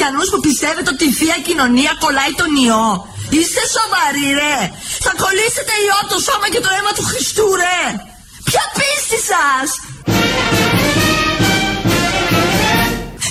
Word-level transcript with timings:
χριστιανούς 0.00 0.30
που 0.32 0.40
πιστεύετε 0.48 0.90
ότι 0.94 1.04
η 1.10 1.14
Θεία 1.18 1.38
Κοινωνία 1.48 1.92
κολλάει 2.04 2.32
τον 2.40 2.50
ιό. 2.66 2.86
Είστε 3.36 3.62
σοβαροί 3.76 4.28
ρε. 4.40 4.56
Θα 5.04 5.12
κολλήσετε 5.22 5.74
ιό 5.86 6.00
το 6.12 6.16
σώμα 6.26 6.46
και 6.52 6.60
το 6.64 6.70
αίμα 6.76 6.92
του 6.96 7.04
Χριστού 7.10 7.46
ρε. 7.62 7.80
Ποια 8.48 8.64
πίστη 8.78 9.18
σας. 9.30 9.68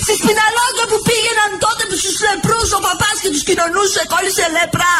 Στη 0.02 0.12
Σπιναλόγκα 0.20 0.84
που 0.90 0.98
πήγαιναν 1.06 1.50
τότε 1.64 1.82
που 1.88 1.96
στους 2.02 2.16
λεπρούς 2.26 2.70
ο 2.76 2.80
παπάς 2.86 3.16
και 3.22 3.30
τους 3.34 3.44
κοινωνούσε 3.48 4.00
κόλλησε 4.12 4.44
λέπρα. 4.54 4.98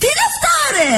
Τι 0.00 0.06
είναι 0.10 0.24
αυτά 0.30 0.54
ρε. 0.76 0.94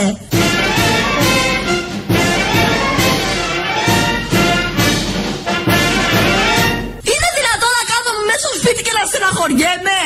Στεναχωριέμαι. 9.10 10.00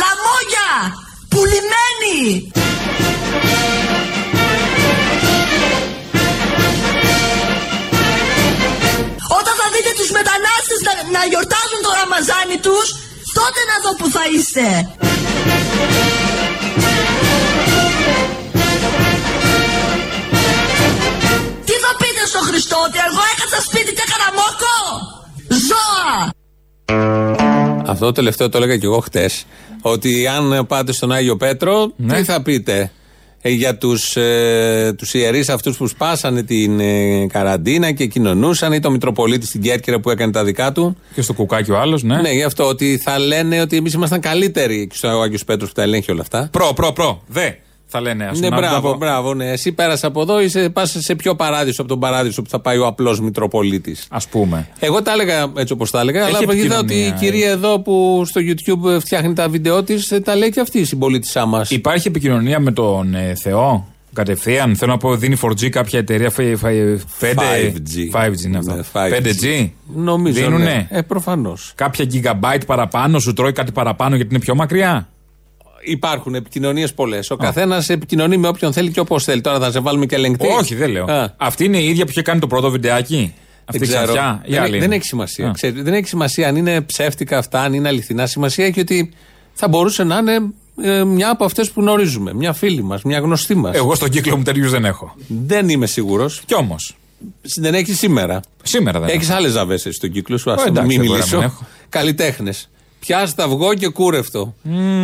Λαμόγια. 0.00 0.70
Πουλημένοι. 1.32 2.20
Όταν 9.38 9.54
θα 9.60 9.66
δείτε 9.72 9.92
τους 9.98 10.10
μετανάστες 10.18 10.80
να, 10.86 10.92
να 11.16 11.22
γιορτάζουν 11.30 11.80
το 11.86 11.90
Ραμαζάνι 11.98 12.58
τους, 12.66 12.86
τότε 13.38 13.60
να 13.70 13.76
δω 13.84 13.90
που 13.98 14.08
θα 14.14 14.24
είστε. 14.34 14.66
Τι 21.66 21.74
θα 21.84 21.90
πείτε 22.00 22.22
στο 22.26 22.40
Χριστό, 22.48 22.76
ότι 22.86 22.98
εγώ 23.08 23.22
έκατσα 23.32 23.60
σπίτι 23.66 23.92
και 23.96 24.04
έκανα 24.06 24.28
μόκο; 24.38 24.76
Ζώα. 25.68 26.36
Αυτό 27.90 28.04
το 28.06 28.12
τελευταίο 28.12 28.48
το 28.48 28.58
έλεγα 28.58 28.76
και 28.76 28.86
εγώ 28.86 28.98
χτες. 29.00 29.44
Ότι 29.82 30.26
αν 30.26 30.66
πάτε 30.66 30.92
στον 30.92 31.12
Άγιο 31.12 31.36
Πέτρο, 31.36 31.92
Ναι. 31.96 32.16
τι 32.16 32.24
θα 32.24 32.42
πείτε 32.42 32.90
ε, 33.42 33.50
για 33.50 33.76
τους, 33.78 34.16
ε, 34.16 34.94
τους 34.98 35.14
ιερείς 35.14 35.48
αυτούς 35.48 35.76
που 35.76 35.86
σπάσανε 35.86 36.42
την 36.42 36.80
ε, 36.80 37.26
καραντίνα 37.26 37.92
και 37.92 38.06
κοινωνούσαν 38.06 38.72
ή 38.72 38.80
το 38.80 38.90
Μητροπολίτη 38.90 39.46
στην 39.46 39.60
Κέρκυρα 39.62 40.00
που 40.00 40.10
έκανε 40.10 40.32
τα 40.32 40.44
δικά 40.44 40.72
του; 40.72 40.96
Και 41.14 41.22
στο 41.22 41.32
κουκάκι 41.32 41.70
ο 41.70 41.78
άλλος, 41.78 42.02
ναι. 42.02 42.20
Ναι, 42.20 42.30
γι' 42.30 42.42
αυτό 42.42 42.64
ότι 42.68 42.98
θα 43.02 43.18
λένε 43.18 43.60
ότι 43.60 43.76
εμείς 43.76 43.92
ήμασταν 43.92 44.20
καλύτεροι 44.20 44.86
και 44.86 44.94
στο 44.96 45.08
Άγιος 45.08 45.44
Πέτρος 45.44 45.68
που 45.68 45.74
τα 45.74 45.82
ελέγχει 45.82 46.10
όλα 46.10 46.20
αυτά. 46.20 46.48
Προ, 46.52 46.72
προ, 46.74 46.92
προ. 46.92 47.22
Δε. 47.26 47.50
Θα 47.90 48.00
λένε, 48.00 48.24
ας 48.24 48.40
Ναι, 48.40 48.48
μπράβο, 48.48 48.96
μπράβο. 48.96 49.34
Ναι. 49.34 49.50
Εσύ 49.50 49.72
πέρασε 49.72 50.06
από 50.06 50.20
εδώ, 50.20 50.40
είσαι, 50.40 50.68
πας 50.68 50.96
σε 50.98 51.14
πιο 51.14 51.34
παράδεισο 51.34 51.80
από 51.80 51.90
τον 51.90 52.00
παράδεισο 52.00 52.42
που 52.42 52.48
θα 52.48 52.60
πάει 52.60 52.78
ο 52.78 52.86
απλός 52.86 53.20
Μητροπολίτης. 53.20 54.06
Α 54.10 54.18
πούμε. 54.30 54.68
Εγώ 54.78 55.02
τα 55.02 55.12
έλεγα 55.12 55.52
έτσι 55.56 55.72
όπως 55.72 55.90
τα 55.90 56.00
έλεγα, 56.00 56.26
Έχει 56.26 56.36
αλλά 56.36 56.54
είδα 56.54 56.78
ότι 56.78 56.94
η 56.94 57.04
επικοινωνία, 57.04 57.10
κυρία 57.10 57.50
εδώ 57.50 57.80
που 57.80 58.22
στο 58.26 58.40
YouTube 58.44 59.00
φτιάχνει 59.00 59.34
τα 59.34 59.48
βίντεο 59.48 59.82
της, 59.82 60.20
τα 60.24 60.36
λέει 60.36 60.50
και 60.50 60.60
αυτή 60.60 60.78
η 60.78 60.84
συμπολίτησά 60.84 61.46
μας. 61.46 61.70
Υπάρχει 61.70 62.08
επικοινωνία 62.08 62.60
με 62.60 62.72
τον 62.72 63.14
ε, 63.14 63.34
Θεό. 63.34 63.86
Κατευθείαν; 64.12 64.76
Θέλω 64.76 64.92
να 64.92 64.98
πω, 64.98 65.16
δίνει 65.16 65.36
4G 65.42 65.68
κάποια 65.68 65.98
εταιρεία. 65.98 66.32
5, 66.36 66.42
5G. 67.20 67.36
5G 68.12 68.44
είναι 68.44 68.58
αυτό. 68.58 68.74
Ναι, 68.74 68.80
5G. 68.92 69.44
5G. 69.44 69.70
Νομίζω. 69.94 70.40
Δίνουνε; 70.40 70.64
Ναι. 70.64 70.86
Ε, 70.90 71.02
προφανώς. 71.02 71.72
Κάποια 71.74 72.04
gigabyte 72.12 72.66
παραπάνω, 72.66 73.18
σου 73.18 73.32
τρώει 73.32 73.52
κάτι 73.52 73.72
παραπάνω 73.72 74.16
γιατί 74.16 74.34
είναι 74.34 74.42
πιο 74.42 74.54
μακριά; 74.54 75.08
Υπάρχουν 75.84 76.34
επικοινωνίες 76.34 76.94
πολλές. 76.94 77.30
Ο 77.30 77.36
καθένας 77.36 77.88
επικοινωνεί 77.88 78.36
με 78.36 78.48
όποιον 78.48 78.72
θέλει 78.72 78.90
και 78.90 79.00
όπως 79.00 79.24
θέλει. 79.24 79.40
Τώρα 79.40 79.58
θα 79.60 79.70
σε 79.70 79.78
βάλουμε 79.80 80.06
και 80.06 80.14
ελεγκτή. 80.14 80.46
Όχι, 80.46 80.74
δεν 80.74 80.90
λέω. 80.90 81.04
Α, 81.04 81.34
Αυτή 81.36 81.64
είναι 81.64 81.78
η 81.78 81.88
ίδια 81.88 82.04
που 82.04 82.10
είχε 82.10 82.22
κάνει 82.22 82.40
το 82.40 82.46
πρώτο 82.46 82.70
βιντεάκι. 82.70 83.34
Αυτή 83.64 83.78
δεν 83.86 83.88
η 83.88 83.92
ξέρω. 83.92 84.12
ξαφιά. 84.12 84.42
η 84.46 84.50
Δεν, 84.52 84.62
άλλη 84.62 84.72
δεν 84.78 84.82
είναι. 84.86 84.94
έχει 84.94 85.04
σημασία. 85.04 85.48
Α. 85.48 85.52
Ξέρετε, 85.52 85.82
δεν 85.82 85.94
έχει 85.94 86.06
σημασία 86.08 86.48
αν 86.48 86.56
είναι 86.56 86.80
ψεύτικα 86.80 87.38
αυτά, 87.38 87.60
αν 87.62 87.72
είναι 87.72 87.88
αληθινά. 87.88 88.26
Σημασία 88.26 88.66
έχει 88.66 88.80
ότι 88.80 89.12
θα 89.52 89.68
μπορούσε 89.68 90.04
να 90.04 90.16
είναι 90.18 90.38
ε, 90.82 91.04
μια 91.04 91.30
από 91.30 91.44
αυτές 91.44 91.70
που 91.70 91.80
γνωρίζουμε. 91.80 92.34
Μια 92.34 92.52
φίλη 92.52 92.82
μας, 92.82 93.02
μια 93.02 93.18
γνωστή 93.18 93.54
μας. 93.54 93.76
Εγώ 93.76 93.94
στον 93.94 94.08
κύκλο 94.10 94.36
μου 94.36 94.42
τέτοιου 94.42 94.68
δεν 94.68 94.84
έχω. 94.84 95.14
Δεν 95.28 95.68
είμαι 95.68 95.86
σίγουρος. 95.86 96.42
Κι 96.46 96.54
όμως. 96.54 96.96
Δεν 97.56 97.74
έχει 97.74 97.92
σήμερα. 97.92 98.40
Σήμερα 98.62 99.00
δεν 99.00 99.08
Έχεις 99.08 99.28
έχω. 99.28 99.36
άλλες 99.38 99.52
ζαβές 99.52 99.86
στον 99.90 100.10
κύκλο 100.10 100.36
σου. 100.38 100.50
Α 100.50 100.54
εντάξει, 100.66 100.72
μην 100.86 100.86
δεν 100.88 100.96
μπορεί 100.96 101.08
να 101.08 101.14
μιλήσω. 101.14 101.36
μην 101.36 101.46
έχω. 101.46 101.66
Καλλιτέχνες. 101.88 102.68
Πιάστα 103.00 103.44
αυγό 103.44 103.74
και 103.74 103.88
κούρευτο. 103.88 104.54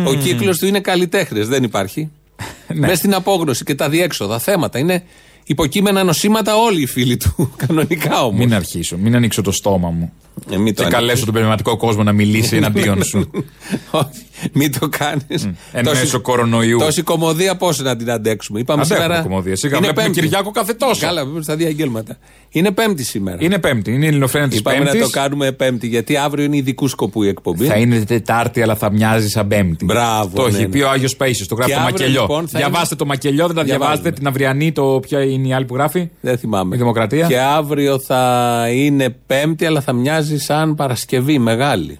Ο 0.07 0.13
κύκλος 0.13 0.57
του 0.57 0.65
είναι 0.65 0.79
καλλιτέχνες. 0.79 1.47
Δεν 1.47 1.63
υπάρχει. 1.63 2.09
Ναι. 2.67 2.79
Μέσα 2.79 2.95
στην 2.95 3.13
απόγνωση 3.13 3.63
και 3.63 3.75
τα 3.75 3.89
διέξοδα 3.89 4.39
θέματα. 4.39 4.79
Είναι 4.79 5.03
υποκείμενα 5.45 6.03
νοσήματα 6.03 6.55
όλοι 6.55 6.81
οι 6.81 6.85
φίλοι 6.85 7.17
του. 7.17 7.51
Κανονικά 7.67 8.23
όμως. 8.23 8.39
Μην 8.39 8.53
αρχίσω, 8.53 8.97
μην 8.97 9.15
ανοίξω 9.15 9.41
το 9.41 9.51
στόμα 9.51 9.89
μου. 9.89 10.13
Ε, 10.51 10.57
μην 10.57 10.65
το 10.65 10.81
Και 10.81 10.81
ανοίξεις. 10.81 10.93
καλέσω 10.93 11.25
τον 11.25 11.33
πνευματικό 11.33 11.77
κόσμο 11.77 12.03
να 12.03 12.11
μιλήσει 12.11 12.55
εναντίον 12.55 13.03
σου. 13.03 13.29
Όχι, 13.91 14.07
μην 14.53 14.79
το 14.79 14.89
κάνεις. 14.89 15.49
Εν 15.71 15.85
μέσω 15.93 16.19
κορονοϊού. 16.21 16.77
Τόση 16.79 17.01
κομμωδία 17.01 17.55
πώς 17.55 17.79
να 17.79 17.95
την 17.95 18.11
αντέξουμε. 18.11 18.59
Είπαμε 18.59 18.81
Αντέχουμε 18.81 19.05
σήμερα. 19.05 19.23
κομμωδία. 19.27 19.55
Σιγά 19.55 19.77
είναι 19.77 19.85
βλέπουμε 19.85 20.05
Πέμπτη. 20.07 20.21
Κυριάκο 20.21 20.51
κάθε 20.51 20.73
τόσο. 20.73 21.01
Καλά, 21.05 21.25
πάμε 21.25 21.41
στα 21.41 21.55
διαγγέλματα. 21.55 22.17
Είναι 22.49 22.71
Πέμπτη 22.71 23.03
σήμερα. 23.03 23.37
Είναι 23.39 23.59
Πέμπτη, 23.59 23.91
είναι 23.91 24.05
η 24.05 24.07
Ελληνοφρένα 24.07 24.47
της 24.47 24.57
Είπαμε 24.59 24.77
Πέμπτη. 24.77 24.97
να 24.97 25.03
το 25.03 25.09
κάνουμε 25.09 25.51
Πέμπτη, 25.51 25.87
γιατί 25.87 26.17
αύριο 26.17 26.43
είναι 26.45 26.57
ειδικού 26.57 26.87
σκοπού 26.87 27.23
η 27.23 27.27
εκπομπή. 27.27 27.65
Θα 27.65 27.75
είναι 27.75 27.99
Τετάρτη, 28.05 28.61
αλλά 28.61 28.75
θα 28.75 28.91
μοιάζει 28.91 29.29
σαν 29.29 29.47
Πέμπτη. 29.47 29.85
Μπράβο, 29.85 30.29
Το 30.35 30.41
ναι, 30.41 30.47
έχει 30.47 30.61
ναι. 30.61 30.67
πει 30.67 30.79
ο 30.81 30.89
Άγιος 30.89 31.15
Παΐσιος, 31.19 31.45
Το 31.47 31.55
γράφει 31.55 31.71
Και 31.71 31.77
το 31.77 31.81
αύριο, 31.83 31.97
μακελιό. 31.99 32.21
λοιπόν, 32.21 32.47
θα 32.47 32.57
Διαβάστε 32.59 32.87
είναι- 32.89 32.97
το 32.99 33.05
μακελιό, 33.05 33.45
δεν 33.47 33.55
τα 33.55 33.63
Διαβάζουμε. 33.63 33.77
διαβάζετε. 33.95 34.11
Την 34.11 34.27
αυριανή, 34.27 34.71
το 34.71 34.99
ποια 35.01 35.23
είναι 35.23 35.47
η 35.47 35.53
άλλη 35.53 35.65
που 35.65 35.75
γράφει; 35.75 36.09
Δεν 36.21 36.37
θυμάμαι. 36.37 36.75
Η 36.75 36.77
Δημοκρατία. 36.77 37.27
Και 37.27 37.39
αύριο 37.39 37.99
θα 37.99 38.63
είναι 38.73 39.15
Πέμπτη, 39.27 39.65
αλλά 39.65 39.81
θα 39.81 39.93
μοιάζει 39.93 40.24
σαν 40.37 40.75
Παρασκευή 40.75 41.39
μεγάλη. 41.39 41.99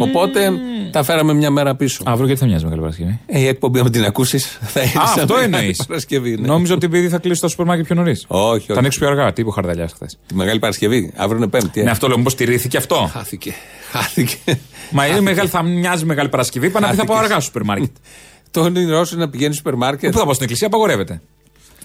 Οπότε 0.00 0.50
τα 0.90 1.02
φέραμε 1.02 1.32
μια 1.34 1.50
μέρα 1.50 1.74
πίσω. 1.76 2.02
Αύριο 2.06 2.26
γιατί 2.26 2.40
θα 2.40 2.46
μοιάζει 2.46 2.64
Μεγάλη 2.64 2.80
Παρασκευή; 2.80 3.20
Ε, 3.26 3.38
η 3.40 3.46
εκπομπή, 3.46 3.78
αν 3.78 3.90
την 3.90 4.04
ακούσεις, 4.04 4.58
θα 4.62 4.80
είναι 4.80 4.88
Α, 4.90 5.06
σαν 5.06 5.22
αυτό 5.22 5.34
Μεγάλη 5.34 5.54
εννοείς. 5.56 5.84
Παρασκευή. 5.86 6.36
ναι. 6.36 6.46
Νόμιζα 6.46 6.74
ότι 6.74 6.86
επειδή 6.86 7.08
θα 7.08 7.18
κλείσει 7.18 7.40
το 7.40 7.48
σούπερ 7.48 7.66
μάρκετ 7.66 7.86
πιο 7.86 7.94
νωρίς. 7.94 8.24
Όχι, 8.28 8.54
όχι. 8.56 8.72
Θα 8.72 8.78
ανοίξει 8.78 8.98
πιο 8.98 9.08
αργά. 9.08 9.32
Τι 9.32 9.40
είπε 9.40 9.50
ο 9.50 9.52
Χαρδαλιάς 9.52 9.92
χθες. 9.92 10.18
Τη 10.26 10.34
Μεγάλη 10.34 10.58
Παρασκευή. 10.58 11.12
Αύριο 11.16 11.36
είναι 11.36 11.46
Πέμπτη. 11.48 11.80
ε. 11.80 11.84
Ναι, 11.84 11.90
αυτό 11.90 12.08
λέω, 12.08 12.16
μήπως 12.16 12.34
τηρήθηκε 12.34 12.76
αυτό; 12.76 13.10
Χάθηκε. 13.12 13.54
Χάθηκε. 13.90 14.36
Μα 14.90 15.06
είναι 15.06 15.20
μεγάλη, 15.20 15.48
θα 15.48 15.62
μοιάζει 15.62 16.04
Μεγάλη 16.04 16.28
Παρασκευή. 16.28 16.70
Πάνε 16.70 16.86
να 16.86 16.92
πει 16.92 16.98
θα 16.98 17.04
πάω 17.04 17.16
Χάθηκες. 17.16 17.30
αργά 17.36 17.44
στο 17.44 17.52
σούπερ 17.52 17.62
μάρκετ. 17.78 17.96
Το 18.50 18.60
όνειρό 18.60 19.04
σου 19.04 19.14
είναι 19.14 19.24
να 19.24 19.30
πηγαίνεις 19.30 19.56
στο 19.56 19.64
σούπερ 19.70 19.86
μάρκετ; 19.86 20.12
Πού 20.12 20.18
θα 20.18 20.22
πάω 20.24 20.32
στην 20.32 20.44
εκκλησία, 20.44 20.66
απαγορεύεται. 20.66 21.20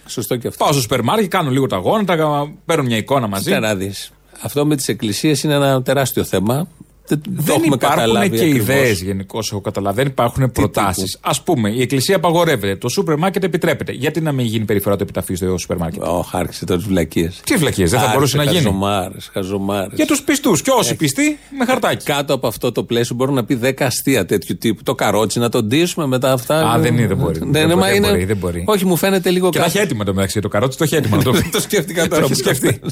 Σωστό 0.06 0.36
και 0.36 0.48
αυτό. 0.48 0.64
Πάω 0.64 0.74
στο 0.74 0.82
σούπερ 0.82 1.02
μάρκετ, 1.04 1.28
κάνω 1.30 1.50
λίγο 1.50 1.68
τα 1.68 1.76
αγώνα, 1.76 2.04
τα 2.04 2.48
παίρνω 2.66 2.84
μια 2.84 2.98
εικόνα 2.98 3.28
μαζί. 3.28 3.44
Κοίτα 3.44 3.60
να 3.60 3.76
δεις. 3.76 4.12
Αυτό 4.42 4.66
με 4.66 4.76
τις 4.76 4.88
εκκλησίες 4.88 5.44
είναι 5.44 5.54
ένα 5.54 5.82
τεράστιο 5.82 6.24
θέμα. 6.24 6.68
Δεν, 7.08 7.22
το 7.22 7.30
Δεν 7.34 7.56
έχουμε 7.56 7.76
υπάρχουν 7.76 7.78
καταλάβει 7.80 8.30
και 8.30 8.36
ακριβώς. 8.36 8.60
ιδέες 8.62 9.02
γενικώς, 9.02 9.52
έχω 9.52 9.62
καταλάβει. 9.62 9.96
Δεν 9.96 10.06
υπάρχουν 10.08 10.52
προτάσεις. 10.52 11.18
Α 11.22 11.42
πούμε, 11.42 11.70
η 11.72 11.82
εκκλησία 11.82 12.16
απαγορεύεται. 12.16 12.76
Το 12.76 12.90
σούπερ 12.90 13.18
μάρκετ 13.18 13.44
επιτρέπεται. 13.44 13.92
Γιατί 13.92 14.22
να 14.22 14.32
μην 14.32 14.46
γίνει 14.46 14.66
περιφορά 14.66 14.96
το 14.96 15.04
επιταφείο 15.04 15.36
στο 15.36 15.58
σούπερ 15.58 15.78
μάρκετ. 15.78 16.04
Ω, 16.04 16.26
άρχισε 16.32 16.66
τώρα 16.66 16.80
τις 16.80 16.88
βλακίες. 16.90 17.40
Τι 17.46 17.56
βλακίες, 17.56 17.90
δεν 17.92 18.00
θα 18.00 18.10
μπορούσε 18.14 18.38
να 18.38 18.44
γίνει; 18.44 18.56
Χαζομάρες, 18.56 19.30
χαζομάρες. 19.34 19.92
Για 19.96 20.06
τους 20.06 20.22
πιστούς. 20.22 20.62
Και 20.62 20.72
όσοι 20.72 20.96
πιστοί, 20.96 21.38
με 21.60 21.66
χαρτάκι. 21.66 22.06
Κάτω 22.06 22.34
από 22.34 22.48
αυτό 22.48 22.72
το 22.72 22.84
πλαίσιο 22.84 23.16
μπορούν 23.16 23.34
να 23.36 23.44
πει 23.46 23.60
10 23.64 23.72
αστεία 23.86 24.26
τέτοιου 24.26 24.58
τύπου. 24.58 24.84
Το 24.84 24.96
καρότσι 24.96 25.40
να 25.40 25.50
τον 25.50 25.66
ντύσουμε 25.66 26.06
μετά 26.08 26.32
αυτά. 26.32 26.72
Α, 26.72 26.80
δεν 26.80 26.98
είναι, 26.98 27.08
δεν 27.08 27.18
μπορεί. 27.18 27.40
Ναι, 27.46 27.52
Δεν 27.52 27.68
ναι, 27.68 27.74
μπορεί, 27.74 27.80
μα 27.80 27.88
δεν 27.88 27.96
είναι- 27.96 28.08
μπορεί, 28.10 28.26
δεν 28.26 28.38
μπορεί. 28.38 28.64
Όχι, 28.68 28.86
μου 28.86 28.96
φαίνεται 28.96 29.30
λίγο 29.30 29.50
Και 29.50 29.58
τα 29.58 29.64
κάτι. 29.64 29.78
έχει 29.78 29.86
έτοιμα 29.86 30.04
το 30.04 30.14
μεταξύ. 30.14 30.40
Το 30.40 30.48
καρότσι 30.48 30.78
το 30.78 30.84
έχει 30.84 30.96
έτοιμο. 30.96 31.16
να 31.16 31.24
το 31.24 31.32
πει. 31.42 31.50
το 31.52 31.62
σκέφτηκα 31.62 32.08
τώρα. 32.08 32.22
Το 32.22 32.28
που 32.28 32.34
έχει 32.34 32.42
σκεφτεί. 32.42 32.80
το 32.80 32.90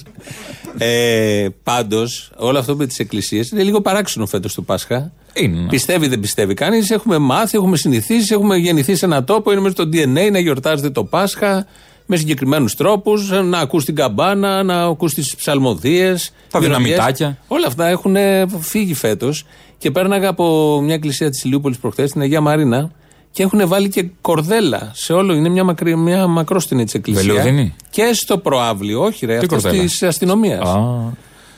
ε, 0.77 1.47
Πάντως, 1.63 2.31
όλο 2.35 2.59
αυτό 2.59 2.75
με 2.75 2.85
τις 2.87 2.99
εκκλησίες 2.99 3.49
είναι 3.49 3.63
λίγο 3.63 3.81
παράξενο 3.81 4.03
φέτος 4.25 4.53
το 4.53 4.61
Πάσχα. 4.61 5.11
Είναι. 5.33 5.59
ναι. 5.59 5.67
Πιστεύει, 5.67 6.07
δεν 6.07 6.19
πιστεύει 6.19 6.53
κανείς. 6.53 6.89
Έχουμε 6.91 7.17
μάθει, 7.17 7.57
έχουμε 7.57 7.77
συνηθίσει, 7.77 8.33
έχουμε 8.33 8.57
γεννηθεί 8.57 8.95
σε 8.95 9.05
έναν 9.05 9.25
τόπο. 9.25 9.51
Είναι 9.51 9.61
μέσα 9.61 9.73
στο 9.73 9.89
DNA 9.93 10.31
να 10.31 10.39
γιορτάζεται 10.39 10.89
το 10.89 11.03
Πάσχα 11.03 11.65
με 12.05 12.15
συγκεκριμένους 12.15 12.75
τρόπους. 12.75 13.29
Να 13.29 13.59
ακούς 13.59 13.85
την 13.85 13.95
καμπάνα, 13.95 14.63
να 14.63 14.83
ακούς 14.83 15.13
τις 15.13 15.35
ψαλμοδίες. 15.35 16.31
Τα 16.51 16.59
δυναμητάκια. 16.59 17.37
Όλα 17.47 17.67
αυτά 17.67 17.87
έχουν 17.87 18.15
φύγει 18.59 18.93
φέτος. 18.93 19.45
Και 19.77 19.91
πέρναγα 19.91 20.29
από 20.29 20.79
μια 20.83 20.93
εκκλησία 20.93 21.29
της 21.29 21.43
Ηλιούπολης 21.43 21.77
προχθές, 21.77 22.11
την 22.11 22.21
Αγία 22.21 22.41
Μαρίνα, 22.41 22.91
και 23.31 23.43
έχουν 23.43 23.67
βάλει 23.67 23.89
και 23.89 24.05
κορδέλα 24.21 24.91
σε 24.93 25.13
όλο. 25.13 25.33
Είναι 25.33 25.49
μια, 25.49 25.63
μακρύ, 25.63 25.95
μια 25.95 26.27
μακρόστινη 26.27 26.83
της 26.83 26.93
εκκλησία. 26.93 27.33
Βελούδινη; 27.33 27.75
Και 27.89 28.09
στο 28.13 28.37
προάβλιο, 28.37 29.01
όχι 29.03 29.25
ρε, 29.25 29.31
Τι 29.31 29.37
αυτό 29.37 29.55
κορδέλα; 29.55 29.83
της 29.83 30.03
αστυνομίας. 30.03 30.77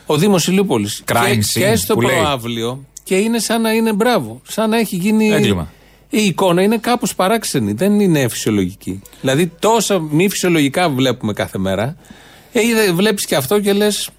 Α, 0.08 0.14
Ο 0.14 0.18
Δήμος 0.18 0.48
Ηλιούπολης. 0.48 1.04
Crime 1.12 1.16
Και, 1.54 1.60
scene 1.60 1.70
και 1.70 1.76
στο 1.76 1.94
που 1.94 2.02
λέει. 2.02 2.16
προάβλιο. 2.18 2.84
Και 3.04 3.16
είναι 3.16 3.40
σαν 3.40 3.62
να 3.62 3.72
είναι 3.72 3.94
μπράβο. 3.94 4.42
Σαν 4.48 4.70
να 4.70 4.78
έχει 4.78 4.96
γίνει. 4.96 5.30
Έγκλημα. 5.32 5.72
Η 6.10 6.22
εικόνα 6.24 6.62
είναι 6.62 6.78
κάπως 6.78 7.16
παράξενη. 7.16 7.72
Δεν 7.74 8.00
είναι 8.00 8.28
φυσιολογική. 8.28 9.02
Δηλαδή, 9.22 9.52
τόσα 9.60 10.00
μη 10.00 10.30
φυσιολογικά 10.30 10.90
βλέπουμε 10.90 11.34
κάθε 11.34 11.58
μέρα. 11.58 11.96
Ε, 12.52 12.92
βλέπεις 12.94 13.26
και 13.26 13.36
αυτό 13.36 13.60
και 13.60 13.74
λες. 13.74 14.10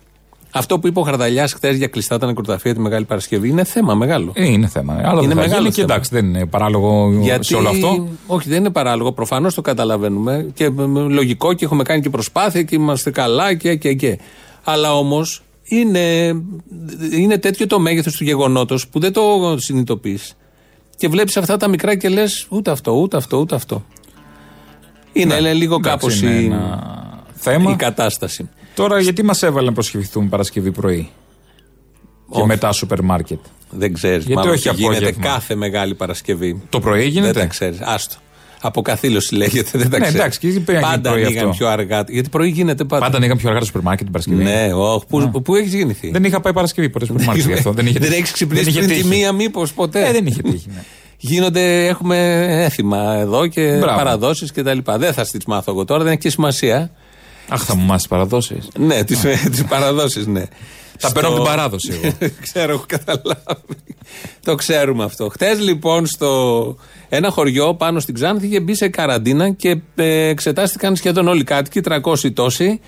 Αυτό 0.53 0.79
που 0.79 0.87
είπε 0.87 0.99
ο 0.99 1.03
Χαρδαλιάς 1.03 1.53
χθες 1.53 1.77
για 1.77 1.87
κλειστά 1.87 2.19
τα 2.19 2.27
νεκροταφεία 2.27 2.75
τη 2.75 2.81
Μεγάλη 2.81 3.05
Παρασκευή 3.05 3.49
είναι 3.49 3.65
θέμα 3.65 3.95
μεγάλο. 3.95 4.33
ε, 4.35 4.47
είναι 4.47 4.67
θέμα. 4.67 4.93
Αλλά 5.05 5.09
Είναι 5.11 5.21
δεν 5.21 5.29
θα 5.29 5.35
μεγάλο 5.35 5.61
γίνει 5.63 5.69
και 5.75 5.81
θέμα. 5.81 5.93
εντάξει, 5.95 6.11
δεν 6.15 6.27
είναι 6.27 6.47
παράλογο 6.47 7.13
σε 7.41 7.55
όλο 7.57 7.69
αυτό. 7.69 8.09
Όχι, 8.27 8.49
δεν 8.49 8.59
είναι 8.59 8.71
παράλογο. 8.71 9.13
Προφανώς 9.13 9.55
το 9.55 9.61
καταλαβαίνουμε 9.61 10.51
και 10.55 10.65
ε, 10.65 10.71
λογικό 11.09 11.53
και 11.53 11.65
έχουμε 11.65 11.83
κάνει 11.83 12.01
και 12.01 12.11
προσπάθεια 12.11 12.63
και 12.63 12.75
είμαστε 12.75 13.11
καλά 13.11 13.55
και 13.55 13.75
και 13.75 13.93
και. 13.93 14.19
Αλλά 14.65 14.95
όμως 14.99 15.43
είναι, 15.69 16.27
είναι 17.13 17.39
τέτοιο 17.39 17.67
το 17.67 17.79
μέγεθος 17.79 18.17
του 18.17 18.25
γεγονότος 18.25 18.89
που 18.89 18.99
δεν 19.01 19.13
το 19.13 19.57
συνειδητοποιείς. 19.59 20.37
Και 20.97 21.09
βλέπεις 21.09 21.37
αυτά 21.37 21.57
τα 21.57 21.69
μικρά 21.69 21.97
και 21.97 22.09
λες 22.09 22.47
ούτε 22.49 22.71
αυτό, 22.71 22.93
ούτε 22.93 23.17
αυτό, 23.17 23.37
ούτε 23.39 23.55
αυτό. 23.55 23.85
Είναι 25.13 25.41
Ναι. 25.41 25.53
λίγο 25.53 25.75
Εντάξει, 25.75 25.91
κάπως 25.99 26.21
είναι 26.23 26.31
η, 26.41 26.45
ένα 26.45 27.25
θέμα. 27.35 27.71
η 27.71 27.77
κατάσταση. 27.77 28.49
Τώρα, 28.75 29.01
γιατί 29.01 29.23
μας 29.23 29.43
έβαλε 29.43 29.67
να 29.67 29.73
προσχεδιθούμε 29.73 30.29
Παρασκευή 30.29 30.71
πρωί 30.73 31.09
και 32.31 32.39
Όχι. 32.39 32.47
μετά 32.47 32.73
σούπερ 32.73 33.03
μάρκετ; 33.03 33.39
Δεν 33.71 33.93
ξέρεις. 33.93 34.17
Γιατί 34.25 34.35
Μάλλον 34.35 34.53
όχι 34.55 34.69
τι 34.69 34.75
γίνεται 34.75 34.97
απόγευμα. 34.97 35.25
κάθε 35.27 35.55
μεγάλη 35.55 35.95
Παρασκευή. 35.95 36.63
Το 36.69 36.81
πρωί 36.81 37.07
γίνεται. 37.09 37.33
Δεν 37.33 37.43
τα 37.43 37.49
ξέρεις. 37.49 37.81
Άστο. 37.81 38.17
Αποκαθήλωση 38.61 39.35
λέγεται. 39.35 39.79
Δεν 39.79 39.91
τα 39.91 39.99
Ναι, 39.99 40.05
ξέρει. 40.05 40.19
εντάξει, 40.19 40.39
και 40.39 40.47
γιατί 40.49 40.63
πρέπει 40.65 40.81
να 40.83 40.89
γίνει 40.89 40.97
Πάντα 41.01 41.11
πρωί 41.11 41.25
ανοίγαν 41.25 41.45
αυτό. 41.49 41.57
πιο 41.59 41.69
αργά. 41.69 42.05
Γιατί 42.09 42.29
πρωί 42.29 42.49
γίνεται 42.49 42.85
πάντα. 42.85 43.05
Πάντα 43.05 43.17
ανοίγαν 43.17 43.37
πιο 43.37 43.49
αργά 43.49 43.61
το 43.61 43.67
σούπερ 43.67 43.83
μάρκετ 43.83 44.03
την 44.09 44.13
Παρασκευή. 44.13 44.43
Ναι, 44.43 44.73
όχι. 44.75 45.05
Πού, 45.09 45.43
πού 45.43 45.55
έχεις 45.55 45.75
γεννηθεί; 45.75 46.11
Δεν 46.11 46.25
είχα 46.25 46.41
πάει 46.41 46.53
Παρασκευή 46.53 46.89
ποτέ 46.91 47.05
σούπερ 47.07 47.25
μάρκετ 47.25 47.47
γι' 47.47 47.53
αυτό. 47.53 47.73
Δεν, 47.73 47.87
είχε- 47.87 47.99
δεν 47.99 48.13
έχεις 48.13 48.31
ξυπνήσει 48.31 48.63
δεν 48.65 48.73
είχε 48.73 48.83
πριν 48.83 48.91
τη 48.97 49.03
τύχει. 49.03 49.17
μία, 49.19 49.33
μήπως 49.33 49.73
ποτέ; 49.73 50.09
Ε, 50.09 50.13
δεν 50.13 50.27
είχε 50.27 50.43
τύχει. 50.43 50.67
ναι. 50.75 50.83
Γίνονται, 51.21 51.87
έχουμε 51.87 52.47
έθιμα 52.65 53.15
εδώ 53.15 53.47
και 53.47 53.77
Μπράβο. 53.81 53.97
παραδόσεις 53.99 54.53
κτλ. 54.53 54.79
Δεν 54.99 55.13
θα 55.13 55.23
τις 55.23 55.45
μάθω 55.47 55.73
εγώ 55.73 55.85
τώρα, 55.85 56.03
δεν 56.03 56.13
έχει 56.13 56.21
και 56.21 56.31
σημασία. 56.31 56.91
Αχ, 57.49 57.63
θα 57.65 57.75
μου 57.77 57.85
μάθεις 57.85 58.07
παραδόσεις. 58.09 58.69
Ναι, 58.79 59.05
τι 59.05 59.17
τις 59.51 59.65
παραδόσεις, 59.65 60.27
ναι. 60.27 60.43
Τα 61.01 61.13
παίρνω 61.13 61.29
από 61.29 61.39
την 61.39 61.47
παράδοση 61.47 62.01
εγώ. 62.03 62.13
Ξέρω, 62.43 62.73
έχω 62.73 62.85
καταλάβει. 62.87 63.77
το 64.45 64.55
ξέρουμε 64.55 65.05
αυτό. 65.05 65.29
Χθε 65.29 65.55
λοιπόν 65.55 66.07
στο 66.07 66.77
ένα 67.09 67.31
χωριό 67.31 67.75
πάνω 67.75 68.01
στην 68.01 68.15
Ξάνθη 68.15 68.47
είχε 68.47 68.61
μπει 68.61 68.75
σε 68.75 68.89
καραντίνα 68.89 69.51
και 69.51 69.77
ε, 69.95 70.29
εξετάστηκαν 70.29 70.97
σχεδόν 70.97 71.29
όλοι 71.29 71.41
οι 71.41 71.45
κάτοικοι, 71.45 71.81
300 72.25 72.33
τόσοι. 72.35 72.81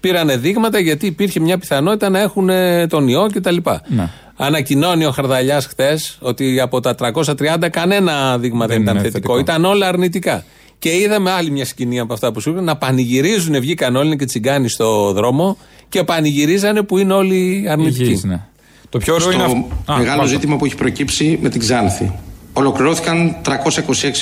Πήρανε 0.00 0.36
δείγματα 0.36 0.78
γιατί 0.78 1.06
υπήρχε 1.06 1.40
μια 1.40 1.58
πιθανότητα 1.58 2.08
να 2.08 2.18
έχουν 2.20 2.48
ε, 2.48 2.86
τον 2.86 3.08
ιό 3.08 3.26
κτλ. 3.32 3.56
Ναι. 3.86 4.10
Ανακοινώνει 4.36 5.04
ο 5.04 5.10
Χαρδαλιάς 5.10 5.66
χθε 5.66 5.98
ότι 6.20 6.60
από 6.60 6.80
τα 6.80 6.94
330 6.98 7.68
κανένα 7.70 8.38
δείγμα 8.38 8.66
δεν, 8.66 8.68
Δεν 8.68 8.82
ήταν 8.82 8.94
είναι 8.94 9.02
θετικό. 9.04 9.34
θετικό. 9.34 9.38
Ήταν 9.38 9.64
όλα 9.64 9.88
αρνητικά. 9.88 10.44
Και 10.78 10.96
είδαμε 10.96 11.30
άλλη 11.30 11.50
μια 11.50 11.64
σκηνή 11.64 12.00
από 12.00 12.12
αυτά 12.12 12.32
που 12.32 12.40
σου 12.40 12.50
είπα 12.50 12.60
να 12.60 12.76
πανηγυρίζουν, 12.76 13.60
βγήκαν 13.60 13.96
όλοι 13.96 14.16
και 14.16 14.24
τσιγκάνοι 14.24 14.68
στο 14.68 15.12
δρόμο 15.12 15.56
και 15.88 16.04
πανηγυρίζανε 16.04 16.82
που 16.82 16.98
είναι 16.98 17.12
όλοι 17.12 17.66
αρνητικοί. 17.68 18.02
Υγιής, 18.02 18.24
ναι. 18.24 18.40
Το 18.88 18.98
πιο 18.98 19.14
ωραίο 19.14 19.26
στο 19.26 19.36
είναι 19.36 19.44
αυτό. 19.44 19.92
Α, 19.92 19.96
μεγάλο 19.96 20.16
βάλτε. 20.16 20.32
ζήτημα 20.32 20.56
που 20.56 20.64
έχει 20.64 20.74
προκύψει 20.74 21.38
με 21.42 21.48
την 21.48 21.60
Ξάνθη. 21.60 22.12
Ολοκληρώθηκαν 22.52 23.36
326 23.44 23.52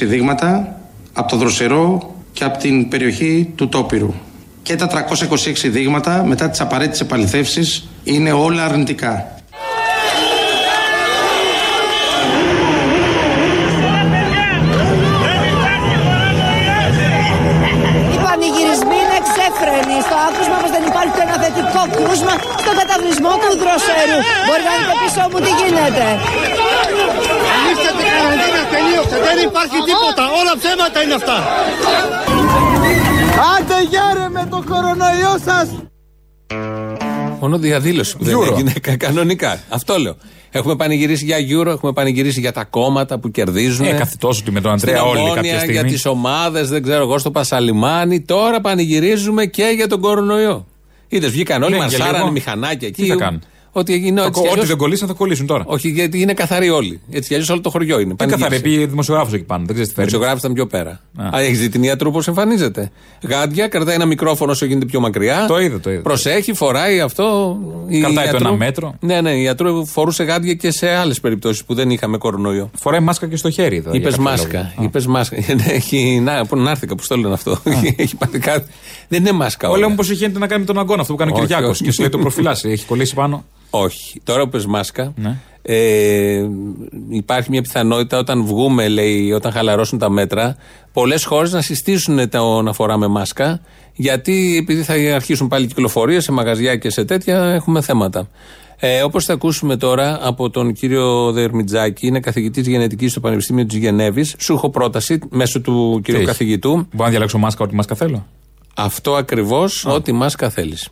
δείγματα 0.03 0.81
από 1.13 1.31
το 1.31 1.37
Δροσερό 1.37 2.15
και 2.33 2.45
από 2.45 2.59
την 2.59 2.89
περιοχή 2.89 3.53
του 3.55 3.69
Τόπυρου. 3.69 4.15
Και 4.63 4.77
τα 4.77 4.87
326 4.87 5.71
δείγματα 5.71 6.25
μετά 6.25 6.51
τις 6.51 6.61
απαραίτητες 6.61 7.01
επαληθεύσεις 7.01 7.89
είναι 8.05 8.33
όλα 8.33 8.65
αρνητικά. 8.65 9.34
Θετικό 22.05 22.23
κρούσμα 22.23 22.35
στον 22.63 22.75
καταβλισμό 22.81 23.33
του 23.43 23.51
δροσερού. 23.63 24.19
Μπορεί 24.47 24.63
να 24.69 24.73
δείτε 24.79 24.95
πίσω 25.03 25.23
μου 25.31 25.39
τι 25.45 25.51
γίνεται; 25.61 26.05
Ανοίξτε 27.55 27.91
την 27.99 28.07
καραντίνα, 28.15 28.63
τελείωσε. 28.75 29.17
Δεν 29.29 29.37
υπάρχει 29.49 29.79
τίποτα. 29.91 30.23
Όλα 30.41 30.53
ψέματα 30.61 30.99
είναι 31.05 31.17
αυτά. 31.21 31.37
Άντε 33.55 33.79
γέρε 33.93 34.27
με 34.37 34.43
το 34.53 34.59
κορονοϊό 34.71 35.35
σας. 35.49 35.67
Μόνο 37.41 37.59
διαδήλωση 37.59 38.17
που 38.17 38.25
δεν 38.25 38.35
Euro. 38.39 38.53
έγινε 38.53 38.73
κα- 38.81 38.97
κανονικά. 38.97 39.59
Αυτό 39.69 39.99
λέω. 39.99 40.17
Έχουμε 40.51 40.77
πανηγυρίσει 40.77 41.25
για 41.25 41.37
Euro, 41.51 41.67
έχουμε 41.67 41.93
πανηγυρίσει 41.93 42.41
για 42.41 42.53
τα 42.53 42.65
κόμματα 42.65 43.19
που 43.19 43.31
κερδίζουν. 43.31 43.87
Ε, 43.87 43.91
κάθε 43.93 44.17
τόσο 44.19 44.41
ότι 44.43 44.51
με 44.51 44.61
τον 44.61 44.79
Στην 44.79 44.89
Αντρέα 44.91 45.05
όλοι 45.09 45.19
Ομόνια, 45.19 45.35
κάποια 45.35 45.59
στιγμή. 45.59 45.73
για 45.75 45.85
τις 45.85 46.07
ομάδες, 46.07 46.69
δεν 46.69 46.83
ξέρω 46.83 47.03
εγώ, 47.03 47.19
στο 47.19 47.31
Πασαλιμάνι. 47.31 48.21
Τώρα 48.21 48.61
πανηγυρίζουμε 48.61 49.47
και 49.47 49.73
για 49.77 49.89
τον 49.89 50.01
κορονοϊό. 50.01 50.67
Είδες, 51.17 51.31
βγήκαν 51.31 51.63
όλοι, 51.63 51.71
Ναι, 51.71 51.77
για 51.77 51.85
μαρσάρανε 51.87 52.19
λίγο. 52.19 52.31
μηχανάκια 52.31 52.89
εκεί. 52.89 53.03
Τι 53.03 53.09
θα 53.09 53.15
κάνουν; 53.15 53.41
Ότι 53.77 53.93
έγινε 53.93 54.21
Θα- 54.21 54.27
έτσι 54.27 54.41
κι 54.41 54.47
Ό,τι 54.47 54.53
αλλιώς- 54.53 54.69
δεν 54.69 54.77
κολλήσαν 54.77 55.09
θα 55.09 55.15
κολλήσουν 55.15 55.47
τώρα. 55.47 55.65
Όχι, 55.67 55.89
γιατί 55.89 56.21
είναι 56.21 56.33
καθαροί 56.33 56.71
όλοι. 56.71 57.01
Έτσι 57.11 57.29
κι 57.29 57.35
αλλιώς 57.35 57.51
όλο 57.51 57.61
το 57.61 57.71
χωριό 57.71 58.01
είναι. 58.01 58.15
Τι 58.15 58.27
καθαρή, 58.27 58.61
πει 58.61 58.87
δημοσιογράφο 58.87 59.35
εκεί 59.35 59.45
πάνω. 59.45 59.65
Δεν 59.67 59.75
ξέρεις 59.75 59.93
τι 59.93 60.01
Ο 60.01 60.03
φέρνει. 60.05 60.11
δημοσιογράφο 60.11 60.37
ήταν 60.39 60.53
πιο 60.53 60.67
πέρα. 60.67 61.01
Α. 61.35 61.37
Α, 61.39 61.41
έχεις 61.41 61.59
δει 61.61 61.69
την 61.69 61.83
ιατρού 61.83 62.11
πώς 62.11 62.29
εμφανίζεται. 62.29 62.91
Γάντια, 63.23 63.69
κρατάει 63.69 63.95
ένα 63.95 64.05
μικρόφωνο 64.05 64.51
όσο 64.51 64.65
γίνεται 64.67 64.87
πιο 64.87 65.01
μακριά. 65.01 65.45
Το 65.49 65.61
είδα, 65.61 65.81
το 65.81 65.91
είδα. 65.91 66.03
Προσέχει, 66.03 66.53
φοράει 66.55 67.01
αυτό. 67.01 67.59
Η 67.89 68.01
Κρατάει 68.01 68.15
το 68.15 68.31
ιατρού- 68.31 68.41
ένα 68.47 68.57
μέτρο. 68.57 68.95
Ναι, 69.01 69.21
ναι, 69.21 69.31
η 69.31 69.43
ιατρού 69.43 69.87
φορούσε 69.87 70.23
γάντια 70.25 70.55
και 70.55 70.71
σε 70.71 70.89
άλλες 70.91 71.21
περιπτώσεις 71.21 71.65
που 71.65 71.75
δεν 71.75 71.91
είχαμε 71.91 72.19
κορονοϊό. 72.19 72.71
Φοράει 72.81 73.01
μάσκα 73.01 73.27
και 73.27 73.37
στο 73.37 73.51
χέρι. 73.51 73.77
εδώ, 73.77 73.91
για 73.91 74.01
Είπε 74.01 74.09
κάποιο 74.11 74.23
μάσκα. 74.25 74.59
λόγο. 74.59 74.67
Α. 74.81 74.85
Είπες 74.85 75.07
μάσκα. 75.07 75.37
Ναι, 75.55 75.65
Έχει, 75.73 76.21
να, 76.23 76.47
πού 76.47 76.57
να 76.57 76.71
έρθει 76.71 76.87
κάπου 76.87 77.03
το 77.09 77.17
λένε 77.17 77.35
αυτό. 77.35 77.59
Έχει 77.97 78.17
πάθει 78.17 78.39
κάτι. 78.39 78.67
Δεν 79.09 79.21
είναι 79.21 79.33
μάσκα. 79.33 79.69
Όλα 79.69 79.77
όλα. 79.79 79.89
μου 79.89 79.95
πώς 79.95 80.11
είχε 80.11 80.29
να 80.29 80.47
κάνει 80.47 80.61
με 80.61 80.67
τον 80.67 80.79
αγκώνα 80.79 81.01
αυτό 81.01 81.13
που 81.13 81.19
κάνει 81.19 81.31
ο 81.31 81.35
Όχι, 81.35 81.43
Κυριάκος. 81.47 81.71
όχι. 81.71 81.85
Και 81.85 81.91
σου 81.93 82.01
λέει 82.01 82.11
το 82.11 82.19
προφυλάσσει. 82.19 82.69
Έχει 82.71 82.85
κολλήσει 82.87 83.15
πάνω. 83.15 83.45
Όχι. 83.71 84.21
Τώρα 84.25 84.43
που 84.43 84.49
πες 84.49 84.67
μάσκα, 84.67 85.13
Ναι. 85.17 85.37
ε, 85.63 86.45
υπάρχει 87.09 87.51
μια 87.51 87.63
πιθανότητα 87.63 88.19
όταν 88.19 88.45
βγούμε, 88.45 88.89
λέει, 88.89 89.33
όταν 89.33 89.53
χαλαρώσουν 89.53 89.99
τα 89.99 90.11
μέτρα, 90.11 90.57
πολλές 90.93 91.25
χώρες 91.25 91.53
να 91.53 91.61
συστήσουν 91.61 92.29
το 92.29 92.63
να 92.63 92.73
φοράμε 92.73 93.07
μάσκα, 93.07 93.61
γιατί 93.95 94.57
επειδή 94.61 94.83
θα 94.83 94.95
αρχίσουν 95.15 95.49
πάλι 95.49 95.67
κυκλοφορίες 95.67 96.25
σε 96.25 96.33
μαγαζιά 96.33 96.77
και 96.77 96.91
σε 96.91 97.05
τέτοια, 97.05 97.45
έχουμε 97.45 97.81
θέματα. 97.81 98.29
Ε, 98.79 99.03
Όπως 99.03 99.25
θα 99.25 99.33
ακούσουμε 99.33 99.77
τώρα 99.77 100.19
από 100.23 100.51
τον 100.51 100.73
κύριο 100.73 101.33
Δερμιτζάκη, 101.33 102.07
είναι 102.07 102.21
καθηγητής 102.21 102.67
γενετικής 102.67 103.11
στο 103.11 103.21
Πανεπιστήμιο 103.21 103.67
της 103.67 103.77
Γενέβης. 103.79 104.35
Σου 104.39 104.53
έχω 104.53 104.71
πρόταση 104.71 105.19
μέσω 105.31 105.61
του 105.61 106.01
κύριου 106.05 106.19
έχει; 106.21 106.29
καθηγητού. 106.29 106.71
Μπορώ 106.71 107.05
να 107.05 107.09
διαλέξω 107.11 107.39
μάσκα 107.39 107.65
ό,τι 107.65 107.75
μάσκα 107.75 107.95
θέλω. 107.95 108.27
Αυτό 108.77 109.15
ακριβώς, 109.15 109.85
ό,τι 109.87 110.13
μάσκα 110.13 110.51
θέλεις. 110.51 110.89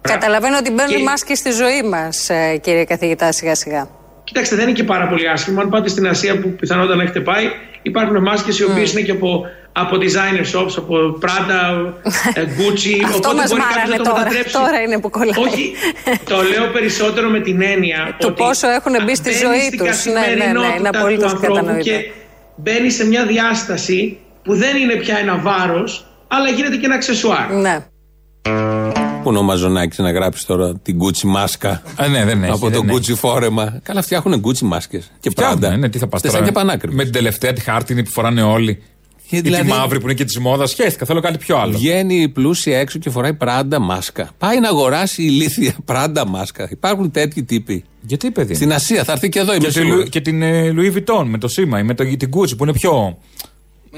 Καταλαβαίνω 0.00 0.56
ότι 0.56 0.70
μπαίνουν 0.70 0.96
Και- 0.96 1.02
μάσκες 1.02 1.38
στη 1.38 1.50
ζωή 1.50 1.82
μας, 1.82 2.28
ε, 2.30 2.56
κύριε 2.62 2.84
καθηγητά, 2.84 3.32
σιγά 3.32 3.54
σιγά. 3.54 3.88
Κοιτάξτε, 4.24 4.56
δεν 4.56 4.64
είναι 4.64 4.76
και 4.76 4.84
πάρα 4.84 5.08
πολύ 5.08 5.28
άσχημο. 5.28 5.60
Αν 5.60 5.68
πάτε 5.68 5.88
στην 5.88 6.08
Ασία 6.08 6.40
που 6.40 6.48
πιθανότατα 6.48 6.94
να 6.96 7.02
έχετε 7.02 7.20
πάει, 7.20 7.44
υπάρχουν 7.82 8.22
μάσκες 8.22 8.58
οι 8.58 8.64
οποίες 8.64 8.92
είναι 8.92 9.00
και 9.00 9.10
από, 9.10 9.46
από 9.72 9.96
designer 9.96 10.58
shops, 10.58 10.72
από 10.76 10.94
Prada, 11.22 11.92
ε, 12.34 12.42
Gucci. 12.42 13.04
Αυτό 13.04 13.16
οπότε 13.16 13.34
μας 13.36 13.48
μπορεί 13.50 13.60
μάρανε 13.60 13.80
κάποιος 13.80 13.88
να 13.88 13.96
το 13.96 14.02
τώρα. 14.04 14.18
μετατρέψει. 14.18 14.52
Τώρα 14.52 14.80
είναι 14.80 14.98
που 15.00 15.10
κολλάει. 15.10 15.44
Όχι, 15.46 15.72
το 16.24 16.36
λέω 16.42 16.66
περισσότερο 16.72 17.28
με 17.28 17.40
την 17.40 17.62
έννοια. 17.62 18.16
Το 18.18 18.26
ότι 18.26 18.42
πόσο 18.42 18.68
έχουν 18.68 18.92
μπει 19.04 19.14
στη 19.14 19.22
μπαίνεις 19.22 19.40
ζωή 19.40 19.60
στην 19.60 19.78
τους. 19.78 20.04
Ναι, 20.04 20.12
ναι, 20.12 20.20
ναι, 20.20 20.32
είναι 20.32 20.42
καθημερινότητα 20.42 20.98
απολύτως 20.98 21.30
του 21.30 21.36
ανθρώπου 21.36 21.54
κατανοητό. 21.54 21.90
Και 21.90 22.10
μπαίνεις 22.56 22.94
σε 22.94 23.06
μια 23.06 23.26
διάσταση 23.26 24.18
που 24.42 24.54
δεν 24.54 24.76
είναι 24.76 24.94
πια 24.94 25.18
ένα 25.18 25.36
βάρος, 25.38 26.04
αλλά 26.30 26.48
γίνεται 26.50 26.76
και 26.76 26.84
ένα 26.86 26.94
αξεσουάρ. 26.94 27.50
Ναι. 27.52 27.84
Πού 29.22 29.28
είναι 29.28 29.38
ο 29.38 29.42
Μαζονάκης 29.42 29.98
να 29.98 30.10
γράψει 30.12 30.46
τώρα 30.46 30.78
την 30.82 30.98
Gucci 31.02 31.22
μάσκα; 31.22 31.82
Α, 31.96 32.08
ναι, 32.08 32.24
δεν 32.24 32.42
έχει. 32.42 32.52
από 32.52 32.68
δεν 32.68 32.86
το 32.86 32.94
έχει. 32.96 33.12
Gucci 33.12 33.16
φόρεμα. 33.16 33.80
Καλά, 33.82 34.02
φτιάχνουν 34.02 34.42
Gucci 34.46 34.58
μάσκες. 34.60 35.10
Και 35.20 35.30
Φτιάχνουν, 35.30 35.60
πάντα. 35.60 35.76
ναι, 35.76 35.88
τι 35.88 35.98
θα 35.98 36.06
πας 36.06 36.20
Φτιάχνουν 36.20 36.44
και 36.46 36.52
πανάκριβε. 36.52 36.94
Με 36.94 37.02
την 37.04 37.12
τελευταία 37.12 37.52
τη 37.52 37.60
χάρτινη 37.60 38.02
που 38.02 38.10
φοράνε 38.10 38.42
όλοι. 38.42 38.82
Και 39.28 39.36
Ή 39.36 39.40
δηλαδή- 39.40 39.70
τη 39.70 39.76
μαύρη 39.76 39.98
που 39.98 40.04
είναι 40.04 40.14
και 40.14 40.24
της 40.24 40.38
μόδας. 40.38 40.70
Σχέστηκα, 40.70 41.04
θέλω 41.06 41.20
κάτι 41.20 41.38
πιο 41.38 41.56
άλλο. 41.58 41.72
Βγαίνει 41.76 42.14
η 42.20 42.28
πλούσια 42.28 42.78
έξω 42.78 42.98
και 42.98 43.10
φοράει 43.10 43.34
πράντα 43.34 43.78
μάσκα. 43.80 44.30
Πάει 44.38 44.60
να 44.60 44.68
αγοράσει 44.68 45.22
ηλίθια 45.22 45.74
πράντα 45.84 46.26
μάσκα. 46.28 46.68
Υπάρχουν 46.70 47.10
τέτοιοι 47.10 47.42
τύποι. 47.42 47.84
Γιατί, 48.00 48.30
παιδί. 48.30 48.54
Στην 48.54 48.72
Ασία 48.72 49.04
θα 49.04 49.12
έρθει 49.12 49.28
και 49.28 49.38
εδώ, 49.38 49.50
είμαι 49.54 49.60
και, 49.60 49.66
τη 49.66 49.72
σίγουρος. 49.72 49.98
Λου- 49.98 50.08
και 50.08 50.20
την 50.20 50.42
ε, 50.42 50.74
Louis 50.76 50.94
Vuitton 50.96 51.24
με 51.24 51.38
το 51.38 51.48
σήμα 51.48 51.78
ή 51.78 51.82
με 51.82 51.94
το, 51.94 52.04
την 52.16 52.30
Gucci 52.36 52.56
που 52.56 52.64
είναι 52.64 52.72
πιο. 52.72 53.18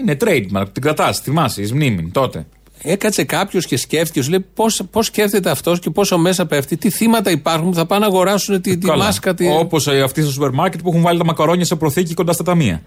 Είναι 0.01 0.17
trademark, 0.21 0.67
την 0.73 0.83
κρατάς, 0.83 1.19
θυμάσαι, 1.19 1.63
εις 1.63 1.73
μνήμη 1.73 2.11
τότε. 2.13 2.47
Έκατσε 2.83 3.25
κάποιος 3.25 3.67
και 3.67 3.77
σκέφτηκε, 3.77 4.23
σου 4.23 4.31
λέει 4.31 4.45
πώς 4.91 5.07
σκέφτεται 5.07 5.51
αυτός 5.51 5.79
και 5.79 5.91
πόσο 5.91 6.19
μέσα 6.19 6.47
πέφτει, 6.47 6.77
τι 6.77 6.91
θύματα 6.91 7.31
υπάρχουν 7.31 7.71
που 7.71 7.75
θα 7.77 7.87
πάνε 7.87 8.01
να 8.01 8.07
αγοράσουν 8.07 8.61
τη, 8.61 8.79
τη 8.79 8.87
μάσκα. 8.87 9.35
Τη... 9.35 9.49
Όπως 9.49 9.89
αυτοί 9.89 10.23
στο 10.23 10.31
σούπερ 10.31 10.51
μάρκετ 10.51 10.81
που 10.81 10.89
έχουν 10.89 11.03
βάλει 11.03 11.19
τα 11.19 11.25
μακαρόνια 11.25 11.65
σε 11.65 11.77
προθήκη 11.77 12.15
κοντά 12.15 12.33
στα 12.33 12.45
ταμεία. 12.45 12.83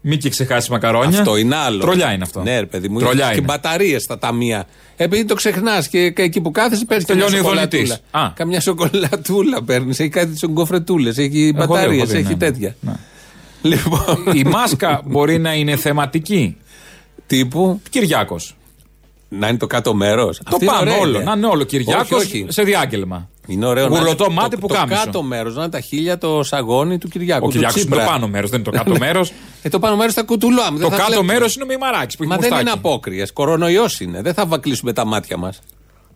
Μην 0.00 0.18
και 0.18 0.28
ξεχάσεις 0.28 0.68
μακαρόνια. 0.68 1.18
Αυτό 1.18 1.36
είναι 1.36 1.56
άλλο. 1.56 1.78
Τρολιά 1.78 2.12
είναι 2.12 2.22
αυτό. 2.22 2.42
Ναι, 2.42 2.60
ρε 2.60 2.66
παιδί 2.66 2.88
μου. 2.88 2.98
Τρολιά 2.98 3.28
και 3.28 3.36
είναι. 3.36 3.44
μπαταρίες 3.44 4.02
στα 4.02 4.18
ταμεία. 4.18 4.64
Επειδή 4.96 5.24
το 5.24 5.34
ξεχνάς 5.34 5.88
και, 5.88 6.10
και 6.10 6.22
εκεί 6.22 6.40
που 6.40 6.50
κάθεσαι 6.50 6.84
παίρνεις 6.84 7.06
καμιά 7.06 7.24
Τελειώνει 7.24 7.44
ο 7.44 7.48
σοκολατούλα. 7.48 7.82
δονητής. 7.82 8.02
Α. 8.10 8.30
Καμιά 8.34 8.60
σοκολατούλα 8.60 9.62
παίρνεις. 9.62 10.00
Έχει 10.00 10.08
κάτι 10.08 10.38
σογκοφρετούλε, 10.38 11.08
έχει 11.08 11.20
Έχω 11.22 11.30
δει, 11.30 11.52
μπαταρίες, 11.52 12.02
έχω 12.02 12.12
δει, 12.12 12.18
έχει 12.18 12.28
ναι. 12.28 12.36
τέτοια. 12.36 12.74
Ναι. 12.80 12.92
Λοιπόν. 13.62 14.16
Η 14.34 14.44
μάσκα 14.44 15.02
μπορεί 15.04 15.38
να 15.38 15.54
είναι 15.54 15.76
θεματική; 15.76 16.56
τύπου 17.26 17.80
Κυριάκος. 17.90 18.56
να 19.28 19.48
είναι 19.48 19.58
το 19.58 19.66
κάτω 19.66 19.94
μέρος. 19.94 20.40
Το 20.50 20.56
πάνω 20.64 20.92
όλο. 21.00 21.20
Να 21.22 21.32
είναι 21.32 21.46
όλο 21.46 21.64
Κυριάκος 21.64 22.10
Όχι, 22.10 22.14
όχι. 22.14 22.46
σε 22.48 22.62
διάγγελμα. 22.62 23.28
Είναι 23.46 23.66
ωραίο 23.66 23.88
να 23.88 23.98
Γουρλωτό 23.98 24.24
είναι 24.24 24.34
μάτι 24.34 24.50
το, 24.54 24.56
που 24.60 24.66
το, 24.66 24.74
κάμισο. 24.74 25.04
κάτω 25.04 25.22
μέρος, 25.22 25.54
να 25.54 25.60
είναι 25.62 25.70
τα 25.70 25.80
χίλια 25.80 26.18
το 26.18 26.42
σαγόνι 26.42 26.98
του 26.98 27.08
Κυριάκου. 27.08 27.44
Ο 27.44 27.46
του 27.48 27.52
Κυριάκος 27.52 27.80
είναι 27.80 27.90
το 27.90 27.96
Τσίπρα. 27.96 28.12
πάνω 28.12 28.28
μέρος, 28.28 28.50
δεν 28.50 28.60
είναι 28.60 28.70
το 28.70 28.76
κάτω 28.76 28.98
μέρος. 28.98 29.32
Ε, 29.62 29.68
το 29.68 29.78
πάνω 29.78 29.96
μέρος 29.96 30.14
θα 30.14 30.22
κουτουλάμε. 30.22 30.78
Το 30.78 30.88
κάτω 30.88 31.22
μέρος 31.22 31.54
είναι 31.54 31.64
ο 31.64 31.66
Μημαράκης 31.66 32.16
που 32.16 32.22
έχει 32.22 32.32
Μα 32.32 32.38
δεν 32.38 32.48
μουστάκι. 32.48 32.62
είναι 32.62 32.70
απόκριες. 32.86 33.32
Κορονοϊός 33.32 34.00
είναι. 34.00 34.22
Δεν 34.22 34.34
θα 34.34 34.46
βακλήσουμε 34.46 34.92
τα 34.92 35.04
μάτια 35.06 35.36
μας. 35.36 35.60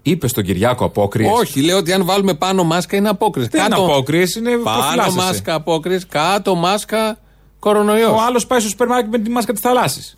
Είπες 0.03 0.31
στον 0.31 0.45
Κυριάκο 0.45 0.85
απόκριες. 0.85 1.31
Όχι, 1.35 1.61
λέω 1.61 1.77
ότι 1.77 1.93
αν 1.93 2.05
βάλουμε 2.05 2.35
πάνω 2.35 2.65
μάσκα 2.65 2.97
είναι 2.97 3.09
απόκριες. 3.09 3.49
Δεν 3.49 3.65
είναι 3.65 3.75
απόκριες, 3.75 4.35
είναι 4.35 4.51
Πάνω 4.51 4.79
προφυλάσσεσαι. 4.81 5.17
μάσκα 5.17 5.55
απόκριες, 5.55 6.07
κάτω 6.07 6.55
μάσκα 6.55 7.19
Κορονοϊός. 7.65 8.13
Ο 8.13 8.21
άλλος 8.27 8.47
πάει 8.47 8.61
στο 8.61 8.69
σούπερ 8.69 8.87
μάρκετ 8.87 9.11
με 9.11 9.19
τη 9.19 9.31
μάσκα 9.31 9.53
της 9.53 9.61
θαλάσσης. 9.61 10.17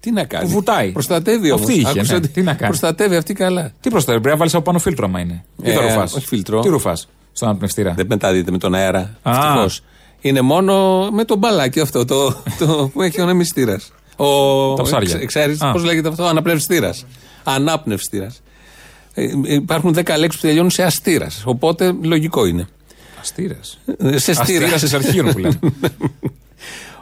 Τι 0.00 0.10
να 0.10 0.24
κάνει; 0.24 0.44
Που 0.44 0.50
βουτάει. 0.50 0.90
Προστατεύει 0.92 1.50
όμως. 1.50 1.60
Αυτή 1.68 1.78
είχε, 1.80 2.02
ναι. 2.18 2.20
Τι 2.20 2.42
να 2.42 2.52
κάνει; 2.52 2.66
Προστατεύει 2.66 3.16
αυτή 3.16 3.34
καλά. 3.34 3.72
Τι 3.80 3.90
προστατεύει, 3.90 4.22
πρέπει 4.22 4.34
να 4.34 4.40
βάλεις 4.40 4.54
από 4.54 4.64
πάνω 4.64 4.78
φίλτρο, 4.78 5.06
άμα 5.06 5.20
είναι. 5.20 5.44
Τι 5.62 5.70
θα 5.70 5.80
Ε, 5.82 5.86
ρουφάς; 5.86 6.14
όχι 6.14 6.26
φίλτρο. 6.26 6.60
Τι 6.60 6.68
ρουφάς 6.68 7.08
στον 7.32 7.48
αναπνευστήρα; 7.48 7.92
Δεν 7.96 8.06
μεταδίδεται 8.08 8.50
με 8.50 8.58
τον 8.58 8.74
αέρα. 8.74 9.16
Α. 9.22 9.30
Ευτυχώς. 9.30 9.82
Είναι 10.20 10.40
μόνο 10.40 11.04
με 11.10 11.24
το 11.24 11.36
μπαλάκι 11.36 11.80
αυτό 11.80 12.04
το, 12.04 12.36
το 12.58 12.90
που 12.92 13.02
έχει 13.02 13.20
ο 13.20 13.22
ανεμιστήρα. 13.22 13.80
Ο, 14.16 14.74
Τα 14.74 14.82
ψάρια. 14.82 15.24
Ξέρεις 15.24 15.60
Α. 15.62 15.72
πώς 15.72 15.84
λέγεται 15.84 16.08
αυτό, 16.08 16.24
αναπνευστήρας. 16.24 17.04
Ανάπνευστήρας. 17.44 18.40
Ε, 19.14 19.26
υπάρχουν 19.44 19.94
10 19.94 20.18
λέξεις 20.18 20.40
που 20.40 20.46
τελειώνουν 20.46 20.70
σε 20.70 20.82
αστήρας. 20.82 21.42
Οπότε 21.44 21.94
λογικό 22.02 22.46
είναι. 22.46 22.68
Αστήρας. 23.20 23.78
Ε, 23.98 24.18
Σε 24.18 24.32
στήρα. 24.32 24.64
Αστήρα 24.66 24.78
σε 24.88 24.96
αρχείων 24.96 25.32
που 25.32 25.38
λένε. 25.38 25.58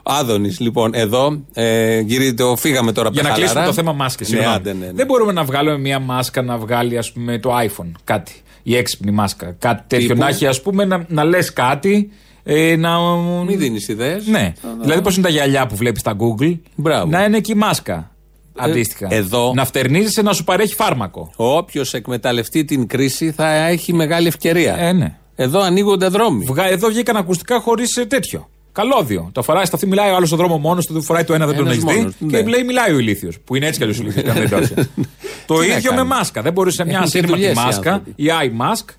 Άδωνης, 0.08 0.60
λοιπόν, 0.60 0.90
εδώ. 0.94 1.40
Ε, 1.54 2.00
γυρί, 2.00 2.34
το 2.34 2.56
φύγαμε 2.56 2.92
τώρα 2.92 3.08
Για 3.12 3.22
να 3.22 3.28
χαλαρά. 3.28 3.44
κλείσουμε 3.46 3.66
το 3.66 3.72
θέμα 3.72 3.92
μάσκα. 3.92 4.24
Ναι, 4.28 4.46
άντε, 4.46 4.72
ναι, 4.72 4.86
ναι. 4.86 4.92
Δεν 4.92 5.06
μπορούμε 5.06 5.32
να 5.32 5.44
βγάλουμε 5.44 5.78
μια 5.78 5.98
μάσκα 5.98 6.42
να 6.42 6.56
βγάλει 6.58 6.98
ας 6.98 7.12
πούμε, 7.12 7.38
το 7.38 7.50
iPhone 7.58 7.90
κάτι. 8.04 8.32
Η 8.62 8.76
έξυπνη 8.76 9.10
μάσκα. 9.10 9.56
Κάτι 9.58 9.82
τέτοιο 9.86 10.06
Τύπου; 10.08 10.20
να 10.20 10.28
έχει, 10.28 10.46
ας 10.46 10.62
πούμε, 10.62 10.84
να, 10.84 11.04
να 11.08 11.24
λες 11.24 11.52
κάτι. 11.52 12.10
Ε, 12.42 12.76
να... 12.76 12.98
Μην 13.46 13.58
δίνεις 13.58 13.88
ιδέες. 13.88 14.26
Ναι. 14.26 14.52
Δηλαδή, 14.82 15.00
πώς 15.02 15.14
είναι 15.16 15.24
τα 15.26 15.32
γυαλιά 15.32 15.66
που 15.66 15.76
βλέπεις 15.76 16.00
στα 16.00 16.16
Google. 16.18 16.58
Μπράβο. 16.74 17.06
Να 17.10 17.24
είναι 17.24 17.36
εκεί 17.36 17.50
η 17.52 17.54
μάσκα. 17.54 18.10
Αντίστοιχα. 18.58 19.06
εδώ- 19.10 19.52
Να 19.54 19.64
φτερνίζεσαι 19.64 20.22
να 20.22 20.32
σου 20.32 20.44
παρέχει 20.44 20.74
φάρμακο. 20.74 21.30
Όποιος 21.36 21.94
εκμεταλλευτεί 21.94 22.64
την 22.64 22.86
κρίση 22.86 23.30
θα 23.32 23.52
έχει 23.54 23.92
μεγάλη 23.92 24.26
ευκαιρία. 24.26 24.76
Ε, 24.78 24.92
ναι. 24.92 25.16
Εδώ 25.34 25.60
ανοίγονται 25.60 26.06
δρόμοι. 26.06 26.44
Βγα... 26.44 26.66
Εδώ 26.68 26.88
βγήκαν 26.88 27.16
ακουστικά 27.16 27.60
χωρίς 27.60 28.04
τέτοιο. 28.08 28.48
Καλώδιο. 28.76 29.28
Το 29.32 29.42
φοράει 29.42 29.64
στα 29.64 29.74
αυτή, 29.76 29.86
μιλάει 29.86 30.10
ο 30.10 30.14
άλλος 30.16 30.26
στον 30.28 30.38
δρόμο 30.38 30.58
μόνος 30.58 30.86
του, 30.86 30.92
δεν 30.92 31.02
φοράει 31.02 31.24
το 31.24 31.34
ένα, 31.34 31.46
δεν 31.46 31.56
τον 31.56 31.66
Ένας 31.66 31.76
έχει 31.76 31.86
δει. 31.92 31.96
μόνος, 31.98 32.14
Και 32.18 32.42
ναι. 32.42 32.48
λέει, 32.48 32.62
μιλάει 32.64 32.92
ο 32.92 32.98
ηλίθιος. 32.98 33.38
Που 33.44 33.56
είναι 33.56 33.66
έτσι 33.66 33.78
κι 33.78 33.84
αλλιώς 33.84 33.98
ο 33.98 34.02
ηλίθιο. 34.02 34.22
το 35.46 35.60
Τι 35.60 35.68
να 35.68 35.76
ίδιο 35.76 35.90
με 35.90 35.96
κάνει. 35.96 36.08
μάσκα. 36.08 36.42
Δεν 36.42 36.52
μπορείς 36.52 36.74
σε 36.74 36.84
μια 36.84 36.96
Έχουν 36.98 37.10
και 37.10 37.18
ασύρματη 37.18 37.40
δουλειές 37.42 37.56
οι 37.62 37.64
μάσκα, 37.66 37.92
άνθρωποι. 37.92 38.22
η 38.22 38.26
eye 38.40 38.62
mask, 38.62 38.94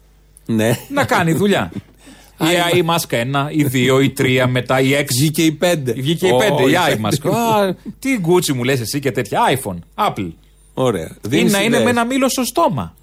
Ναι. 0.45 0.77
να 0.89 1.03
κάνει 1.05 1.31
δουλειά. 1.33 1.71
η 2.39 2.45
eye 2.71 2.85
mask 2.85 3.15
1, 3.17 3.47
η 3.51 3.63
2, 3.73 4.01
η 4.03 4.13
3, 4.17 4.45
μετά 4.49 4.79
η 4.79 4.91
6. 4.93 5.05
Βγήκε 5.17 5.41
η 5.43 5.57
5. 5.61 5.93
Βγήκε 5.95 6.27
η 6.27 6.31
5, 6.31 6.69
η 6.69 6.73
eye 6.87 7.05
mask. 7.05 7.31
Α, 7.33 7.73
Τι 7.99 8.17
γκούτσι 8.19 8.53
μου 8.53 8.63
λες 8.63 8.79
εσύ 8.79 8.99
και 8.99 9.11
τέτοια. 9.11 9.39
iPhone, 9.55 10.07
Apple. 10.07 10.29
Ωραία. 10.73 11.05
Ή 11.15 11.27
Δίνεις 11.27 11.51
να 11.51 11.57
είναι 11.57 11.67
ιδέες. 11.67 11.83
με 11.83 11.89
ένα 11.89 12.05
μήλο 12.05 12.29
στο 12.29 12.43
στόμα. 12.43 12.95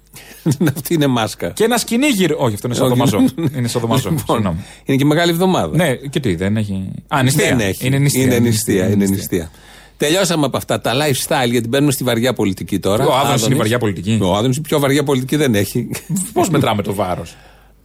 Αυτή 0.75 0.93
είναι 0.93 1.07
μάσκα. 1.07 1.49
Και 1.49 1.63
ένα 1.63 1.77
σκηνή 1.77 2.07
γύρω. 2.07 2.35
Όχι, 2.39 2.53
αυτό 2.53 2.67
είναι 2.67 2.75
σαν 2.75 2.85
Όχι. 2.85 2.93
δωμαζό. 2.95 3.17
Είναι 3.57 3.67
σαν 3.67 3.81
δωμαζό. 3.81 4.09
Λοιπόν, 4.09 4.35
Συγγνώμη. 4.35 4.57
είναι 4.85 4.97
και 4.97 5.05
μεγάλη 5.05 5.31
εβδομάδα. 5.31 5.75
Ναι, 5.77 5.95
και 5.95 6.19
τι, 6.19 6.35
δεν 6.35 6.57
έχει. 6.57 6.91
Α, 7.07 7.23
νηστεία. 7.23 7.45
Δεν 7.55 7.59
έχει. 7.59 7.85
Είναι 7.87 7.97
νηστεία. 7.97 8.23
Είναι 8.23 8.39
νηστεία. 8.39 8.89
Είναι 8.89 9.05
νηστεία. 9.05 9.51
Τελειώσαμε 9.97 10.45
από 10.45 10.57
αυτά 10.57 10.81
τα 10.81 10.91
lifestyle 10.93 11.49
γιατί 11.49 11.67
μπαίνουμε 11.67 11.91
στη 11.91 12.03
βαριά 12.03 12.33
πολιτική 12.33 12.79
τώρα. 12.79 13.05
Ο 13.07 13.13
Άδωνης 13.13 13.23
είναι 13.25 13.33
Άδωνης. 13.33 13.55
η 13.55 13.57
βαριά 13.57 13.77
πολιτική. 13.77 14.19
Ο 14.21 14.35
Άδωνης 14.35 14.61
πιο 14.61 14.79
βαριά 14.79 15.03
πολιτική 15.03 15.35
δεν 15.35 15.55
έχει. 15.55 15.89
Πώς 16.33 16.49
μετράμε 16.49 16.81
το 16.81 16.93
βάρος; 16.93 17.35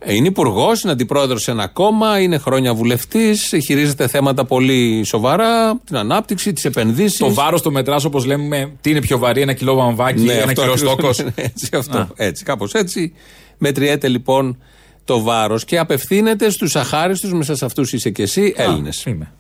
Ε, 0.02 0.14
Είναι 0.14 0.26
υπουργός, 0.26 0.82
είναι 0.82 0.92
αντιπρόεδρος 0.92 1.42
σε 1.42 1.50
ένα 1.50 1.66
κόμμα, 1.66 2.20
είναι 2.20 2.38
χρόνια 2.38 2.74
βουλευτής, 2.74 3.54
χειρίζεται 3.64 4.08
θέματα 4.08 4.44
πολύ 4.44 5.04
σοβαρά, 5.04 5.80
την 5.84 5.96
ανάπτυξη, 5.96 6.52
τις 6.52 6.64
επενδύσεις. 6.64 7.18
Το 7.18 7.34
βάρος 7.34 7.62
το 7.62 7.70
μετράς 7.70 8.04
όπως 8.04 8.24
λέμε. 8.24 8.72
Τι 8.80 8.90
είναι 8.90 9.00
πιο 9.00 9.18
βαρύ, 9.18 9.40
ένα 9.40 9.52
κιλό 9.52 9.74
βαμβάκι 9.74 10.24
ή 10.24 10.30
ένα 10.30 10.52
κιλό 10.52 10.76
στόκος. 10.76 11.18
έτσι, 11.34 11.68
αυτό. 11.74 11.98
Α. 11.98 12.06
Έτσι, 12.16 12.44
κάπως 12.44 12.72
έτσι. 12.72 13.12
Μετριέται 13.58 14.08
λοιπόν 14.08 14.58
το 15.04 15.20
βάρος 15.20 15.64
και 15.64 15.78
απευθύνεται 15.78 16.50
στους 16.50 16.76
αχάριστους, 16.76 17.32
μέσα 17.32 17.54
σε 17.56 17.64
αυτούς 17.64 17.92
είσαι 17.92 18.10
και 18.10 18.22
εσύ, 18.22 18.54
Έλληνες. 18.56 19.04
Είμαι. 19.04 19.32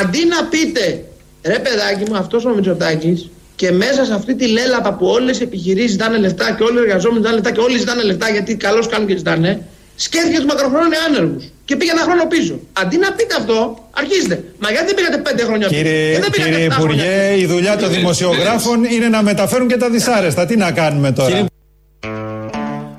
Αντί 0.00 0.26
να 0.26 0.44
πείτε, 0.44 1.04
ρε 1.42 1.58
παιδάκι 1.58 2.10
μου, 2.10 2.16
αυτός 2.16 2.44
ο 2.44 2.54
Μητσοτάκης 2.54 3.30
και 3.56 3.72
μέσα 3.72 4.04
σε 4.04 4.14
αυτή 4.14 4.34
τη 4.34 4.46
λέλαπα 4.46 4.94
που 4.94 5.06
όλες 5.06 5.40
οι 5.40 5.42
επιχειρήσεις 5.42 5.90
ζητάνε 5.90 6.18
λεφτά 6.18 6.54
και 6.54 6.62
όλοι 6.62 6.76
οι 6.76 6.80
εργαζόμενοι 6.80 7.18
ζητάνε 7.18 7.34
λεφτά 7.34 7.50
και 7.50 7.60
όλοι 7.60 7.78
ζητάνε 7.78 8.02
λεφτά 8.02 8.28
γιατί 8.28 8.56
καλώς 8.56 8.88
κάνουν 8.88 9.06
και 9.06 9.16
ζητάνε, 9.16 9.66
σκέφτηκε 10.06 10.38
του 10.42 10.46
μακροχρόνια 10.46 11.00
άνεργου 11.08 11.38
και 11.64 11.74
πήγε 11.76 11.90
ένα 11.90 12.00
χρόνο 12.06 12.24
πίσω. 12.26 12.54
Αντί 12.72 12.96
να 13.04 13.12
πείτε 13.12 13.34
αυτό, 13.40 13.88
αρχίζετε. 13.90 14.34
Μα 14.62 14.70
γιατί 14.70 14.86
δεν 14.86 14.94
πήγατε 14.94 15.18
πέντε 15.18 15.42
χρόνια 15.48 15.68
πίσω; 15.68 15.80
Κύριε, 15.80 16.08
Γιατί 16.10 16.20
δεν 16.20 16.30
πήγατε 16.30 16.50
κύριε 16.50 16.64
επτά 16.64 16.76
χρόνια 16.80 17.04
Υπουργέ, 17.04 17.32
πίσω; 17.32 17.44
η 17.44 17.46
δουλειά 17.54 17.76
των 17.76 17.90
δημοσιογράφων 17.90 18.84
είναι 18.84 19.08
να 19.08 19.22
μεταφέρουν 19.22 19.68
και 19.68 19.76
τα 19.76 19.90
δυσάρεστα. 19.90 20.46
Τι 20.46 20.56
να 20.56 20.72
κάνουμε 20.72 21.12
τώρα; 21.12 21.46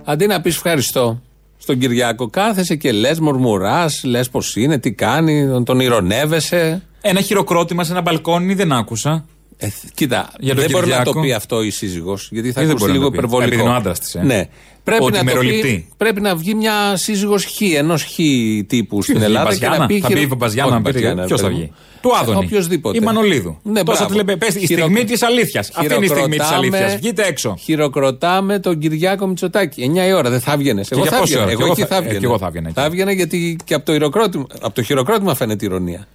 Αντί 0.04 0.26
να 0.28 0.42
πεις 0.42 0.56
ευχαριστώ 0.56 1.22
στον 1.58 1.78
Κυριάκο, 1.80 2.30
κάθεσαι 2.30 2.76
και 2.76 2.92
λες, 2.92 3.20
μουρμουράς, 3.20 4.02
λες 4.04 4.30
πώ 4.30 4.42
είναι, 4.56 4.78
τι 4.78 4.92
κάνει, 4.92 5.48
τον, 5.48 5.64
τον 5.64 5.80
ηρωνεύεσαι. 5.80 6.82
Ένα 7.02 7.22
χειροκρότημα 7.22 7.84
σε 7.84 7.92
ένα 7.92 8.02
μπαλκόνι 8.02 8.54
δεν 8.54 8.72
άκουσα. 8.72 9.26
Ε, 9.58 9.68
κοίτα, 9.94 10.32
Για 10.40 10.54
τον 10.54 10.62
δεν 10.64 10.72
μπορεί 10.72 10.86
να 10.88 10.92
Κυριάκο. 10.96 11.14
το 11.14 11.20
πει 11.20 11.34
αυτό 11.34 11.64
η 11.64 11.70
σύζυγος, 11.70 12.28
γιατί 12.32 12.52
θα 12.52 12.62
Ε, 12.62 12.64
δεν 12.66 12.76
ακούσει 12.76 12.86
μπορεί 12.86 12.92
να 12.92 12.98
λίγο 12.98 13.04
το 13.06 13.12
πει. 13.12 13.18
υπερβολικό. 13.18 13.48
Επειδή 13.54 13.62
είναι 13.62 13.72
ο 13.72 13.76
άντρας 13.76 14.00
της, 14.00 14.16
ε. 14.16 14.22
Ναι. 14.24 14.48
Πρέπει 14.84 15.04
Ότι 15.04 15.12
να, 15.12 15.18
το 15.20 15.26
πει, 15.26 15.32
μεροληπτεί. 15.32 15.88
πρέπει 15.98 16.22
να 16.22 16.36
βγει 16.36 16.54
μια 16.54 16.74
σύζυγος 16.96 17.46
χ, 17.46 17.62
ενός 17.62 18.04
χ 18.04 18.16
τύπου 18.68 19.02
στην 19.02 19.14
θα 19.16 19.20
βγει, 19.20 19.30
Ελλάδα. 19.30 19.50
και 19.50 19.56
Μπαζιάνα; 19.56 19.78
να 19.78 19.86
πει 19.86 20.00
Θα 20.00 20.08
χειρο- 20.08 20.20
μπει 20.22 20.26
η 20.34 20.36
Μπαζιάνα 20.38 20.68
Όχι, 20.70 20.78
να 20.78 20.82
πει, 20.84 20.92
Μπαζιάνα, 20.92 21.26
ποιος 21.26 21.42
θα 21.42 21.48
παιδί 21.48 21.60
βγει; 21.60 21.66
μου. 21.70 21.76
Του 22.02 22.16
Άδωνη. 22.16 22.38
Οποιοδήποτε. 22.46 22.98
Η 22.98 23.02
Μανολίδου. 23.02 23.60
Ναι, 23.64 23.84
Τόσα 23.84 23.98
μπράβο. 24.06 24.06
τη 24.12 24.16
λέμε, 24.26 24.36
πες, 24.38 24.56
η 24.56 24.60
Χειρο- 24.66 24.82
στιγμή 24.84 25.04
της 25.04 25.22
αλήθειας. 25.24 25.70
Αυτή 25.76 25.94
είναι 25.94 26.06
η 26.06 26.08
στιγμή 26.08 26.38
της 26.38 26.46
Χειροκροτάμε- 26.48 26.74
αλήθειας. 26.76 26.96
Βγείτε 27.00 27.24
έξω. 27.28 27.56
Χειροκροτάμε 27.60 28.60
τον 28.60 28.80
Κυριάκο 28.80 29.28
Μητσοτάκη. 29.28 29.82
9 29.82 30.08
η 30.08 30.14
ώρα 30.14 30.30
δεν 30.30 30.40
θα 30.40 30.52
έβγαινε. 30.52 30.84
Εγώ 30.90 31.02
για 31.02 31.12
θα 31.12 31.18
πόση 31.20 31.34
έβγαινε. 31.34 31.42
ώρα; 31.42 31.52
Εγώ 31.52 31.60
Κι 31.60 31.64
εγώ 31.64 31.72
εκεί 31.72 31.82
θα- 31.82 31.88
θα 31.88 31.96
ε, 31.96 31.98
έβγαινε. 31.98 32.20
κι 32.20 32.26
εγώ 32.26 32.38
θα 32.38 32.46
έβγαινα 32.48 32.68
εκεί. 32.70 32.80
Θα 32.80 32.86
έβγαινε 32.86 33.12
γιατί 33.12 33.58
και 33.66 33.74
από 33.74 33.86
το, 33.86 33.92
χειροκρότημα, 33.92 34.46
από 34.62 34.74
το 34.76 34.82
χειροκρότημα 34.82 35.36
φαίνεται 35.36 35.66
ηρωνία. 35.66 36.08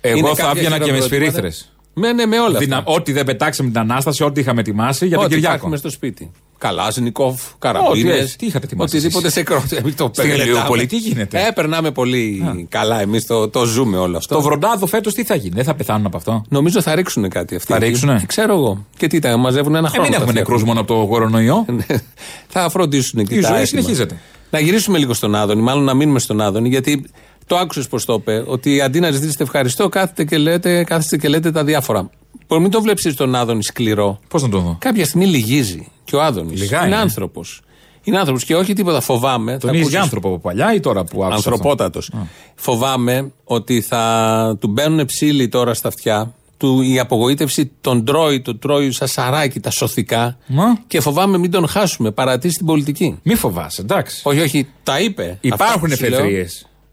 Είναι 0.00 0.18
Εγώ 0.18 0.34
θα 0.34 0.42
κάποια 0.42 0.50
έβγαινα 0.62 0.84
και 0.84 0.92
με 0.92 1.00
χειροκροτήματα. 1.00 1.48
Σφυρίθρε. 1.94 2.12
Ναι, 2.12 2.12
ναι, 2.12 2.26
με 2.26 2.38
όλα. 2.40 2.58
Δυνα... 2.58 2.76
αυτά. 2.76 2.90
Ό,τι 2.92 3.12
δεν 3.12 3.24
πετάξαμε 3.24 3.70
την 3.70 3.78
ανάσταση, 3.78 4.24
ό,τι 4.24 4.40
είχαμε 4.40 4.60
ετοιμάσει 4.60 5.06
για 5.06 5.16
τον 5.16 5.24
Ό,τι 5.24 5.34
Κυριάκο. 5.34 5.54
υπάρχουμε 5.54 5.76
στο 5.76 5.90
σπίτι. 5.90 6.30
Καλάζνικοφ, 6.58 7.34
Ό,τι 7.42 7.54
καραμπίνε. 7.58 8.12
έχει. 8.12 8.36
Τι 8.36 8.46
είχατε 8.46 8.64
ετοιμάσει 8.66 8.96
Οτιδήποτε 8.96 9.26
εσείς; 9.26 9.38
σε 9.38 9.44
κρότο. 9.44 9.76
Εμείς 9.76 9.94
το 9.94 10.10
Στην 10.12 10.28
περνάμε. 10.28 10.50
Ελαιούπολη 10.50 10.86
τι 10.86 10.96
γίνεται; 10.96 11.46
Ε, 11.46 11.50
περνάμε 11.50 11.90
πολύ 11.90 12.44
καλά. 12.68 13.00
Εμείς 13.00 13.26
το, 13.26 13.48
το 13.48 13.64
ζούμε 13.64 13.96
όλο 13.96 14.16
αυτό. 14.16 14.34
Το 14.34 14.40
βροντάδο 14.40 14.86
φέτος 14.86 15.14
τι 15.14 15.24
θα 15.24 15.34
γίνει, 15.34 15.54
δεν 15.54 15.64
θα 15.64 15.74
πεθάνουν 15.74 16.06
από 16.06 16.16
αυτό; 16.16 16.44
Νομίζω 16.48 16.80
θα 16.82 16.94
ρίξουν 16.94 17.28
κάτι 17.28 17.54
αυτοί. 17.56 17.72
Θα 17.72 17.78
ρίξουνε; 17.78 18.12
Ε, 18.22 18.26
Ξέρω 18.26 18.54
εγώ. 18.54 18.84
Και 18.96 19.06
τι 19.06 19.18
τα 19.18 19.36
μαζεύουν 19.36 19.74
ένα 19.74 19.86
Ε, 19.86 19.90
χρόνο. 19.90 20.02
μην 20.02 20.10
τα 20.16 20.22
έχουμε 20.22 20.30
φτιάχνουν. 20.30 20.34
νεκρούς 20.34 20.62
μόνο 20.64 20.80
από 20.80 20.94
το 21.00 21.06
κορονοϊό. 21.06 21.64
θα 22.54 22.68
φροντίσουν 22.68 23.24
και 23.26 23.34
Η 23.34 23.40
τα 23.40 23.48
ζωή 23.48 23.60
έτοιμα. 23.60 23.80
συνεχίζεται. 23.80 24.18
Να 24.50 24.60
γυρίσουμε 24.60 24.98
λίγο 24.98 25.14
στον 25.14 25.34
Άδωνη, 25.34 25.62
μάλλον 25.62 25.84
να 25.84 25.94
μείνουμε 25.94 26.18
στον 26.18 26.40
Άδωνη, 26.40 26.68
γιατί 26.68 27.04
το 27.46 27.56
άκουσες 27.56 27.88
πώ 27.88 28.04
το 28.04 28.12
είπε, 28.14 28.44
ότι 28.46 28.80
αντί 28.80 29.00
να 29.00 29.10
ζητήσετε 29.10 29.42
ευχαριστώ, 29.42 29.88
κάθετε 29.88 30.24
και 30.24 30.38
λέτε, 30.38 30.84
κάθεστε 30.84 31.16
και 31.16 31.28
λέτε 31.28 31.50
τα 31.50 31.64
διάφορα. 31.64 32.10
Μπορεί 32.48 32.62
μην 32.62 32.70
το 32.70 32.80
βλέπεις 32.82 33.14
τον 33.14 33.34
Άδωνη 33.34 33.62
σκληρό. 33.62 34.18
Πώς 34.28 34.42
να 34.42 34.48
το 34.48 34.58
δω; 34.58 34.76
Κάποια 34.80 35.04
στιγμή 35.04 35.26
λυγίζει. 35.26 35.88
Και 36.04 36.16
ο 36.16 36.22
Άδωνης. 36.22 36.60
Λιγάει, 36.60 36.86
είναι 36.86 36.96
ε. 36.96 36.98
άνθρωπος. 36.98 37.60
Είναι 38.02 38.18
άνθρωπος 38.18 38.44
και 38.44 38.56
όχι 38.56 38.72
τίποτα. 38.72 39.00
Φοβάμαι. 39.00 39.50
Τον 39.58 39.60
θα 39.70 39.76
είχε 39.76 39.80
ακούσεις- 39.84 40.00
άνθρωπο 40.00 40.28
από 40.28 40.38
παλιά 40.38 40.74
ή 40.74 40.80
τώρα 40.80 41.04
που 41.04 41.22
άκουσα. 41.24 41.36
αυτό; 41.38 41.50
Ανθρωπότατος. 41.50 42.10
Φοβάμαι 42.54 43.32
ότι 43.44 43.80
θα 43.80 44.56
του 44.60 44.68
μπαίνουν 44.68 45.04
ψήλοι 45.06 45.48
τώρα 45.48 45.74
στα 45.74 45.88
αυτιά. 45.88 46.34
Του, 46.56 46.80
η 46.82 46.98
απογοήτευση 46.98 47.70
τον 47.80 48.04
τρώει, 48.04 48.40
τον 48.40 48.58
τρώει 48.58 48.92
σαν 48.92 49.08
σαράκι 49.08 49.60
τα 49.60 49.70
σωθικά. 49.70 50.36
Μα. 50.46 50.64
Και 50.86 51.00
φοβάμαι 51.00 51.38
μην 51.38 51.50
τον 51.50 51.68
χάσουμε. 51.68 52.10
Παρατήσει 52.10 52.56
την 52.56 52.66
πολιτική. 52.66 53.18
Μη 53.22 53.34
φοβάσαι, 53.34 53.80
εντάξει. 53.80 54.20
Όχι, 54.24 54.40
όχι, 54.40 54.68
τα 54.82 55.00
είπε. 55.00 55.38
Υπάρχουν 55.40 55.66
Αυτά 55.66 55.78
που 55.80 55.90
σου 55.90 56.08
λέω. 56.08 56.18
εφεδρείε. 56.18 56.46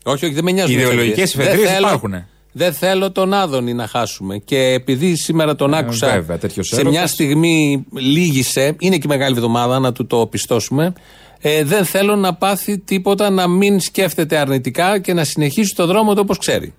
Όχι, 0.06 0.26
όχι, 0.26 0.34
δεν 0.34 0.44
με 0.44 0.52
νοιάζουν. 0.52 0.78
Ιδεολογικές 0.80 1.36
Δεν 1.36 1.46
εφεδρείες 1.46 1.70
θέλω- 1.70 1.86
υπάρχουνε. 1.88 2.28
Δεν 2.54 2.74
θέλω 2.74 3.12
τον 3.12 3.34
Άδωνη 3.34 3.74
να 3.74 3.88
χάσουμε. 3.88 4.38
Και 4.38 4.58
επειδή 4.58 5.16
σήμερα 5.16 5.56
τον 5.56 5.74
άκουσα. 5.74 6.10
Ε, 6.10 6.14
βέβαια, 6.14 6.38
τέτοιος 6.38 6.68
σε 6.68 6.76
έρωτας. 6.76 6.94
μια 6.94 7.08
στιγμή 7.08 7.86
λύγησε, 7.94 8.76
είναι 8.80 8.96
και 8.96 9.02
η 9.06 9.08
μεγάλη 9.10 9.36
εβδομάδα 9.36 9.80
να 9.80 9.92
του 9.92 10.08
το 10.08 10.28
πιστώσουμε. 10.28 10.94
Ε, 11.40 11.64
δεν 11.64 11.86
θέλω 11.86 12.16
να 12.16 12.34
πάθει 12.34 12.78
τίποτα, 12.80 13.30
να 13.30 13.48
μην 13.48 13.80
σκέφτεται 13.80 14.38
αρνητικά 14.38 15.00
και 15.00 15.14
να 15.14 15.24
συνεχίσει 15.24 15.76
το 15.76 15.86
δρόμο 15.86 16.14
του 16.14 16.20
όπως 16.24 16.38
ξέρει. 16.38 16.74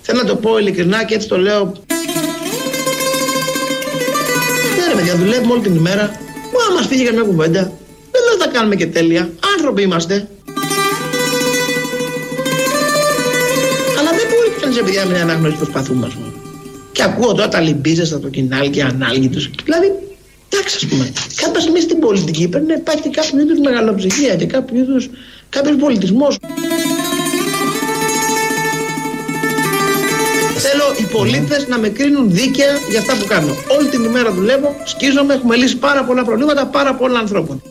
Θέλω 0.00 0.20
να 0.22 0.28
το 0.28 0.36
πω 0.36 0.58
ειλικρινά 0.58 1.04
και 1.04 1.14
έτσι 1.14 1.28
το 1.28 1.38
λέω. 1.38 1.64
Ναι, 4.76 4.86
ρε 4.88 4.94
παιδιά, 4.94 5.16
δουλεύουμε 5.16 5.52
όλη 5.52 5.62
την 5.62 5.74
ημέρα. 5.74 6.02
Μα 6.52 6.74
μας 6.74 6.86
φύγει 6.86 7.04
καμιά 7.04 7.22
κουβέντα. 7.22 7.60
Δεν 8.10 8.22
λέω 8.24 8.32
ότι 8.34 8.44
τα 8.44 8.50
κάνουμε 8.52 8.74
και 8.74 8.86
τέλεια. 8.86 9.30
Άνθρωποι 9.56 9.82
είμαστε. 9.82 10.28
Μπορεί 14.88 15.00
κανεί 15.00 15.10
επειδή 15.10 15.24
να 15.24 15.32
αναγνωρίσει 15.32 15.58
τι 15.58 15.64
προσπαθούμε, 15.64 16.06
α 16.06 16.10
πούμε. 16.14 16.32
Και 16.92 17.02
ακούω 17.02 17.32
τώρα 17.34 17.48
τα 17.48 17.60
λυμπίζεστα 17.60 18.14
από 18.16 18.24
το 18.24 18.30
κοινάλι 18.30 18.70
και 18.70 18.82
ανάλγη 18.82 19.28
τους. 19.28 19.50
Δηλαδή, 19.64 19.92
εντάξει, 20.48 20.76
ας 20.76 20.86
πούμε. 20.86 21.12
Κάποια 21.42 21.60
στιγμή 21.60 21.80
στην 21.80 21.98
πολιτική 21.98 22.48
πρέπει 22.48 22.66
να 22.66 22.74
υπάρχει 22.74 23.08
κάποιο 23.10 23.40
είδους 23.40 23.58
μεγαλοψυχία 23.58 24.34
και 24.36 24.46
κάποιο 24.46 24.80
είδους 24.80 25.10
κάποιος 25.48 25.76
πολιτισμός. 25.76 26.36
Θέλω 30.56 30.84
οι 31.00 31.02
πολίτες 31.12 31.68
να 31.68 31.78
με 31.78 31.88
κρίνουν 31.88 32.30
δίκαια 32.30 32.72
για 32.90 32.98
αυτά 32.98 33.16
που 33.16 33.26
κάνω. 33.28 33.56
Όλη 33.78 33.88
την 33.88 34.04
ημέρα 34.04 34.32
δουλεύω, 34.32 34.74
σκίζομαι, 34.84 35.34
έχουμε 35.34 35.56
λύσει 35.56 35.76
πάρα 35.76 36.04
πολλά 36.04 36.24
προβλήματα 36.24 36.66
πάρα 36.66 36.94
πολλών 36.94 37.16
ανθρώπων. 37.16 37.62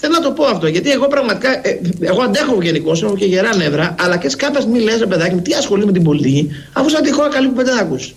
Θέλω 0.00 0.12
να 0.12 0.20
το 0.20 0.30
πω 0.30 0.44
αυτό, 0.44 0.66
γιατί 0.66 0.90
εγώ 0.90 1.08
πραγματικά. 1.08 1.66
ε, 1.68 1.80
εγώ 2.00 2.22
αντέχω 2.22 2.62
γενικώ, 2.62 2.90
έχω 3.02 3.16
και 3.16 3.24
γερά 3.24 3.56
νεύρα, 3.56 3.94
αλλά 3.98 4.16
και 4.16 4.28
σε 4.28 4.36
κάποια 4.36 4.60
στιγμή 4.60 4.80
λε, 4.80 4.92
παιδάκι 5.06 5.34
μου, 5.34 5.40
τι 5.42 5.52
ασχολεί 5.54 5.86
με 5.86 5.92
την 5.92 6.02
πολιτική, 6.02 6.50
αφού 6.72 6.88
σαν 6.88 7.02
τη 7.02 7.12
χώρα 7.12 7.28
καλή 7.28 7.48
που 7.48 7.64
δεν 7.64 7.78
ακούς. 7.78 8.14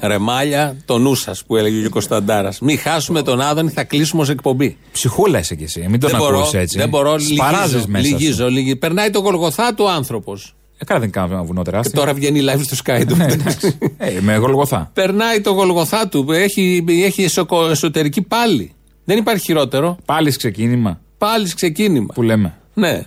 Ρεμάλια, 0.00 0.76
το 0.84 0.98
νου 0.98 1.14
σας 1.14 1.44
που 1.44 1.56
έλεγε 1.56 1.86
ο 1.86 1.90
Κωνσταντάρας. 1.90 2.60
Μην 2.60 2.78
χάσουμε 2.78 3.22
τον 3.22 3.40
Άδωνη, 3.40 3.70
θα 3.70 3.84
κλείσουμε 3.84 4.22
ως 4.22 4.28
εκπομπή. 4.28 4.76
Ψυχούλα 4.92 5.38
είσαι 5.38 5.54
κι 5.54 5.64
εσύ. 5.64 5.86
Μην 5.88 6.00
τον 6.00 6.10
δεν 6.10 6.18
μπορώ, 6.18 6.38
ακούσει 6.38 6.58
έτσι. 6.58 6.78
δεν 6.78 6.88
μπορώ, 6.88 7.18
Σπαράζεις 7.18 7.70
λυγίζω, 7.70 7.84
μέσα. 7.88 8.04
σου. 8.08 8.16
λυγίζω, 8.18 8.48
λυγίζω. 8.50 8.76
Περνάει 8.76 9.10
το 9.10 9.18
γολγοθά 9.18 9.74
του 9.74 9.90
άνθρωπος. 9.90 10.54
Ε, 10.78 10.84
καλά 10.84 11.00
δεν 11.00 11.10
κάνω 11.10 11.32
ένα 11.34 11.42
βουνό 11.42 11.62
Και 11.62 11.70
τεράστιο. 11.70 11.98
τώρα 11.98 12.14
βγαίνει 12.14 12.40
live 12.44 12.60
στο 12.62 12.76
Sky 12.84 13.02
του. 13.08 13.16
Ναι, 13.16 13.24
εντάξει. 13.24 13.78
Ε, 13.96 14.10
με 14.20 14.36
γολγοθά. 14.36 14.90
Περνάει 14.94 15.40
το 15.40 15.50
γολγοθά 15.50 16.08
του. 16.08 16.26
Έχει, 16.32 16.84
έχει 16.88 17.22
εσωκο- 17.22 17.68
εσωτερική 17.70 18.22
πάλι. 18.22 18.72
Δεν 19.04 19.18
υπάρχει 19.18 19.44
χειρότερο. 19.44 19.96
Πάλι 20.04 20.36
ξεκίνημα 20.36 21.00
Πάλι 21.18 21.54
ξεκίνημα. 21.54 22.06
που 22.14 22.22
λέμε. 22.22 22.54
Ναι. 22.74 23.02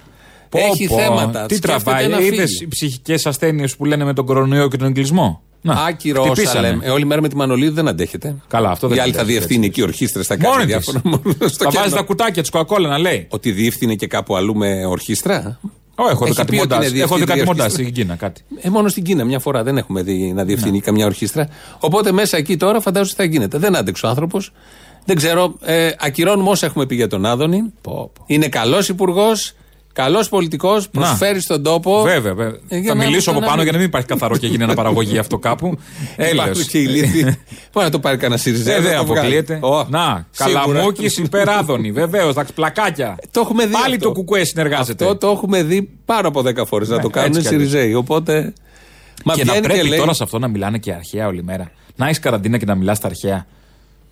Πω, 0.49 0.59
έχει 0.59 0.87
πω, 0.87 0.95
θέματα. 0.97 1.45
Τι 1.45 1.55
Σκέφτεται 1.55 1.83
τραβάει, 1.83 2.07
να 2.07 2.19
είδες 2.19 2.49
φύγει. 2.49 2.63
οι 2.63 2.67
ψυχικές 2.67 3.25
ασθένειες 3.25 3.75
που 3.75 3.85
λένε 3.85 4.03
με 4.03 4.13
τον 4.13 4.25
κορονοϊό 4.25 4.67
και 4.67 4.77
τον 4.77 4.87
εγκλισμό; 4.87 5.41
Να, 5.61 5.73
Άκυρο 5.73 6.21
όσα 6.21 6.31
χτυπήσανε. 6.31 6.69
λέμε. 6.69 6.85
Ε, 6.85 6.89
όλη 6.89 7.05
μέρα 7.05 7.21
με 7.21 7.27
τη 7.29 7.35
Μανολίδου 7.35 7.73
δεν 7.73 7.87
αντέχετε. 7.87 8.35
Καλά, 8.47 8.69
αυτό 8.69 8.87
δεν 8.87 8.97
Η 8.97 8.99
άλλη 8.99 9.11
θα 9.13 9.21
αντέχει, 9.21 9.37
διευθύνει 9.37 9.65
έτσι. 9.65 9.79
εκεί 9.81 9.89
ορχήστρες, 9.89 10.27
θα 10.27 10.35
κάνει 10.37 10.53
Μόνη 10.55 10.65
διάφορα. 10.65 11.01
της. 11.01 11.51
στο 11.53 11.63
Θα 11.63 11.69
βάζει 11.69 11.77
κέντρο. 11.83 11.97
τα 11.97 12.03
κουτάκια 12.03 12.41
της 12.41 12.51
Coca-Cola 12.53 12.81
να 12.89 12.97
λέει. 12.97 13.27
Ότι 13.29 13.51
διεύθυνε 13.51 13.95
και 13.95 14.07
κάπου 14.07 14.35
αλλού 14.35 14.55
με 14.55 14.85
ορχήστρα. 14.85 15.59
Ω, 15.95 16.09
έχω 16.09 16.23
δει 16.25 16.29
Έχει 16.29 16.35
κάτι 16.39 16.51
πει 16.55 16.61
ότι 16.61 16.73
μοντάζ. 16.73 16.91
είναι 16.91 17.01
Έχω 17.01 17.15
δει 17.15 17.19
κάτι 17.25 17.39
διευθύντρια 17.39 17.45
μοντάζ 17.45 17.65
ορχήστρα. 17.65 17.83
στην 17.83 17.93
Κίνα. 17.93 18.15
Κάτι. 18.15 18.41
Ε, 18.61 18.69
μόνο 18.69 18.87
στην 18.87 19.03
Κίνα 19.03 19.23
μια 19.25 19.39
φορά 19.39 19.63
δεν 19.63 19.77
έχουμε 19.77 20.01
δει 20.03 20.33
να 20.35 20.43
διευθύνει 20.43 20.71
Ναι. 20.71 20.79
καμιά 20.79 21.05
ορχήστρα. 21.05 21.49
Οπότε 21.79 22.11
μέσα 22.11 22.37
εκεί 22.37 22.57
τώρα 22.57 22.81
φαντάζομαι 22.81 23.09
τι 23.09 23.15
θα 23.15 23.23
γίνεται. 23.23 23.57
Δεν 23.57 23.75
άντεξε 23.75 24.05
ο 24.05 24.09
άνθρωπος. 24.09 24.51
Δεν 25.05 25.15
ξέρω. 25.15 25.55
Ε, 25.61 25.89
ακυρώνουμε 25.99 26.49
όσα 26.49 26.65
έχουμε 26.65 26.85
πει 26.85 26.95
για 26.95 27.07
τον 27.07 27.25
Άδωνη. 27.25 27.73
Είναι 28.25 28.47
καλός 28.47 28.89
υπουργός, 28.89 29.53
καλός 29.93 30.29
πολιτικός, 30.29 30.89
προσφέρει 30.89 31.41
στον 31.41 31.63
τόπο. 31.63 32.01
Βέβαια, 32.01 32.33
βέβαια. 32.33 32.59
Ε, 32.67 32.77
για 32.77 32.89
θα 32.93 32.95
να- 32.97 33.03
μιλήσω 33.05 33.31
από 33.31 33.39
να 33.39 33.45
πάνω 33.45 33.55
μην- 33.57 33.63
για 33.63 33.71
να 33.73 33.77
μην 33.77 33.87
υπάρχει 33.87 34.07
καθαρό 34.07 34.37
και 34.37 34.47
γίνει 34.47 34.63
αναπαραγωγή 34.63 35.17
αυτό 35.23 35.37
κάπου. 35.37 35.77
Έλεος. 36.15 36.33
Υπάρχουν 36.45 36.65
και 36.65 36.77
οι 36.79 36.85
λύθοι. 36.85 37.23
Μπορεί 37.23 37.85
να 37.85 37.89
το 37.89 37.99
πάρει 37.99 38.17
κανένα 38.17 38.39
Σιριζέο. 38.41 38.75
Ε, 38.75 38.79
να 38.79 38.83
δεν 38.89 38.97
το 38.97 39.05
βγάλει. 39.05 39.37
αποκλείεται. 39.37 39.59
Ω, 39.67 39.85
Να, 39.89 40.27
σίγουρα. 40.31 40.59
καλαμούκι 40.65 41.05
υπεράδωνη. 41.21 41.91
Βεβαίως, 41.91 42.33
τα 42.33 42.45
πλακάκια. 42.55 43.15
Το 43.31 43.39
έχουμε 43.39 43.65
δει. 43.65 43.71
Πάλι 43.73 43.95
αυτό. 43.95 44.07
το 44.07 44.13
κουκουέ 44.13 44.43
συνεργάζεται. 44.43 45.05
Αυτό 45.05 45.17
το 45.17 45.31
έχουμε 45.31 45.63
δει 45.63 45.89
πάνω 46.05 46.27
από 46.27 46.41
10 46.41 46.65
φορές 46.65 46.89
να 46.89 46.95
Ναι, 46.95 47.01
το 47.01 47.09
κάνουν 47.09 47.31
οι 47.33 47.35
έτσι 47.37 47.49
κι 47.49 47.55
αλλιώς. 47.55 47.69
Σιριζέοι. 47.71 47.93
Οπότε. 47.93 48.53
Μα 49.23 49.33
και 49.33 49.43
να 49.43 49.51
βγαίνει 49.51 49.65
πρέπει 49.67 49.81
και 49.81 49.87
λέει. 49.89 49.99
τώρα 49.99 50.13
σε 50.13 50.23
αυτό 50.23 50.39
να 50.39 50.47
μιλάνε 50.47 50.77
και 50.77 50.91
αρχαία 50.93 51.27
όλη 51.27 51.43
μέρα. 51.43 51.71
Να 51.95 52.05
έχεις 52.05 52.19
καραντίνα 52.19 52.57
και 52.57 52.65
να 52.65 52.75
μιλάς 52.75 52.97
στα 52.97 53.07
αρχαία. 53.07 53.45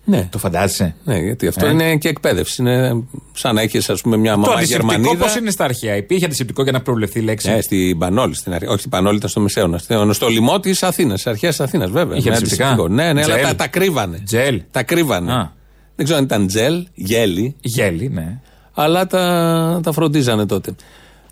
Ναι. 0.04 0.28
Το 0.30 0.38
φαντάζεσαι; 0.38 0.94
Ναι, 1.04 1.18
γιατί 1.18 1.46
αυτό 1.46 1.66
Ε. 1.66 1.70
είναι 1.70 1.96
και 1.96 2.08
εκπαίδευση. 2.08 2.62
Είναι 2.62 3.02
σαν 3.32 3.54
να 3.54 3.60
έχεις, 3.60 3.90
ας 3.90 4.00
πούμε, 4.00 4.16
μια 4.16 4.32
Το 4.32 4.38
μαμά 4.38 4.52
αντισηπτικό 4.54 4.92
Γερμανίδα. 4.92 5.24
πώς 5.24 5.36
είναι 5.36 5.50
στα 5.50 5.64
αρχαία; 5.64 5.96
Υπήρχε 5.96 6.24
αντισηπτικό 6.24 6.62
για 6.62 6.72
να 6.72 6.80
προβλεφθεί 6.80 7.18
η 7.18 7.22
λέξη; 7.22 7.50
Ναι, 7.50 7.60
στην 7.60 7.98
Πανόλη 7.98 8.34
στην 8.34 8.52
αρχή. 8.52 8.66
Όχι, 8.66 8.78
στην 8.78 8.90
Πανόλη 8.90 9.16
ήταν 9.16 9.28
στο 9.30 9.40
Μεσαίωνα. 9.40 9.78
Στο, 9.78 10.12
στο 10.12 10.28
λοιμό 10.28 10.60
της 10.60 10.82
Αθήνας, 10.82 11.26
αρχαία 11.26 11.52
Αθήνας, 11.58 11.90
βέβαια. 11.90 12.16
Είχε 12.16 12.28
Με 12.30 12.36
αντισηπτικά; 12.36 12.68
αντισηπτικό. 12.68 12.94
Ναι, 12.94 13.12
ναι, 13.12 13.22
αλλά 13.22 13.34
Τζέλ. 13.34 13.46
τα, 13.46 13.54
τα 13.54 13.66
κρύβανε. 13.66 14.20
Τζέλ. 14.24 14.62
Τα 14.70 14.82
κρύβανε. 14.82 15.32
Α. 15.32 15.52
Δεν 15.96 16.04
ξέρω 16.04 16.18
αν 16.18 16.24
ήταν 16.24 16.46
τζέλ, 16.46 16.86
γέλι, 16.94 17.56
Γέλη, 17.60 18.08
ναι. 18.08 18.40
αλλά 18.74 19.06
τα, 19.06 19.80
τα 19.82 19.92
φροντίζανε 19.92 20.46
τότε. 20.46 20.74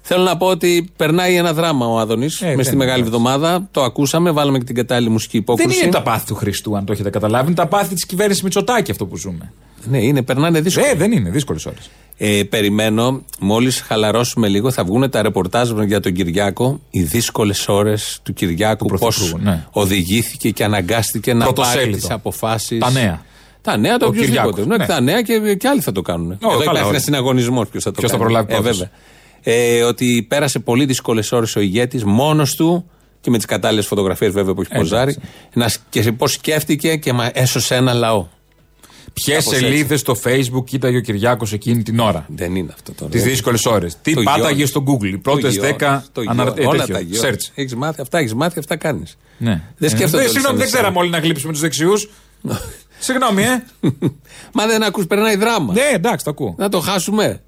Θέλω 0.04 0.22
να 0.22 0.36
πω 0.36 0.46
ότι 0.46 0.90
περνάει 0.96 1.36
ένα 1.36 1.52
δράμα 1.52 1.86
ο 1.86 1.98
Άδωνης 1.98 2.40
Ε, 2.42 2.46
μες 2.46 2.54
στη 2.54 2.64
δεν 2.64 2.76
Μεγάλη 2.76 2.98
είναι. 2.98 3.06
Εβδομάδα. 3.08 3.68
Το 3.70 3.82
ακούσαμε, 3.82 4.30
βάλαμε 4.30 4.58
και 4.58 4.64
την 4.64 4.74
κατάλληλη 4.74 5.10
μουσική 5.10 5.36
υπόκριση. 5.36 5.68
Δεν 5.68 5.82
είναι 5.82 5.92
τα 5.92 6.02
πάθη 6.02 6.26
του 6.26 6.34
Χριστού, 6.34 6.76
αν 6.76 6.84
το 6.84 6.92
έχετε 6.92 7.10
καταλάβει. 7.10 7.46
Είναι 7.46 7.54
τα 7.54 7.66
πάθη 7.66 7.94
της 7.94 8.06
κυβέρνησης 8.06 8.42
Μητσοτάκη 8.42 8.90
αυτό 8.90 9.06
που 9.06 9.16
ζούμε. 9.16 9.52
Ναι, 9.84 9.98
είναι, 10.02 10.22
περνάνε 10.22 10.60
δύσκολα. 10.60 10.86
Ε, 10.86 10.94
δεν 10.94 11.12
είναι, 11.12 11.30
δύσκολες 11.30 11.66
ώρες. 11.66 11.90
Ε, 12.16 12.42
περιμένω, 12.48 13.22
μόλις 13.40 13.80
χαλαρώσουμε 13.80 14.48
λίγο, 14.48 14.70
θα 14.70 14.84
βγουν 14.84 15.10
τα 15.10 15.22
ρεπορτάζ 15.22 15.70
για 15.86 16.00
τον 16.00 16.12
Κυριάκο. 16.12 16.80
Οι 16.90 17.02
δύσκολες 17.02 17.68
ώρες 17.68 18.20
του 18.22 18.32
Κυριάκου. 18.32 18.86
Πώ 18.86 18.96
Πρωθυπουργού, 18.96 19.38
ναι. 19.44 19.66
οδηγήθηκε 19.70 20.50
και 20.50 20.64
αναγκάστηκε 20.64 21.32
να 21.34 21.38
πάρει 21.38 21.54
Πρωτοσέλιδο. 21.54 21.96
τις 21.96 22.10
αποφάσεις. 22.10 22.78
Τα 22.78 22.90
νέα. 22.90 23.22
Τα 23.60 23.76
νέα, 23.76 23.96
το 23.96 24.04
Ο 24.04 24.08
οποιοδήποτε. 24.08 24.40
Κυριάκος, 24.42 24.66
Ναι, 24.66 24.76
ναι. 24.76 24.86
Τα 24.86 25.00
νέα 25.00 25.22
και, 25.22 25.54
και 25.58 25.68
άλλοι 25.68 25.80
θα 25.80 25.92
το 25.92 26.02
κάνουν. 26.02 26.30
Εδώ 26.30 26.48
καλά, 26.48 26.62
υπάρχει 26.62 26.78
όλοι. 26.80 26.88
ένας 26.88 27.02
συναγωνισμός. 27.02 27.68
Ποιος 27.68 27.82
θα 27.82 27.90
το 27.90 27.98
Ποιος 27.98 28.10
θα 28.10 28.16
κάνει. 28.16 28.28
προλάβει 28.28 28.52
Ε, 28.52 28.56
πρώτος. 28.56 28.78
βέβαια. 28.78 28.92
Ε, 29.42 29.82
ότι 29.82 30.24
πέρασε 30.28 30.58
πολύ 30.58 30.84
δύσκολες 30.84 31.32
ώρες 31.32 31.56
ο 31.56 31.60
ηγέτης 31.60 32.04
μόνος 32.04 32.54
του 32.54 32.90
και 33.20 33.30
με 33.30 33.36
τις 33.36 33.46
κατάλληλες 33.46 33.86
φωτογραφίες 33.86 34.32
βέβαια 34.32 34.54
που 34.54 34.60
έχει 34.60 34.70
Εντάξει. 34.72 34.90
ποζάρει. 34.92 35.16
Να, 35.52 35.68
σ- 35.68 35.80
και 35.90 36.12
πώς 36.12 36.32
σκέφτηκε 36.32 36.96
και 36.96 37.12
μα 37.12 37.30
έσωσε 37.34 37.74
ένα 37.74 37.92
λαό. 37.92 38.26
Ποιες 39.12 39.36
Κάπως 39.36 39.52
έτσι. 39.52 39.64
σελίδες 39.64 40.00
στο 40.00 40.16
Facebook 40.24 40.64
κοίταγε 40.64 40.96
ο 40.96 41.00
Κυριάκος 41.00 41.52
εκείνη 41.52 41.82
την 41.82 41.98
ώρα; 41.98 42.26
Δεν 42.28 42.54
είναι 42.56 42.70
αυτό 42.74 42.92
τώρα. 42.92 43.10
Τις 43.10 43.22
δύσκολες 43.22 43.64
ώρες. 43.66 43.96
Τι 44.02 44.14
Το 44.14 44.22
πάταγες 44.22 44.48
γιώνεις. 44.50 44.68
στο 44.68 44.84
Google. 44.86 45.04
Οι 45.12 45.18
πρώτες 45.18 45.42
Το 45.54 45.60
γιώνεις, 45.60 45.76
10 45.80 46.02
το 46.12 46.22
αναρ... 46.26 46.46
γιώνεις. 46.46 46.64
ε, 46.64 46.66
Όλα 46.66 46.78
τέτοιο, 46.78 46.94
τα 46.94 47.00
γιώνεις. 47.00 47.46
search. 47.48 47.52
Έχεις 47.54 47.74
μάθει, 47.74 48.00
αυτά 48.00 48.18
έχεις 48.18 48.34
μάθει, 48.34 48.58
αυτά 48.58 48.76
κάνεις. 48.76 49.16
Ναι. 49.38 49.62
Δεν 49.76 49.90
σκέφτονται 49.90 50.16
Ε, 50.22 50.26
όλοι 50.26 50.32
Συγγνώμη, 50.32 50.44
σαν 50.44 50.56
δεν 50.56 50.66
εσένα. 50.66 50.80
ξέραμε 50.80 50.98
όλοι 50.98 51.10
να 51.10 51.18
γλύψουμε 51.18 51.52
τους 51.52 51.60
δεξιούς. 51.60 52.10
Συγγνώμη, 52.98 53.42
ε. 53.42 53.64
Μα 54.52 54.66
δεν 54.66 54.82
ακούς, 54.82 55.06
περνάει 55.06 55.36
δράμα. 55.36 55.72
Ναι, 55.72 55.90
εντάξει, 55.94 56.24
το 56.24 56.30
ακούω. 56.30 56.54
Να 56.58 56.68
το 56.68 56.80
χάσουμε. 56.80 57.42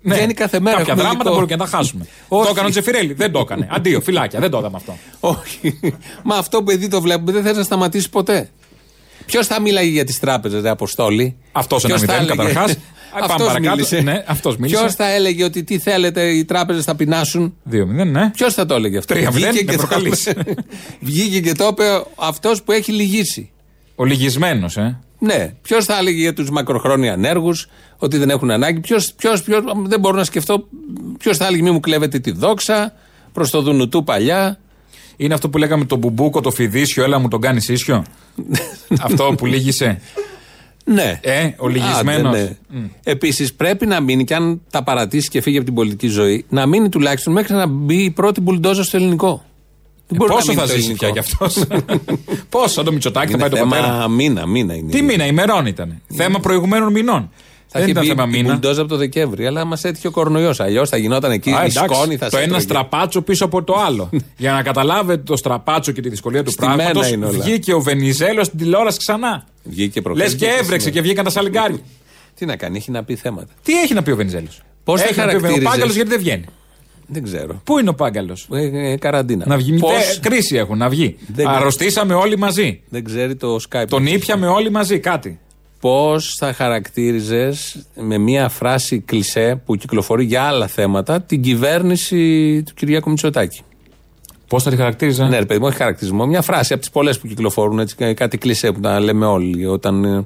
Ναι. 0.00 0.14
Βγαίνει 0.14 0.34
κάθε 0.34 0.60
μέρα. 0.60 0.76
Κάποια 0.76 0.92
έχουμε 0.92 1.08
δράματα 1.08 1.30
υλικό. 1.30 1.34
μπορούμε 1.40 1.46
και 1.46 1.64
να 1.64 1.70
τα 1.70 1.76
χάσουμε. 1.76 2.06
Όχι. 2.28 2.44
Το 2.44 2.50
έκανε 2.50 2.66
ο 2.66 2.70
Τζεφιρέλη. 2.70 3.12
Δεν 3.12 3.32
το 3.32 3.38
έκανε. 3.38 3.68
Αντίο, 3.70 4.00
φυλάκια. 4.00 4.40
Δεν 4.40 4.50
το 4.50 4.58
είδαμε 4.58 4.76
αυτό. 4.76 4.98
Όχι. 5.20 5.80
Μα 6.22 6.36
αυτό 6.36 6.62
που 6.62 6.70
επειδή 6.70 6.88
το 6.88 7.00
βλέπουμε 7.00 7.32
δεν 7.32 7.42
θες 7.42 7.56
να 7.56 7.62
σταματήσει 7.62 8.10
ποτέ. 8.10 8.50
Ποιος 9.26 9.46
θα 9.46 9.60
μίλαγε 9.60 9.90
για 9.90 10.04
τις 10.04 10.18
τράπεζες, 10.18 10.62
ρε 10.62 10.68
Αποστόλη; 10.68 11.36
Αυτός 11.52 11.84
ένα 11.84 11.98
μηδέν, 11.98 12.26
καταρχάς. 12.26 12.76
Πάμε 13.28 13.44
παρακάτω. 13.44 14.02
Ναι, 14.02 14.24
αυτός 14.26 14.56
μίλησε. 14.56 14.80
Ποιος 14.80 14.94
θα 14.94 15.10
έλεγε 15.10 15.44
ότι 15.44 15.64
τι 15.64 15.78
θέλετε, 15.78 16.30
οι 16.30 16.44
τράπεζες 16.44 16.84
θα 16.84 16.94
πεινάσουν; 16.94 17.54
2-0, 17.70 18.06
ναι. 18.06 18.30
Ποιος 18.30 18.54
θα 18.54 18.66
το 18.66 18.74
έλεγε 18.74 18.98
αυτό; 18.98 19.14
3-0, 19.14 19.28
Βγήκε 19.30 19.46
με 19.52 19.52
και 19.52 19.76
το 19.76 19.76
προκαλείς. 19.76 20.26
είπε. 20.26 20.54
Βγήκε 21.00 21.40
και 21.40 21.52
το 21.52 21.66
είπε 21.66 21.84
αυτός 22.16 22.62
που 22.62 22.72
έχει 22.72 22.92
λυγίσει. 22.92 23.50
Ο 23.94 24.04
λυγισμένος, 24.04 24.76
ε. 24.76 24.98
Ναι. 25.18 25.54
Ποιος 25.62 25.84
θα 25.84 25.98
έλεγε 25.98 26.20
για 26.20 26.32
τους 26.32 26.50
μακροχρόνια 26.50 27.12
ανέργους 27.12 27.68
ότι 27.96 28.18
δεν 28.18 28.30
έχουν 28.30 28.50
ανάγκη. 28.50 28.80
Ποιος, 28.80 29.12
ποιος, 29.12 29.42
ποιος, 29.42 29.62
δεν 29.86 30.00
μπορώ 30.00 30.16
να 30.16 30.24
σκεφτώ. 30.24 30.68
Ποιος 31.18 31.36
θα 31.36 31.46
έλεγε 31.46 31.62
μη 31.62 31.70
μου 31.70 31.80
κλέβετε 31.80 32.18
τη 32.18 32.30
δόξα 32.30 32.92
προς 33.32 33.50
το 33.50 33.62
Δουνουτού 33.62 34.04
παλιά. 34.04 34.58
Είναι 35.16 35.34
αυτό 35.34 35.48
που 35.48 35.58
λέγαμε 35.58 35.84
το 35.84 35.96
μπουμπούκο, 35.96 36.40
το 36.40 36.50
φιδίσιο, 36.50 37.04
έλα 37.04 37.18
μου 37.18 37.28
τον 37.28 37.40
κάνεις 37.40 37.68
ίσιο. 37.68 38.04
αυτό 39.06 39.34
που 39.36 39.46
λύγησε. 39.46 40.00
Ναι. 40.84 41.20
Ε, 41.22 41.50
ο 41.56 41.68
λυγισμένος. 41.68 42.36
Ναι. 42.36 42.56
Επίσης 43.02 43.54
πρέπει 43.54 43.86
να 43.86 44.00
μείνει 44.00 44.24
και 44.24 44.34
αν 44.34 44.60
τα 44.70 44.82
παρατήσει 44.82 45.28
και 45.28 45.40
φύγει 45.40 45.56
από 45.56 45.66
την 45.66 45.74
πολιτική 45.74 46.08
ζωή, 46.08 46.44
να 46.48 46.66
μείνει 46.66 46.88
τουλάχιστον 46.88 47.32
μέχρι 47.32 47.54
να 47.54 47.66
μπει 47.66 48.02
η 48.02 48.10
πρώτη 48.10 48.40
μπουλντόζα 48.40 48.82
στο 48.82 48.96
ελληνικό. 48.96 49.44
Δεν 50.10 50.16
μπορεί 50.18 50.30
να 50.32 50.36
Ε, 50.36 50.38
Πόσο 50.38 50.52
μείνει 50.52 50.60
θα 50.60 50.66
το 50.66 50.72
ζήσει 50.72 50.84
ελληνικό. 50.84 51.04
πια 51.04 51.10
κι 51.10 51.18
αυτός; 51.18 51.64
Πόσο 52.56 52.82
το 52.82 52.92
Μητσοτάκι 52.92 53.26
θα 53.26 53.32
Είναι 53.38 53.48
πάει 53.48 53.60
το 53.62 53.68
πατέρα; 53.68 53.92
θέμα 53.92 54.08
μήνα, 54.08 54.46
μήνα 54.46 54.74
είναι. 54.74 54.90
Τι 54.90 55.02
μήνα, 55.02 55.26
ημερών 55.26 55.66
ήταν. 55.66 56.00
Θέμα 56.14 56.38
προηγουμένων 56.40 56.92
μηνών. 56.92 57.30
Θα 57.70 57.80
Δεν 57.80 57.82
έχει 57.82 57.90
ήταν 57.90 58.02
μπει 58.02 58.08
θέμα 58.08 58.24
η 58.24 58.28
μήνα. 58.30 58.52
μπουλντόζα 58.52 58.80
από 58.80 58.90
το 58.90 58.96
Δεκέμβρη, 58.96 59.46
αλλά 59.46 59.64
μας 59.64 59.84
έτυχε 59.84 60.06
ο 60.06 60.10
κορονοϊός. 60.10 60.60
Αλλιώς 60.60 60.88
θα 60.88 60.96
γινόταν 60.96 61.30
εκεί 61.30 61.50
Α, 61.50 61.52
η 61.52 61.56
εντάξει, 61.70 61.78
σκόνη, 61.94 62.16
θα 62.16 62.24
το 62.24 62.30
σε 62.30 62.36
ένα 62.36 62.44
έτρωγε. 62.44 62.62
στραπάτσο 62.62 63.22
πίσω 63.22 63.44
από 63.44 63.62
το 63.62 63.74
άλλο. 63.86 64.10
Για 64.36 64.52
να 64.52 64.62
καταλάβετε 64.62 65.22
το 65.22 65.36
στραπάτσο 65.36 65.92
και 65.92 66.00
τη 66.00 66.08
δυσκολία 66.08 66.42
του 66.44 66.50
Στημένα 66.50 66.76
πράγματος, 66.76 67.10
είναι 67.10 67.26
όλα. 67.26 67.38
βγήκε 67.38 67.72
ο 67.74 67.80
Βενιζέλος 67.80 68.46
στην 68.46 68.58
τηλεόραση 68.58 68.98
ξανά. 68.98 69.44
Βγήκε 69.64 70.00
προχθές, 70.02 70.24
Λες 70.26 70.34
και 70.34 70.38
βγήκε 70.46 70.60
έβρεξε 70.60 70.76
σήμερα. 70.78 70.94
και 70.94 71.00
βγήκαν 71.00 71.24
τα 71.24 71.30
σαλιγκάρι. 71.30 71.82
Τι 72.34 72.46
να 72.46 72.56
κάνει, 72.56 72.76
έχει 72.76 72.90
να 72.90 73.04
πει 73.04 73.14
θέματα. 73.14 73.52
Τι 73.62 73.80
έχει 73.80 73.94
να 73.94 74.02
πει 74.02 74.10
ο 74.10 74.16
Βενιζέλος; 74.16 74.62
Πώς 74.84 75.00
θα 75.00 75.06
έχει 75.08 75.18
να 75.18 75.26
πει 75.26 75.34
ο 75.36 75.40
Βενιζέλος. 75.40 75.66
Ο 75.66 75.70
χαρακτήριζες; 75.70 75.70
Πάγκαλος 75.70 75.94
γιατί 75.94 76.10
δεν 76.10 76.18
βγαίνει; 76.18 76.44
Δεν 77.10 77.22
ξέρω. 77.22 77.60
Πού 77.64 77.78
είναι 77.78 77.88
ο 77.90 77.94
Πάγκαλος; 77.94 78.48
Ε, 78.52 78.90
ε, 78.90 78.96
καραντίνα. 78.96 79.44
Να 79.46 79.56
βγει. 79.56 79.78
Πώς; 79.78 79.92
Ε, 79.92 80.18
κρίση 80.20 80.56
έχουν 80.56 80.78
να 80.78 80.88
βγει. 80.88 81.16
Δεν- 81.34 81.46
Αρρωστήσαμε 81.48 82.14
όλοι 82.14 82.38
μαζί. 82.38 82.80
δεν 82.88 83.04
ξέρει 83.04 83.34
το 83.36 83.56
Skype. 83.70 83.84
Τον 83.88 84.06
ήπιαμε 84.06 84.46
όλοι 84.46 84.70
μαζί 84.70 84.98
κάτι. 84.98 85.38
Πώς 85.80 86.34
θα 86.38 86.52
χαρακτήριζες 86.52 87.86
με 87.94 88.18
μία 88.18 88.48
φράση 88.48 89.00
κλισέ 89.00 89.62
που 89.64 89.76
κυκλοφορεί 89.76 90.24
για 90.24 90.42
άλλα 90.42 90.66
θέματα 90.66 91.20
την 91.22 91.42
κυβέρνηση 91.42 92.62
του 92.66 92.74
Κυριάκου 92.74 93.10
Μητσοτάκη; 93.10 93.60
Πώς 94.48 94.62
θα 94.62 94.70
τη 94.70 94.76
χαρακτήριζα; 94.76 95.28
Ναι, 95.28 95.38
ρε 95.38 95.44
παιδί 95.44 95.60
μου, 95.60 95.66
όχι 95.66 95.76
χαρακτηρισμό. 95.76 96.26
Μια 96.26 96.42
φράση 96.42 96.72
από 96.72 96.82
τις 96.82 96.90
πολλές 96.90 97.18
που 97.18 97.26
κυκλοφορούν, 97.26 97.78
έτσι, 97.78 97.94
κα- 97.94 98.14
κάτι 98.14 98.38
κλισέ 98.38 98.72
που 98.72 98.80
τα 98.80 99.00
λέμε 99.00 99.26
όλοι. 99.26 99.66
Όταν. 99.66 100.04
ε, 100.04 100.16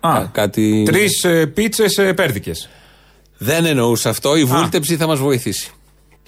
Α, 0.00 0.12
κα- 0.12 0.30
κάτι... 0.32 0.82
Τρεις 0.86 1.24
ε, 1.24 1.46
πίτσες 1.46 2.00
πέρδικες. 2.14 2.68
Δεν 3.38 3.64
εννοούσα 3.64 4.10
αυτό. 4.10 4.36
Η 4.36 4.44
βούλτεψη 4.44 4.96
θα 4.96 5.06
μας 5.06 5.18
βοηθήσει. 5.18 5.70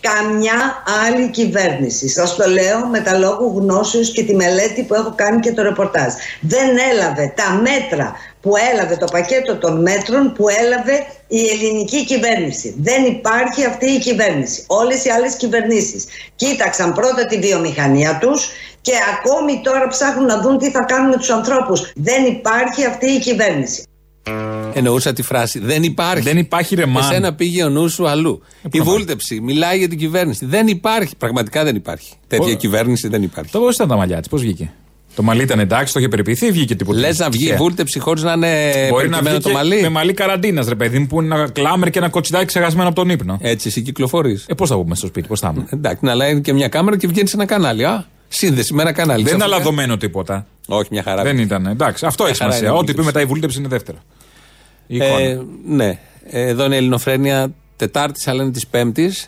Καμιά 0.08 0.82
άλλη 1.06 1.30
κυβέρνηση. 1.30 2.08
Σας 2.08 2.34
το 2.34 2.48
λέω 2.48 2.86
με 2.86 3.00
τα 3.00 3.18
λόγου 3.18 3.58
γνώσεως 3.58 4.12
και 4.12 4.24
τη 4.24 4.34
μελέτη 4.34 4.82
που 4.82 4.94
έχω 4.94 5.12
κάνει 5.16 5.40
και 5.40 5.52
το 5.52 5.62
ρεπορτάζ. 5.62 6.12
Δεν 6.40 6.68
έλαβε 6.92 7.32
τα 7.36 7.60
μέτρα 7.62 8.12
που 8.40 8.52
έλαβε 8.72 8.96
το 8.96 9.04
πακέτο 9.12 9.56
των 9.56 9.80
μέτρων 9.80 10.32
που 10.32 10.48
έλαβε 10.48 11.06
η 11.28 11.48
ελληνική 11.48 12.04
κυβέρνηση. 12.04 12.74
Δεν 12.78 13.04
υπάρχει 13.04 13.64
αυτή 13.64 13.90
η 13.90 13.98
κυβέρνηση. 13.98 14.64
Όλες 14.66 15.04
οι 15.04 15.10
άλλες 15.10 15.34
κυβερνήσεις 15.34 16.04
κοίταξαν 16.36 16.92
πρώτα 16.92 17.26
τη 17.26 17.38
βιομηχανία 17.38 18.18
τους 18.20 18.50
και 18.80 18.92
ακόμη 19.14 19.60
τώρα 19.64 19.88
ψάχνουν 19.88 20.26
να 20.26 20.40
δουν 20.40 20.58
τι 20.58 20.70
θα 20.70 20.84
κάνουν 20.84 21.08
με 21.08 21.16
τους 21.16 21.30
ανθρώπους. 21.30 21.92
Δεν 21.94 22.26
υπάρχει 22.26 22.84
αυτή 22.84 23.06
η 23.10 23.18
κυβέρνηση. 23.18 23.84
Εννοούσα 24.74 25.12
τη 25.12 25.22
φράση. 25.22 25.58
Δεν 25.58 25.82
υπάρχει. 25.82 26.22
Δεν 26.22 26.38
υπάρχει 26.38 26.74
ρε 26.74 26.86
μάν. 26.86 27.10
Εσένα 27.10 27.34
πήγε 27.34 27.64
ο 27.64 27.68
νους 27.68 27.92
σου 27.92 28.08
αλλού. 28.08 28.42
Η 28.62 28.68
προφανώς. 28.68 28.94
βούλτεψη 28.94 29.40
μιλάει 29.40 29.78
για 29.78 29.88
την 29.88 29.98
κυβέρνηση. 29.98 30.46
Δεν 30.46 30.66
υπάρχει. 30.66 31.16
Πραγματικά 31.16 31.64
δεν 31.64 31.76
υπάρχει. 31.76 32.12
Τέτοια 32.26 32.52
Ω. 32.52 32.56
κυβέρνηση 32.56 33.08
δεν 33.08 33.22
υπάρχει. 33.22 33.50
Το 33.50 33.58
πώς 33.58 33.74
ήταν 33.74 33.88
τα 33.88 33.96
μαλλιά 33.96 34.18
της, 34.18 34.28
πώς 34.28 34.40
βγήκε; 34.40 34.72
Το 35.14 35.22
μαλλί 35.22 35.42
ήταν 35.42 35.58
εντάξει, 35.58 35.92
το 35.92 35.98
είχε 35.98 36.08
περιποιηθεί 36.08 36.46
ή 36.46 36.50
βγήκε 36.50 36.74
τίποτα. 36.74 36.98
Λες 36.98 37.18
να 37.18 37.28
βγει 37.28 37.38
η 37.38 37.40
Τυχαία. 37.40 37.56
βούλτεψη 37.56 37.98
χωρίς 37.98 38.22
να 38.22 38.32
είναι 38.32 38.48
Μπορεί 38.90 39.08
να 39.08 39.18
περιποιημένο 39.18 39.28
βγει 39.30 39.40
το 39.42 39.48
και 39.48 39.54
μαλλί; 39.54 39.80
με 39.80 39.88
μαλλί 39.88 40.12
καραντίνας, 40.12 40.66
ρε 40.68 40.74
παιδί 40.74 40.98
μου, 40.98 41.06
που 41.06 41.22
είναι 41.22 41.34
ένα 41.34 41.50
κλάμερ 41.50 41.90
και 41.90 41.98
ένα 41.98 42.08
κοτσιδάκι 42.08 42.44
ξεχασμένο 42.44 42.88
από 42.88 42.96
τον 42.96 43.08
ύπνο. 43.10 43.38
Έτσι, 43.40 43.68
εσύ 43.68 43.82
κυκλοφορείς. 43.82 44.44
Ε, 44.48 44.54
πώς 44.54 44.68
θα 44.68 44.76
πούμε 44.76 44.94
στο 44.94 45.06
σπίτι, 45.06 45.28
πώς 45.28 45.40
θα 45.40 45.52
είμαι; 45.54 45.66
Εντάξει, 45.70 46.04
να 46.04 46.14
λέει 46.14 46.40
και 46.40 46.52
μια 46.52 46.68
κάμερα 46.68 46.96
και 46.96 47.06
βγαίνει 47.06 47.28
σε 47.28 47.36
ένα 47.36 47.44
κανάλι. 47.44 47.84
Α, 47.84 48.06
σύνδεση 48.32 48.74
με 48.74 48.82
ένα 48.82 48.92
κανάλι. 48.92 49.22
Δεν 49.22 49.32
είναι 49.34 49.44
Ξαφνικά- 49.44 49.62
αλαδωμένο 49.70 49.96
τίποτα. 49.96 50.46
Όχι, 50.66 50.88
μια 50.90 51.02
χαρά. 51.02 51.22
Δεν 51.22 51.38
ήταν. 51.38 51.66
Εντάξει, 51.66 52.06
αυτό 52.06 52.24
έχει 52.26 52.36
χαρά 52.36 52.50
σημασία. 52.52 52.68
είναι 52.68 52.76
η 52.76 52.80
Ό,τι 52.80 52.92
πει 52.92 53.00
βούλτεψη. 53.00 53.12
μετά 53.18 53.20
η 53.20 53.24
βούλτεψη 53.32 53.58
είναι 53.58 53.68
δεύτερα. 53.68 53.98
Η 54.86 55.02
Ε, 55.02 55.06
εικόνα. 55.06 55.44
ναι. 55.66 55.98
Ε, 56.24 56.46
Εδώ 56.48 56.64
είναι 56.64 56.74
η 56.74 56.78
Ελληνοφρένεια 56.78 57.52
Τετάρτης, 57.76 58.28
αλλά 58.28 58.42
είναι 58.42 58.52
της 58.52 58.66
Πέμπτης. 58.66 59.26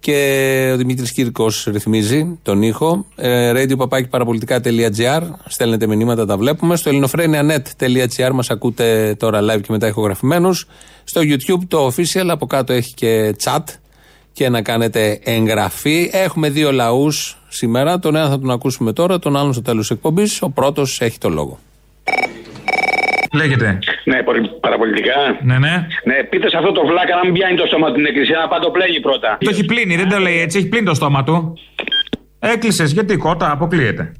Και 0.00 0.70
ο 0.72 0.76
Δημήτρης 0.76 1.12
Κύρκος 1.12 1.64
ρυθμίζει 1.70 2.38
τον 2.42 2.62
ήχο. 2.62 3.06
Ε, 3.16 3.52
radio.parapolitica.gr 3.54 5.22
Στέλνετε 5.46 5.86
μηνύματα, 5.86 6.26
τα 6.26 6.36
βλέπουμε. 6.36 6.76
Στο 6.76 6.88
ελληνοφρένια.net.gr 6.88 8.30
μας 8.32 8.50
ακούτε 8.50 9.14
τώρα 9.18 9.40
live 9.42 9.60
και 9.60 9.66
μετά 9.72 9.86
ηχογραφημένους. 9.86 10.66
Στο 11.04 11.20
YouTube 11.24 11.60
το 11.68 11.86
official, 11.86 12.26
από 12.28 12.46
κάτω 12.46 12.72
έχει 12.72 12.94
και 12.94 13.34
chat 13.44 13.62
και 14.32 14.48
να 14.48 14.62
κάνετε 14.62 15.20
εγγραφή. 15.24 16.10
Έχουμε 16.12 16.48
δύο 16.50 16.72
λαούς 16.72 17.38
σήμερα. 17.48 17.98
Τον 17.98 18.16
ένα 18.16 18.28
θα 18.28 18.38
τον 18.40 18.50
ακούσουμε 18.50 18.92
τώρα, 18.92 19.18
τον 19.18 19.36
άλλον 19.36 19.52
στο 19.52 19.62
τέλος 19.62 19.90
εκπομπής. 19.90 20.42
Ο 20.42 20.50
πρώτος 20.50 21.00
έχει 21.00 21.18
το 21.18 21.28
λόγο. 21.28 21.58
Λέγεται. 23.32 23.78
Ναι, 24.04 24.22
πολυ- 24.22 24.60
παραπολιτικά. 24.60 25.14
Ναι, 25.42 25.58
ναι. 25.58 25.86
Ναι, 26.04 26.22
πείτε 26.30 26.48
σε 26.48 26.56
αυτό 26.56 26.72
το 26.72 26.86
βλάκα 26.86 27.14
να 27.16 27.24
μην 27.24 27.32
πιάνει 27.32 27.56
το 27.56 27.66
στόμα 27.66 27.92
την 27.92 28.06
εκκλησία, 28.06 28.38
να 28.38 28.48
πάει 28.48 28.60
το 28.60 28.70
πλέγει 28.70 29.00
πρώτα. 29.00 29.38
Το 29.40 29.50
έχει 29.50 29.64
πλύνει, 29.64 29.96
δεν 29.96 30.08
το 30.08 30.18
λέει 30.18 30.40
έτσι, 30.40 30.58
έχει 30.58 30.68
πλύνει 30.68 30.86
το 30.86 30.94
στόμα 30.94 31.24
του. 31.24 31.58
Έκλεισες, 32.38 32.92
γιατί 32.92 33.16
κότα, 33.16 33.50
αποκλείεται. 33.50 34.12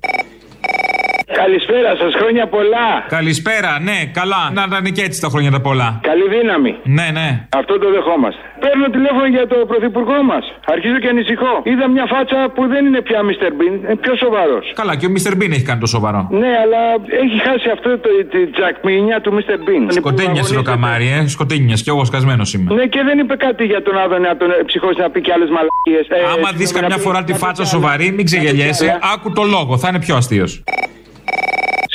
Καλησπέρα 1.42 1.90
σας, 2.00 2.12
χρόνια 2.20 2.46
πολλά. 2.56 2.88
Καλησπέρα, 3.18 3.72
ναι, 3.88 3.98
καλά. 4.18 4.42
Να 4.56 4.62
ήταν 4.68 4.84
και 4.96 5.02
έτσι 5.08 5.18
τα 5.24 5.28
χρόνια 5.32 5.50
τα 5.56 5.60
πολλά. 5.60 5.88
Καλή 6.10 6.26
δύναμη. 6.36 6.72
Ναι, 6.98 7.06
ναι. 7.18 7.28
Αυτό 7.60 7.78
το 7.78 7.88
δεχόμαστε. 7.96 8.42
Παίρνω 8.64 8.86
τηλέφωνο 8.96 9.26
για 9.36 9.46
το 9.52 9.56
πρωθυπουργό 9.70 10.18
μας. 10.30 10.44
Αρχίζω 10.74 10.98
και 11.02 11.08
ανησυχώ. 11.14 11.52
Είδα 11.70 11.86
μια 11.96 12.06
φάτσα 12.12 12.38
που 12.54 12.62
δεν 12.72 12.82
είναι 12.86 13.00
πια 13.08 13.20
Mr. 13.28 13.50
Bean, 13.58 13.74
είναι 13.84 13.96
πιο 14.04 14.14
σοβαρός. 14.24 14.64
Καλά, 14.80 14.92
και 14.98 15.06
ο 15.06 15.10
Μίστερ 15.14 15.34
Μπίν 15.36 15.50
έχει 15.56 15.66
κάνει 15.70 15.80
το 15.80 15.90
σοβαρό. 15.96 16.20
Ναι, 16.42 16.52
αλλά 16.62 16.80
έχει 17.24 17.36
χάσει 17.46 17.68
αυτό 17.76 17.88
το, 17.98 18.08
τη 18.32 18.40
τζακμίνια 18.54 19.20
του 19.20 19.30
Mr. 19.36 19.56
Bean. 19.66 19.84
Σκοτίνια 20.00 20.42
στο 20.42 20.62
καμάρι, 20.62 21.08
ε. 21.16 21.28
Σκοτίνια, 21.28 21.74
κι 21.84 21.90
εγώ 21.94 22.04
σκασμένος 22.04 22.54
είμαι. 22.54 22.74
Ναι, 22.74 22.84
και 22.94 23.02
δεν 23.08 23.18
είπε 23.18 23.34
κάτι 23.36 23.64
για 23.64 23.82
τον 23.82 23.98
Άδωνη 23.98 24.26
να 24.30 24.36
τον 24.36 24.50
ε, 24.50 24.54
ψυχώσει 24.66 25.00
να 25.00 25.10
πει 25.10 25.20
και 25.20 25.32
άλλες 25.32 25.48
μαλακίες. 25.56 26.04
Άμα 26.34 26.50
δεις 26.58 26.72
καμιά 26.72 26.96
φορά 26.96 27.24
τη 27.24 27.32
φάτσα 27.34 27.64
σοβαρή, 27.64 28.10
μην 28.16 28.24
ξεγελιέσαι. 28.24 28.98
Άκου 29.14 29.32
το 29.32 29.42
λόγο, 29.42 29.78
θα 29.78 29.88
είναι 29.88 29.98
πιο 29.98 30.16
αστείος. 30.16 30.62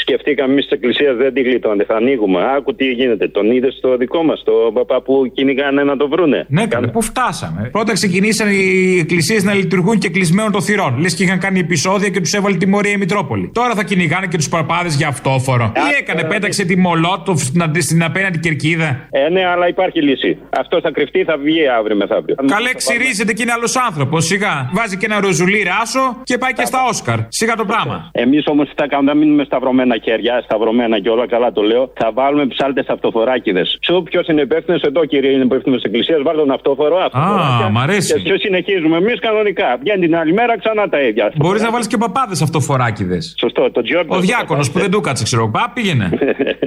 Σκεφτήκαμε 0.06 0.52
εμείς 0.52 0.66
τη 0.68 0.76
Εκκλησία 0.76 1.14
δεν 1.14 1.34
τη 1.34 1.42
γλιτώνε. 1.42 1.84
Θα 1.84 1.96
ανοίγουμε. 1.96 2.40
Άκου 2.56 2.76
τι 2.76 2.86
γίνεται. 2.92 3.28
Τον 3.28 3.52
είδες 3.52 3.74
στο 3.78 3.98
δικό 3.98 4.24
μας, 4.24 4.44
το 4.44 4.52
παπά 4.74 5.02
που 5.02 5.32
κυνηγάνε 5.34 5.84
να 5.84 5.98
το 5.98 6.08
βρούνε. 6.08 6.46
Ναι, 6.50 6.68
καλέ, 6.68 6.88
πού 6.88 7.02
φτάσαμε. 7.02 7.70
Πρώτα 7.72 7.94
ξεκινήσαν 7.94 8.48
οι 8.50 8.98
εκκλησίες 9.00 9.44
να 9.44 9.54
λειτουργούν 9.54 9.98
και 10.00 10.10
κλεισμένων 10.10 10.52
των 10.52 10.62
θυρών. 10.62 10.98
Λες 11.00 11.16
και 11.16 11.24
είχαν 11.24 11.40
κάνει 11.40 11.60
επεισόδια 11.60 12.10
και 12.10 12.20
τους 12.20 12.34
έβαλε 12.34 12.56
τιμωρία 12.56 12.92
η 12.92 12.98
Μητρόπολη. 12.98 13.52
Τώρα 13.54 13.74
θα 13.76 13.84
κυνηγάνε 13.84 14.28
και 14.28 14.38
τους 14.38 14.50
παπάδες 14.50 14.96
για 14.96 15.08
αυτόφορο. 15.08 15.72
Τι 15.74 15.82
έκανε, 16.02 16.24
πέταξε 16.24 16.66
τη 16.66 16.78
Μολότοφ 16.78 17.42
στην, 17.42 17.62
αντι- 17.62 17.82
στην 17.82 18.04
απέναντι 18.04 18.40
κερκίδα; 18.40 19.08
Ε, 19.12 19.30
ναι, 19.30 19.46
αλλά 19.46 19.68
υπάρχει 19.68 20.02
λύση. 20.02 20.38
Αυτό 20.50 20.80
θα 20.82 20.92
κρυφτεί, 20.92 21.24
θα 21.24 21.38
βγει 21.38 21.68
αύριο 21.68 21.96
μεθαύριο. 21.96 22.36
Καλέ, 22.48 22.74
ξυρίζεται 22.74 23.34
και 23.34 23.42
είναι 23.42 23.52
άλλος 23.52 23.76
άνθρωπος. 23.88 24.26
Σιγά. 24.26 24.70
Βάζει 24.74 24.98
και 24.98 25.06
ένα 25.06 25.20
ροζουλί 25.20 25.64
ράσο 25.64 26.22
και 26.24 26.38
πάει 26.38 26.54
και 26.54 26.66
στα 26.66 26.80
Όσκαρ. 26.90 27.18
Σιγά 27.28 27.56
το 27.56 27.66
πράγμα. 27.66 28.10
Εμείς 28.12 28.44
όμως 28.48 28.68
τι 28.68 28.74
θα 28.78 28.88
κάνουμε, 28.88 29.12
θα 29.12 29.18
μείνουμε 29.18 29.44
σταυρωμένα 29.44 29.95
χέρια, 30.04 30.42
σταυρωμένα 30.44 31.00
και 31.00 31.10
όλα 31.10 31.28
καλά 31.28 31.52
το 31.52 31.62
λέω. 31.62 31.92
Θα 32.00 32.12
βάλουμε 32.14 32.46
ψάλτε 32.48 32.84
αυτοφοράκιδες. 32.88 33.78
Σου 33.82 34.04
ποιος 34.04 34.28
είναι 34.28 34.42
υπεύθυνος 34.42 34.82
εδώ, 34.82 35.06
κύριε, 35.06 35.32
είναι 35.32 35.44
υπεύθυνος 35.44 35.82
της 35.82 35.92
Εκκλησίας, 35.92 36.22
βάλτε 36.22 36.40
τον 36.40 36.52
αυτόφορο. 36.52 36.98
αυτοφοράκια. 36.98 37.70
μ' 37.70 37.78
αρέσει. 37.78 38.14
Και 38.14 38.20
ποιο 38.20 38.38
συνεχίζουμε 38.38 38.98
εμείς 38.98 39.20
κανονικά. 39.20 39.78
Βγαίνει 39.80 40.06
την 40.06 40.16
άλλη 40.16 40.34
μέρα 40.34 40.58
ξανά 40.58 40.90
τα 40.90 41.02
ίδια. 41.02 41.32
Μπορείς 41.36 41.62
να 41.62 41.72
βάλεις 41.72 41.88
και 41.88 41.98
παπάδες 41.98 42.42
αυτοφοράκιδες. 42.42 43.36
Σωστό, 43.40 43.72
το 43.72 43.82
Τζόρνταν. 43.82 44.18
Ο 44.18 44.22
διάκονος 44.22 44.72
που 44.72 44.80
δεν 44.80 44.92
του 44.92 45.02
κάτσε, 45.02 45.24
ξέρω. 45.24 45.50
Πά, 45.50 45.72
πήγαινε. 45.74 46.10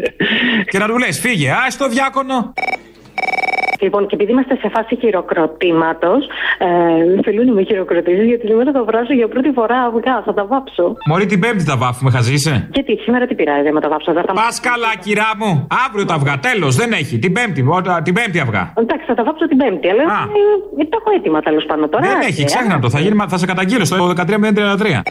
και 0.71 0.79
να 0.79 0.87
του 0.87 0.99
λε, 0.99 1.13
φύγε, 1.13 1.51
α 1.51 1.67
το 1.79 1.89
διάκονο. 1.89 2.53
Λοιπόν, 3.81 4.07
και 4.07 4.15
επειδή 4.15 4.31
είμαστε 4.33 4.55
σε 4.63 4.69
φάση 4.75 4.97
χειροκροτήματος, 5.01 6.23
ε, 6.59 6.67
θέλουν 7.25 7.47
να 7.47 7.53
με 7.53 7.63
χειροκροτήσεις 7.63 8.25
γιατί 8.25 8.47
σήμερα 8.47 8.71
θα 8.73 8.85
βράσω 8.85 9.13
για 9.21 9.29
πρώτη 9.29 9.51
φορά 9.59 9.79
αυγά. 9.91 10.23
Θα 10.27 10.33
τα 10.35 10.45
βάψω. 10.47 10.85
Μωρή 11.09 11.27
την 11.27 11.41
Πέμπτη 11.41 11.65
τα 11.65 11.77
βάφουμε, 11.77 12.11
χαζίσε. 12.11 12.69
Και 12.73 12.83
τι, 12.83 12.95
σήμερα 12.97 13.27
τι 13.27 13.35
πειράζει 13.35 13.73
με 13.73 13.81
τα 13.81 13.89
βάψω. 13.89 14.13
Θα 14.13 14.23
τα... 14.23 14.33
Πας 14.33 14.61
καλά, 14.61 14.93
κυρά 15.05 15.31
μου. 15.41 15.67
Αύριο 15.87 16.05
τα 16.05 16.15
αυγά, 16.15 16.35
τέλος, 16.49 16.77
δεν 16.77 16.93
έχει. 16.93 17.19
Την 17.19 17.33
Πέμπτη, 17.33 17.65
όταν- 17.69 18.03
την 18.03 18.15
Πέμπτη 18.15 18.39
αυγά. 18.41 18.73
Εντάξει, 18.83 19.05
θα 19.07 19.15
τα 19.15 19.25
βάψω 19.25 19.49
την 19.49 19.57
Πέμπτη, 19.57 19.89
αλλά 19.89 20.03
ε, 20.03 20.85
τα 20.93 20.97
έχω 21.01 21.11
έτοιμα 21.19 21.41
τέλος 21.41 21.65
πάντων 21.65 21.91
τώρα. 21.91 22.07
Δεν 22.09 22.21
έχει, 22.21 22.43
Ε, 22.43 22.45
ξέχνα 22.45 22.79
το. 22.79 22.91
Θα, 22.91 23.01
γίνει, 23.01 23.17
θα 23.29 23.39
σε 23.39 23.47
καταγγείλω 23.47 23.85
στο 23.85 23.97
13033. 24.17 25.03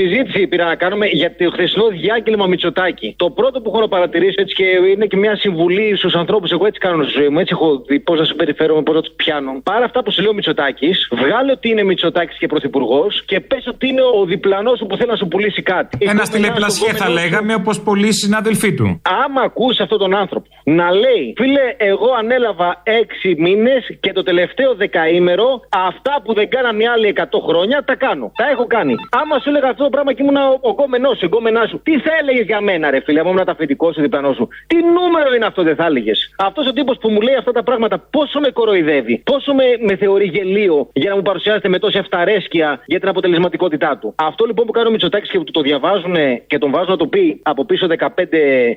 Συζήτηση 0.00 0.46
πήρα 0.46 0.64
να 0.64 0.76
κάνουμε 0.82 1.06
για 1.06 1.34
το 1.36 1.50
χθεσινό 1.50 1.86
διάγγελμα 1.88 2.46
Μητσοτάκη. 2.46 3.14
Το 3.16 3.30
πρώτο 3.30 3.60
που 3.60 3.68
έχω 3.70 3.80
να 3.80 3.88
παρατηρήσω 3.88 4.38
έτσι 4.44 4.54
και 4.54 4.64
είναι 4.92 5.06
και 5.06 5.16
μια 5.16 5.36
συμβουλή 5.36 5.96
στους 5.96 6.14
ανθρώπους. 6.14 6.50
Εγώ 6.50 6.66
έτσι 6.66 6.80
κάνω 6.80 7.02
στη 7.04 7.12
ζωή 7.18 7.28
μου. 7.28 7.38
Έτσι 7.38 7.52
έχω 7.56 7.68
δει 7.88 8.00
πώς 8.00 8.18
να 8.18 8.24
σου 8.24 8.34
περιφέρομαι, 8.34 8.82
πώς 8.82 8.94
να 8.94 9.00
τους 9.00 9.12
πιάνω. 9.16 9.50
Πάρα 9.62 9.84
αυτά 9.84 10.02
που 10.02 10.10
σου 10.12 10.20
λέει 10.20 10.30
ο 10.30 10.34
Μητσοτάκης, 10.34 11.08
βγάλε 11.22 11.50
ότι 11.50 11.68
είναι 11.68 11.82
Μητσοτάκης 11.82 12.38
και 12.38 12.46
πρωθυπουργός 12.46 13.24
και 13.24 13.40
πες 13.40 13.66
ότι 13.66 13.88
είναι 13.88 14.02
ο 14.20 14.24
διπλανός 14.24 14.78
σου 14.78 14.86
που 14.86 14.96
θέλει 14.96 15.10
να 15.10 15.16
σου 15.16 15.28
πουλήσει 15.28 15.62
κάτι. 15.62 15.98
Ένα 16.00 16.22
Εγώ 16.26 16.32
τηλεπλασιέ 16.32 16.86
μιλάω 16.86 17.00
θα 17.00 17.04
στον 17.04 17.14
λέγαμε, 17.20 17.54
όπως 17.54 17.80
πολλοί 17.80 18.12
συνάδελφοί 18.12 18.74
του. 18.74 18.86
Άμα 19.24 19.40
ακούσει 19.42 19.82
αυτόν 19.82 19.98
τον 19.98 20.12
άνθρωπο 20.22 20.46
να 20.64 20.90
λέει, 21.02 21.24
φίλε, 21.36 21.66
εγώ 21.76 22.08
ανέλαβα 22.18 22.82
έξι 23.02 23.34
μήνες 23.38 23.82
και 24.00 24.12
το 24.12 24.22
τελευταίο 24.22 24.74
δεκαήμερο 24.74 25.48
αυτά 25.88 26.14
που 26.24 26.34
δεν 26.34 26.48
κάνανε 26.48 26.82
οι 26.82 26.86
άλλοι 26.86 27.12
100 27.16 27.22
χρόνια 27.48 27.84
τα 27.84 27.94
κάνω. 27.94 28.32
Τα 28.36 28.46
έχω 28.52 28.66
κάνει. 28.66 28.94
Άμα 29.20 29.34
σου 29.38 29.48
έλεγα 29.48 29.68
αυτό 29.68 29.82
το 29.84 29.89
πράγμα 29.90 30.12
και 30.12 30.22
ήμουν 30.22 30.36
ο, 30.36 30.58
ο 30.60 30.70
γκόμενό 30.70 31.08
σου, 31.14 31.24
η 31.24 31.26
γκόμενά 31.26 31.66
σου, 31.66 31.80
τι 31.82 31.98
θα 32.00 32.10
έλεγες 32.20 32.46
για 32.46 32.60
μένα, 32.60 32.90
ρε 32.90 33.00
φίλε, 33.00 33.22
μου 33.24 33.30
ήμουν 33.30 33.44
ταφετικό 33.44 33.92
σου, 33.92 34.00
διπλανός 34.00 34.36
σου; 34.36 34.48
Τι 34.66 34.76
νούμερο 34.76 35.34
είναι 35.34 35.46
αυτό, 35.46 35.62
δεν 35.62 35.76
θα 35.76 35.86
έλεγες; 35.86 36.34
Αυτός 36.38 36.66
ο 36.66 36.72
τύπος 36.72 36.96
που 37.00 37.08
μου 37.10 37.20
λέει 37.20 37.34
αυτά 37.34 37.52
τα 37.52 37.62
πράγματα, 37.62 37.98
πόσο 38.10 38.40
με 38.40 38.50
κοροϊδεύει, 38.50 39.22
πόσο 39.24 39.54
με, 39.54 39.64
με 39.86 39.96
θεωρεί 39.96 40.24
γελίο 40.24 40.88
για 40.92 41.10
να 41.10 41.16
μου 41.16 41.22
παρουσιάζεται 41.22 41.68
με 41.68 41.78
τόση 41.78 41.98
αυταρέσκεια 41.98 42.80
για 42.86 43.00
την 43.00 43.08
αποτελεσματικότητά 43.08 43.98
του. 44.00 44.14
Αυτό 44.16 44.44
λοιπόν 44.44 44.66
που 44.66 44.72
κάνει 44.72 44.88
ο 44.88 44.90
Μητσοτάκης 44.90 45.30
και 45.30 45.38
που 45.38 45.50
το 45.50 45.60
διαβάζουν 45.60 46.16
και 46.46 46.58
τον 46.58 46.70
βάζουν 46.70 46.90
να 46.90 46.96
το 46.96 47.06
πει 47.06 47.40
από 47.42 47.64
πίσω 47.64 47.86
15 47.98 48.06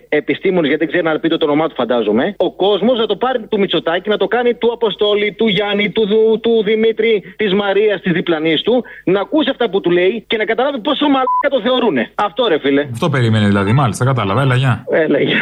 επιστήμονες, 0.09 0.67
γιατί 0.69 0.85
δεν 0.85 0.87
ξέρει 0.93 1.03
να 1.13 1.19
πει 1.19 1.27
το 1.29 1.37
όνομά 1.45 1.67
του, 1.67 1.75
φαντάζομαι. 1.75 2.35
Ο 2.37 2.51
κόσμος 2.51 2.97
να 2.99 3.05
το 3.05 3.15
πάρει 3.15 3.39
του 3.49 3.59
Μητσοτάκη, 3.59 4.09
να 4.09 4.17
το 4.17 4.27
κάνει 4.27 4.53
του 4.53 4.71
Αποστόλη, 4.73 5.31
του 5.33 5.47
Γιάννη, 5.47 5.91
του, 5.91 6.07
Δου- 6.07 6.39
του 6.41 6.63
Δημήτρη, 6.63 7.33
της 7.35 7.53
Μαρίας, 7.53 8.01
της 8.01 8.11
διπλανής 8.11 8.61
του, 8.61 8.83
να 9.05 9.19
ακούσει 9.19 9.49
αυτά 9.49 9.69
που 9.69 9.81
του 9.81 9.89
λέει 9.91 10.23
και 10.27 10.37
να 10.37 10.45
καταλάβει 10.45 10.79
πόσο 10.79 11.02
μαλάκα 11.09 11.49
το 11.49 11.61
θεωρούνε. 11.61 12.11
Αυτό 12.15 12.47
ρε 12.47 12.59
φίλε. 12.59 12.87
Αυτό 12.91 13.09
περίμενε 13.09 13.45
δηλαδή, 13.47 13.71
μάλιστα, 13.71 14.05
κατάλαβα. 14.05 14.41
Έλα, 14.41 14.55
γεια. 14.55 14.85
Έλα, 14.89 15.19
γεια. 15.19 15.41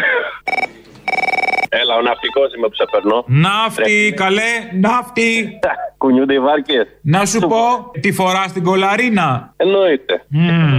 Έλα, 1.79 1.95
ο 1.95 2.01
ναυτικός 2.01 2.53
είμαι 2.55 2.67
που 2.67 2.75
σε 2.75 2.85
περνώ. 2.91 3.23
Ναύτη, 3.27 4.13
καλέ, 4.15 4.51
ναύτη. 4.85 5.59
Κουνιούνται 5.97 6.33
οι 6.33 6.39
βάρκες. 6.39 6.85
Να 7.01 7.25
σου 7.25 7.39
πω, 7.39 7.63
τι 8.01 8.11
φορά 8.11 8.43
στην 8.47 8.63
κολαρίνα. 8.63 9.53
Εννοείται. 9.57 10.15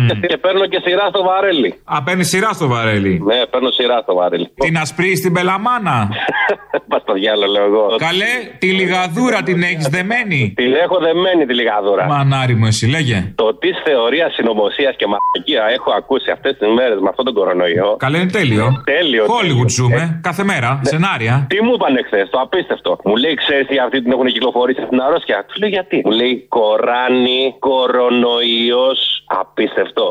Και, 0.08 0.26
και 0.26 0.36
παίρνω 0.36 0.66
και 0.66 0.80
σειρά 0.84 1.06
στο 1.08 1.22
βαρέλι. 1.22 1.74
Α, 1.84 2.02
παίρνεις 2.02 2.28
σειρά 2.28 2.52
στο 2.52 2.66
βαρέλι. 2.66 3.22
Ναι, 3.24 3.46
παίρνω 3.50 3.70
σειρά 3.70 3.98
στο 4.02 4.14
βαρέλι. 4.14 4.48
Την 4.54 4.76
ασπρί 4.78 5.16
στην 5.16 5.32
πελαμάνα. 5.32 6.08
Πας 6.88 7.02
στο 7.02 7.12
διάλογο, 7.12 7.52
λέω 7.52 7.64
εγώ. 7.64 7.86
Καλέ, 7.96 8.32
τη 8.58 8.66
λιγαδούρα 8.72 9.42
την 9.42 9.62
έχεις 9.62 9.86
δεμένη. 9.88 10.52
Την 10.56 10.72
έχω 10.84 10.98
δεμένη 10.98 11.46
τη 11.46 11.54
λιγαδούρα. 11.54 12.04
Μανάρι 12.06 12.54
μου, 12.54 12.66
εσύ 12.66 12.86
λέγε. 12.86 13.32
Το 13.34 13.54
τι 13.54 13.68
θεωρίας 13.84 14.32
συνωμοσίας 14.34 14.96
και 14.96 15.06
μαλακία 15.12 15.74
έχω 15.76 15.90
ακούσει 16.00 16.30
αυτές 16.30 16.56
τις 16.58 16.68
μέρες 16.76 16.98
με 17.00 17.08
αυτόν 17.08 17.24
τον 17.24 17.34
κορονοϊό. 17.34 17.96
Καλέ, 17.98 18.18
είναι 18.18 18.30
τέλειο. 18.30 18.82
Τέλειο. 18.84 19.24
Hollywood 19.24 19.68
ζούμε, 19.68 20.20
κάθε 20.22 20.44
μέρα, 20.44 20.80
σενάρια. 20.82 21.46
Τι 21.48 21.62
μου 21.64 21.72
είπαν 21.74 21.94
χθες, 22.06 22.30
το 22.30 22.38
απίστευτο. 22.40 22.98
Μου 23.04 23.16
λέει, 23.16 23.34
ξέρεις 23.34 23.66
τι 23.66 23.78
αυτοί 23.78 24.02
την 24.02 24.12
έχουν 24.12 24.26
κυκλοφορήσει 24.26 24.82
στην 24.86 25.00
αρρώστια; 25.00 25.44
Τους 25.48 25.56
λέω 25.60 25.68
γιατί; 25.68 26.02
Μου 26.04 26.10
λέει 26.20 26.46
κοράνι, 26.48 27.54
κορονοϊός. 27.58 29.00
Απίστευτο. 29.40 30.06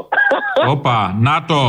Όπα, 0.74 0.98
να 1.28 1.36
το. 1.50 1.62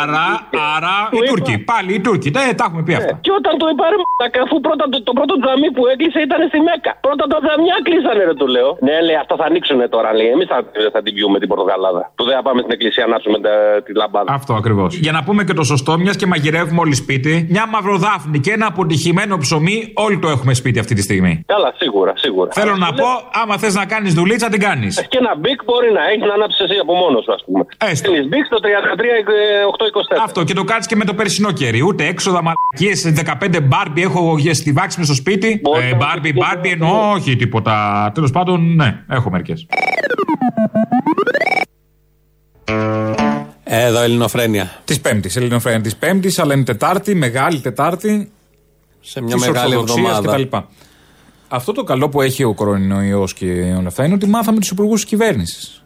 Άρα, 0.00 0.26
άρα 0.74 0.94
οι 1.16 1.18
Τούρκοι. 1.28 1.54
Πάλι 1.70 1.90
οι 1.94 2.00
Τούρκοι. 2.06 2.28
Ναι, 2.36 2.44
τα 2.58 2.64
έχουμε 2.68 2.82
πει 2.86 2.92
αυτά. 3.00 3.12
Και 3.26 3.32
όταν 3.40 3.52
το 3.60 3.66
είπα 3.72 3.84
ρε 3.92 3.96
μαλάκα, 4.04 4.38
αφού 4.46 4.56
πρώτα 4.66 4.84
το, 4.92 4.96
το 5.08 5.12
πρώτο 5.18 5.34
τζαμί 5.42 5.68
που 5.76 5.82
έκλεισε 5.92 6.20
ήταν 6.28 6.40
στη 6.50 6.58
Μέκα. 6.68 6.92
Πρώτα 7.06 7.24
τα 7.32 7.38
τζαμιά 7.44 7.76
κλείσανε, 7.86 8.22
ρε 8.28 8.34
του 8.40 8.46
λέω. 8.54 8.70
Ναι, 8.86 8.94
λέει, 9.06 9.18
αυτά 9.24 9.34
θα 9.40 9.44
ανοίξουν 9.50 9.78
τώρα, 9.94 10.08
λέει. 10.18 10.28
Εμείς 10.36 10.46
θα, 10.52 10.58
θα 10.94 11.00
την 11.04 11.12
πιούμε 11.16 11.36
την 11.42 11.48
Πορτογαλάδα. 11.52 12.02
Που 12.16 12.22
δεν 12.28 12.34
θα 12.38 12.42
πάμε 12.46 12.58
στην 12.64 12.72
εκκλησία 12.76 13.04
να 13.12 13.16
ψούμε 13.20 13.38
τα- 13.46 13.76
τη 13.84 13.90
λαμπάδα. 14.00 14.28
Αυτό 14.38 14.52
ακριβώς. 14.60 14.90
Για 15.06 15.12
να 15.16 15.20
πούμε 15.26 15.40
και 15.48 15.54
το 15.60 15.64
σωστό, 15.72 15.92
μιας 16.04 16.16
και 16.20 16.26
μαγειρεύουμε 16.32 16.80
όλοι 16.84 16.96
σπίτι, 17.04 17.32
μια 17.54 17.64
μαυροδάφνη 17.74 18.38
και 18.46 18.52
ένα 18.52 18.66
αποτυχημένο 18.66 19.38
ψωμί, 19.38 19.92
όλοι 19.94 20.18
το 20.18 20.28
έχουμε 20.28 20.54
σπίτι 20.54 20.78
αυτή 20.78 20.94
τη 20.94 21.02
στιγμή. 21.02 21.42
Καλά, 21.46 21.72
σίγουρα, 21.76 22.12
σίγουρα. 22.16 22.50
Θέλω 22.52 22.76
να 22.76 22.92
πω, 22.92 23.06
άμα 23.42 23.58
θες 23.58 23.74
να 23.74 23.84
κάνεις 23.86 24.14
δουλίτσα, 24.14 24.48
την 24.48 24.60
κάνεις. 24.60 25.06
Και 25.08 25.18
ένα 25.18 25.36
μπικ 25.36 25.64
μπορεί 25.64 25.92
να 25.92 26.02
έχεις 26.10 26.26
να 26.26 26.34
ανάψεις 26.34 26.60
εσύ 26.60 26.78
από 26.78 26.94
μόνος 26.94 27.24
σου, 27.24 27.32
ας 27.32 27.44
πούμε. 27.44 27.64
Έστω. 27.76 28.10
Στείλει 28.10 28.28
μπικ 28.28 28.44
στο 28.44 28.58
33-824. 28.60 30.22
Αυτό 30.24 30.44
και 30.44 30.54
το 30.54 30.64
κάνεις 30.64 30.86
και 30.86 30.96
με 30.96 31.04
το 31.04 31.14
περσινό 31.14 31.52
καιρί. 31.52 31.82
Ούτε 31.82 32.06
έξοδα 32.06 32.40
μαλακίες 32.42 33.12
15 33.40 33.60
μπάρμπι 33.62 34.02
έχω 34.02 34.36
για 34.38 34.54
στη 34.54 34.72
βάξη 34.72 34.98
με 34.98 35.04
στο 35.04 35.14
σπίτι. 35.14 35.60
Ε, 35.80 35.94
μπάρμπι, 35.94 36.32
μπάρμπι 36.32 36.68
εννοώ, 36.68 37.10
όχι 37.10 37.36
τίποτα. 37.36 38.10
Τέλος 38.14 38.30
πάντων, 38.30 38.74
ναι, 38.74 39.04
έχω 39.08 39.30
μερικές. 39.30 39.66
Εδώ 43.64 44.00
Ελληνοφρένια. 44.00 44.70
Της 44.84 45.00
Πέμπτης, 45.00 45.36
Ελληνοφρένια 45.36 45.80
της 45.80 45.96
Πέμπτης, 45.96 46.38
αλλά 46.38 46.54
είναι 46.54 46.64
Τετάρτη, 46.64 47.14
μεγάλη 47.14 47.60
Τετάρτη. 47.60 48.30
Σε 49.08 49.22
μια 49.22 49.36
μεγάλη 49.36 49.74
εβδομάδα. 49.74 50.32
κτλ. 50.36 50.56
Αυτό 51.48 51.72
το 51.72 51.82
καλό 51.84 52.08
που 52.08 52.20
έχει 52.22 52.44
ο 52.44 52.54
κορονοϊός 52.54 53.34
και 53.34 53.46
όλα 53.78 53.86
αυτά 53.86 54.04
είναι 54.04 54.14
ότι 54.14 54.26
μάθαμε 54.26 54.58
τους 54.60 54.70
υπουργούς 54.70 55.00
της 55.00 55.08
κυβέρνησης. 55.08 55.82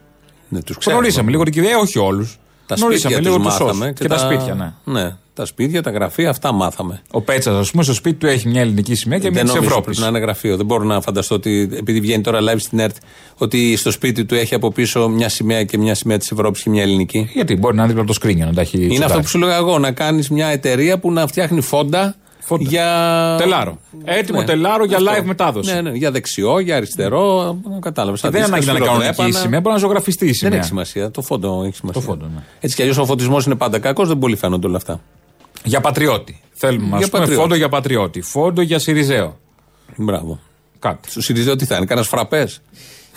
Ναι, 0.49 0.61
τους 0.61 0.77
Γνωρίσαμε 0.87 1.29
λίγο 1.31 1.43
την 1.43 1.53
κυβέρνηση, 1.53 1.81
όχι 1.81 1.99
όλους. 1.99 2.39
Τα 2.65 2.75
Γνωρίσαμε 2.75 3.13
σπίτια 3.13 3.31
λίγο 3.31 3.43
τους 3.43 3.55
τους 3.57 3.65
μάθαμε 3.65 3.93
Και, 3.93 4.07
τα 4.07 4.17
σπίτια, 4.17 4.53
ναι. 4.83 4.99
Ναι, 5.01 5.15
τα 5.33 5.45
σπίτια, 5.45 5.81
τα 5.81 5.91
γραφεία, 5.91 6.29
αυτά 6.29 6.51
μάθαμε. 6.51 7.01
Ο 7.11 7.21
Πέτσας, 7.21 7.55
ας 7.55 7.71
πούμε, 7.71 7.83
στο 7.83 7.93
σπίτι 7.93 8.15
του 8.17 8.27
έχει 8.27 8.47
μια 8.47 8.61
ελληνική 8.61 8.95
σημαία 8.95 9.17
και 9.19 9.23
μια 9.29 9.33
δεν 9.33 9.43
της 9.45 9.53
νομίζω 9.53 9.69
Ευρώπης. 9.69 9.97
πρέπει 9.97 10.11
να 10.11 10.17
είναι 10.17 10.25
γραφείο. 10.25 10.57
Δεν 10.57 10.65
μπορώ 10.65 10.83
να 10.83 11.01
φανταστώ 11.01 11.35
ότι 11.35 11.69
επειδή 11.73 11.99
βγαίνει 11.99 12.23
τώρα 12.23 12.39
live 12.41 12.59
στην 12.59 12.79
ΕΡΤ, 12.79 12.95
ότι 13.37 13.75
στο 13.75 13.91
σπίτι 13.91 14.25
του 14.25 14.35
έχει 14.35 14.55
από 14.55 14.71
πίσω 14.71 15.09
μια 15.09 15.29
σημαία 15.29 15.63
και 15.63 15.77
μια 15.77 15.95
σημαία 15.95 16.17
της 16.17 16.31
Ευρώπης 16.31 16.61
και 16.63 16.69
μια 16.69 16.81
ελληνική. 16.81 17.29
Γιατί 17.33 17.55
μπορεί 17.55 17.75
να 17.75 17.79
είναι 17.79 17.87
δίπλα 17.87 18.01
από 18.03 18.11
το 18.13 18.17
σκρίνιο 18.19 18.45
να 18.45 18.53
τα 18.53 18.61
έχει 18.61 18.77
Είναι 18.77 18.87
τσιτάρει. 18.87 19.09
αυτό 19.11 19.21
που 19.21 19.27
σου 19.27 19.37
λέγα 19.37 19.55
εγώ, 19.55 19.79
να 19.79 19.91
κάνεις 19.91 20.29
μια 20.29 20.47
εταιρεία 20.47 20.99
που 20.99 21.11
να 21.11 21.27
φτιάχνει 21.27 21.61
φόντα, 21.61 22.15
για. 22.59 23.35
Τελάρο. 23.37 23.77
Έτοιμο 24.03 24.39
Ναι. 24.39 24.45
τελάρο 24.45 24.85
για 24.85 24.97
Αυτό. 24.97 25.11
live 25.11 25.23
μετάδοση. 25.25 25.73
Ναι, 25.73 25.81
ναι, 25.81 25.91
για 25.91 26.11
δεξιό, 26.11 26.59
για 26.59 26.75
αριστερό. 26.75 27.57
Κατάλαβες. 27.81 28.21
Και 28.21 28.29
δεν 28.29 28.43
ανάγκη 28.43 28.65
να 28.65 28.71
είναι 28.71 28.85
κανονική 28.85 29.31
σημαία, 29.31 29.59
μπορεί 29.61 29.73
να 29.73 29.79
ζωγραφιστεί 29.81 30.23
η 30.25 30.27
Δεν 30.27 30.35
σημαία. 30.35 30.57
έχει 30.57 30.67
σημασία. 30.67 31.11
Το 31.11 31.21
φόντο 31.21 31.63
έχει 31.65 31.75
σημασία. 31.75 32.01
Το 32.01 32.07
φόντο, 32.07 32.25
ναι. 32.25 32.41
Έτσι 32.59 32.75
κι 32.75 32.81
αλλιώς 32.81 32.97
ο 32.97 33.05
φωτισμός 33.05 33.45
είναι 33.45 33.55
πάντα 33.55 33.79
κακός, 33.79 34.07
δεν 34.07 34.17
πολύ 34.17 34.35
φαίνονται 34.35 34.67
όλα 34.67 34.77
αυτά. 34.77 35.01
Για 35.63 35.81
πατριώτη. 35.81 36.41
Θέλουμε 36.51 36.87
να 36.89 36.97
Για 36.97 37.07
πούμε 37.07 37.19
πατριώτη. 37.19 37.41
φόντο 37.41 37.55
για 37.55 37.69
πατριώτη. 37.69 38.21
Φόντο 38.21 38.61
για 38.61 38.79
Σιριζέο. 38.79 39.37
Μπράβο. 39.95 40.39
Κάτι. 40.79 41.11
Σου 41.11 41.21
Σιριζέο 41.21 41.55
τι 41.55 41.65
θα 41.65 41.75
είναι, 41.75 41.85
κανένας 41.85 42.09
φραπές; 42.09 42.61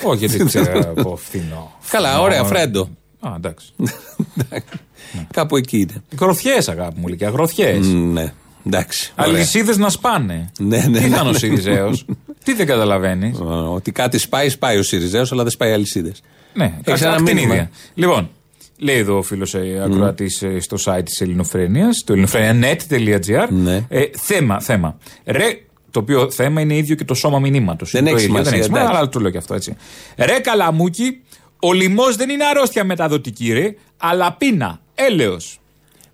Όχι, 0.02 0.26
δεν 0.26 0.46
ξέρω 0.48 0.92
από 0.96 1.16
φθηνό. 1.16 1.72
Καλά, 1.90 2.08
Φθηνό. 2.08 2.22
ωραία, 2.22 2.44
φρέντο. 2.44 2.88
Α, 3.20 3.32
εντάξει. 3.36 3.72
Κάπου 5.30 5.56
εκεί 5.56 5.78
είναι. 5.78 6.02
Γροθιές, 6.20 6.68
αγάπη 6.68 7.00
μου, 7.00 7.08
Λυκιά, 7.08 7.28
γροθιές. 7.30 7.86
Ναι, 7.86 8.32
εντάξει. 8.66 9.12
ωραία. 9.18 9.32
Αλυσίδες 9.32 9.76
να 9.76 9.88
σπάνε. 9.88 10.50
Ναι, 10.58 10.76
ναι, 10.76 10.82
Τι 10.82 10.88
ναι, 10.90 10.98
θα 10.98 11.06
είναι 11.06 11.28
ο 11.28 11.32
ναι. 11.32 11.38
Σιριζέος; 11.38 12.04
Τι 12.44 12.52
δεν 12.54 12.66
καταλαβαίνεις; 12.66 13.38
Ότι 13.74 13.92
κάτι 13.92 14.18
σπάει, 14.18 14.48
σπάει 14.48 14.78
ο 14.78 14.82
Σιριζέος, 14.82 15.32
αλλά 15.32 15.42
δεν 15.42 15.52
σπάει 15.52 15.72
αλυσίδες. 15.72 16.22
Ναι, 16.54 16.74
Έχεις 16.84 17.00
κα- 17.00 17.06
ένα 17.06 17.16
ακτινίδια. 17.16 17.46
μήνυμα. 17.48 17.70
Λοιπόν, 17.94 18.30
λέει 18.78 18.96
εδώ 18.98 19.16
ο 19.18 19.22
φίλος 19.22 19.54
ακροατής 19.84 20.42
στο 20.60 20.76
site 20.84 21.04
της 21.04 21.20
Ελληνοφρένειας, 21.20 22.02
το 22.04 22.12
ελληνοφρένια.net.gr. 22.12 23.46
Ναι. 23.48 23.84
Ε, 23.88 24.02
θέμα, 24.16 24.60
θέμα. 24.60 24.98
Ρε, 25.24 25.46
το 25.90 26.00
οποίο 26.00 26.30
θέμα 26.30 26.60
είναι 26.60 26.76
ίδιο 26.76 26.94
και 26.94 27.04
το 27.04 27.14
σώμα 27.14 27.38
μηνύματος. 27.38 27.90
Δεν 27.90 28.06
έχει 28.06 28.18
σημασία, 28.18 28.44
δεν 28.44 28.52
έχει 28.54 28.62
σημασία, 28.62 28.82
εντάξει. 28.84 28.98
αλλά 29.00 29.08
το 29.08 29.20
λέω 29.20 29.30
και 29.30 29.38
αυτό 29.38 29.54
έτσι. 29.54 29.76
Ρε, 30.16 30.38
καλαμούκι, 30.40 31.22
ο 31.60 31.72
λοιμός 31.72 32.16
δεν 32.16 32.28
είναι 32.28 32.44
αρρώστια 32.44 32.84
μεταδοτική, 32.84 33.52
ρε, 33.52 33.74
αλλά 33.96 34.32
πείνα, 34.32 34.80
έλεος. 34.94 35.60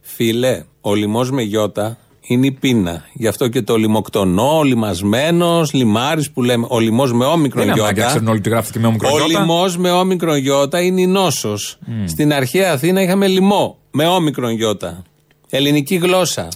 Φίλε, 0.01 0.63
ο 0.81 0.95
λοιμός 0.95 1.31
με 1.31 1.43
γιώτα 1.43 1.99
είναι 2.35 2.47
η 2.47 2.53
πείνα. 2.53 3.05
Γι' 3.13 3.27
αυτό 3.27 3.49
και 3.49 3.63
το 3.63 3.77
λιμοκτονό, 3.77 4.59
ο 4.59 4.63
λιμασμένος, 4.63 5.73
λιμάρις 5.73 6.31
που 6.31 6.43
λέμε. 6.43 6.67
Ο 6.69 6.79
λοιμό 6.81 7.05
με 7.07 7.25
όμικρον 7.25 7.65
Δεν 7.65 7.73
είναι 7.75 7.83
ανάγκη 7.83 7.87
να 7.87 7.93
γιώτα. 7.93 8.09
ξέρουν 8.09 8.29
όλοι 8.29 8.39
ότι 8.39 8.49
γράφεται 8.49 8.73
και 8.73 8.79
με 8.79 8.87
όμικρον 8.87 9.13
Ο 9.13 9.17
γιώτα. 9.17 9.39
λοιμό 9.41 9.65
με 9.79 9.91
όμικρον 9.91 10.37
γιώτα 10.37 10.81
είναι 10.81 11.01
η 11.01 11.07
νόσος. 11.07 11.79
Στην 12.07 12.33
αρχαία 12.33 12.73
Αθήνα 12.73 13.03
είχαμε 13.03 13.27
λοιμό 13.27 13.77
με 13.91 14.07
όμικρον 14.07 14.51
γιώτα. 14.53 15.03
Ελληνική 15.51 15.95
γλώσσα. 15.97 16.49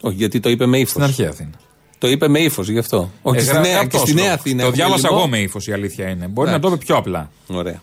Όχι, 0.00 0.14
γιατί 0.16 0.40
το 0.40 0.50
είπε 0.50 0.66
με 0.66 0.78
ύφος. 0.78 0.90
Στην 0.90 1.02
αρχαία 1.02 1.28
Αθήνα. 1.28 1.50
Το 1.98 2.08
είπε 2.08 2.28
με 2.28 2.38
ύφος, 2.38 2.68
γι' 2.68 2.78
αυτό. 2.78 3.10
Όχι, 3.22 3.38
Ε, 3.38 3.40
στη 3.40 3.50
γρα- 3.50 3.60
νέα, 3.60 3.70
και 3.70 3.76
γραπτός 3.76 4.00
στη 4.00 4.14
νέα 4.14 4.24
λόγος. 4.24 4.38
Αθήνα. 4.38 4.56
Το 4.56 4.62
έχουμε 4.66 4.76
διάβασα 4.82 5.08
λοιμό. 5.08 5.18
εγώ 5.20 5.28
με 5.28 5.38
ύφος 5.38 5.66
η 5.66 5.72
αλήθεια 5.72 6.08
είναι. 6.08 6.26
Μπορεί 6.26 6.50
να 6.50 6.58
το 6.60 6.68
είπε 6.68 6.76
πιο 6.76 6.96
απλά. 6.96 7.30
Ωραία. 7.46 7.82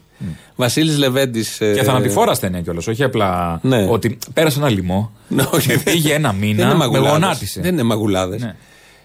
Βασίλης 0.55 0.97
Λεβέντης. 0.97 1.57
Και 1.57 1.81
θανατηφόρα 1.83 2.33
στενέ 2.33 2.61
κιόλας. 2.61 2.87
Όχι 2.87 3.03
απλά 3.03 3.59
Ναι. 3.63 3.87
ότι 3.89 4.17
πέρασε 4.33 4.59
ένα 4.59 4.69
λοιμό. 4.69 5.11
όχι. 5.53 5.67
με 5.67 5.77
πήγε 5.77 6.13
ένα 6.13 6.29
Δεν 6.31 6.41
είναι 6.41 6.53
μήνα. 6.53 6.67
Με 6.67 6.73
μαγουλάδες. 6.73 7.11
γονάτισε. 7.11 7.61
Δεν 7.61 7.73
είναι 7.73 7.83
μαγουλάδες. 7.83 8.41
Ναι. 8.41 8.55